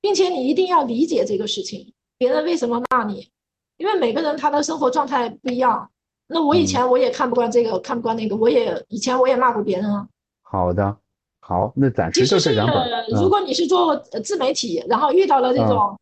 [0.00, 3.28] 并且你一定要理解这个事情，别人为什么骂你？
[3.76, 5.90] 因为每个人他的生活状态不一样。
[6.28, 10.06] 那我以前我也看不惯这个，看不惯那个，我也以前我也骂过别人啊。
[10.42, 10.96] 好的，
[11.40, 12.76] 好，那暂时就这两本。
[13.20, 15.98] 如果你是做自媒体，然后遇到了这种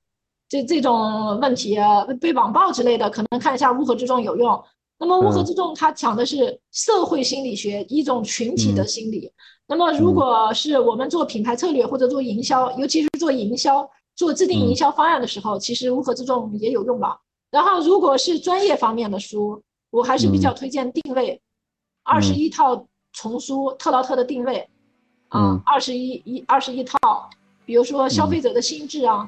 [0.48, 1.78] 这这种问题，
[2.20, 4.62] 被网暴之类的，可能看一下乌合之众有用。
[4.98, 9.30] 那么乌合之众它讲的是社会心理学，一种群体的心理。
[9.68, 17.18] 那么，如果是我们做品牌策略或者做营销，尤其是做营销、做制定营销方案的时候，其实乌合之众也有用吧。
[17.50, 19.60] 然后，如果是专业方面的书，
[19.96, 21.40] 我还是比较推荐定位，
[22.04, 24.68] 二十一套丛书，特劳特的定位，
[25.28, 26.98] 啊，二十一一二十一套，
[27.64, 29.26] 比如说消费者的心智啊，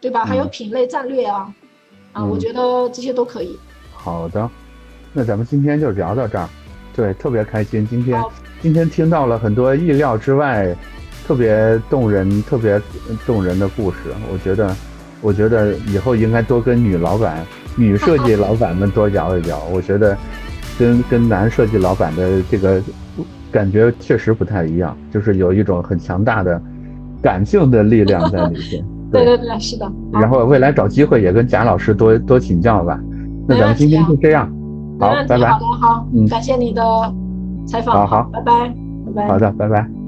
[0.00, 0.24] 对吧？
[0.24, 1.54] 还有品类战略啊，
[2.12, 3.56] 啊，我觉得这些都可以。
[3.92, 4.50] 好的，
[5.12, 6.48] 那咱们今天就聊到这儿。
[6.92, 8.20] 对，特别开心，今天。
[8.60, 10.76] 今天听到了很多意料之外、
[11.24, 12.82] 特别动人、特别
[13.24, 14.76] 动人的故事，我觉得，
[15.22, 17.46] 我觉得以后应该多跟女老板、
[17.76, 19.58] 女设计老板们多聊一聊。
[19.72, 20.16] 我觉得，
[20.78, 22.80] 跟跟男设计老板的这个
[23.50, 26.60] 感觉确实不太一样，就是有一种很强大的
[27.22, 28.84] 感性的力量在里边。
[29.12, 29.90] 对对对，是的。
[30.12, 32.98] 然后未来找机会也跟贾老师多多请教吧。
[33.48, 34.48] 那咱们今天就这样，
[35.00, 35.50] 好，拜拜。
[35.50, 36.82] 好的，好，嗯，感谢你的。
[37.66, 38.68] 采访好好，拜拜，
[39.06, 39.28] 拜拜。
[39.28, 39.99] 好的，拜拜。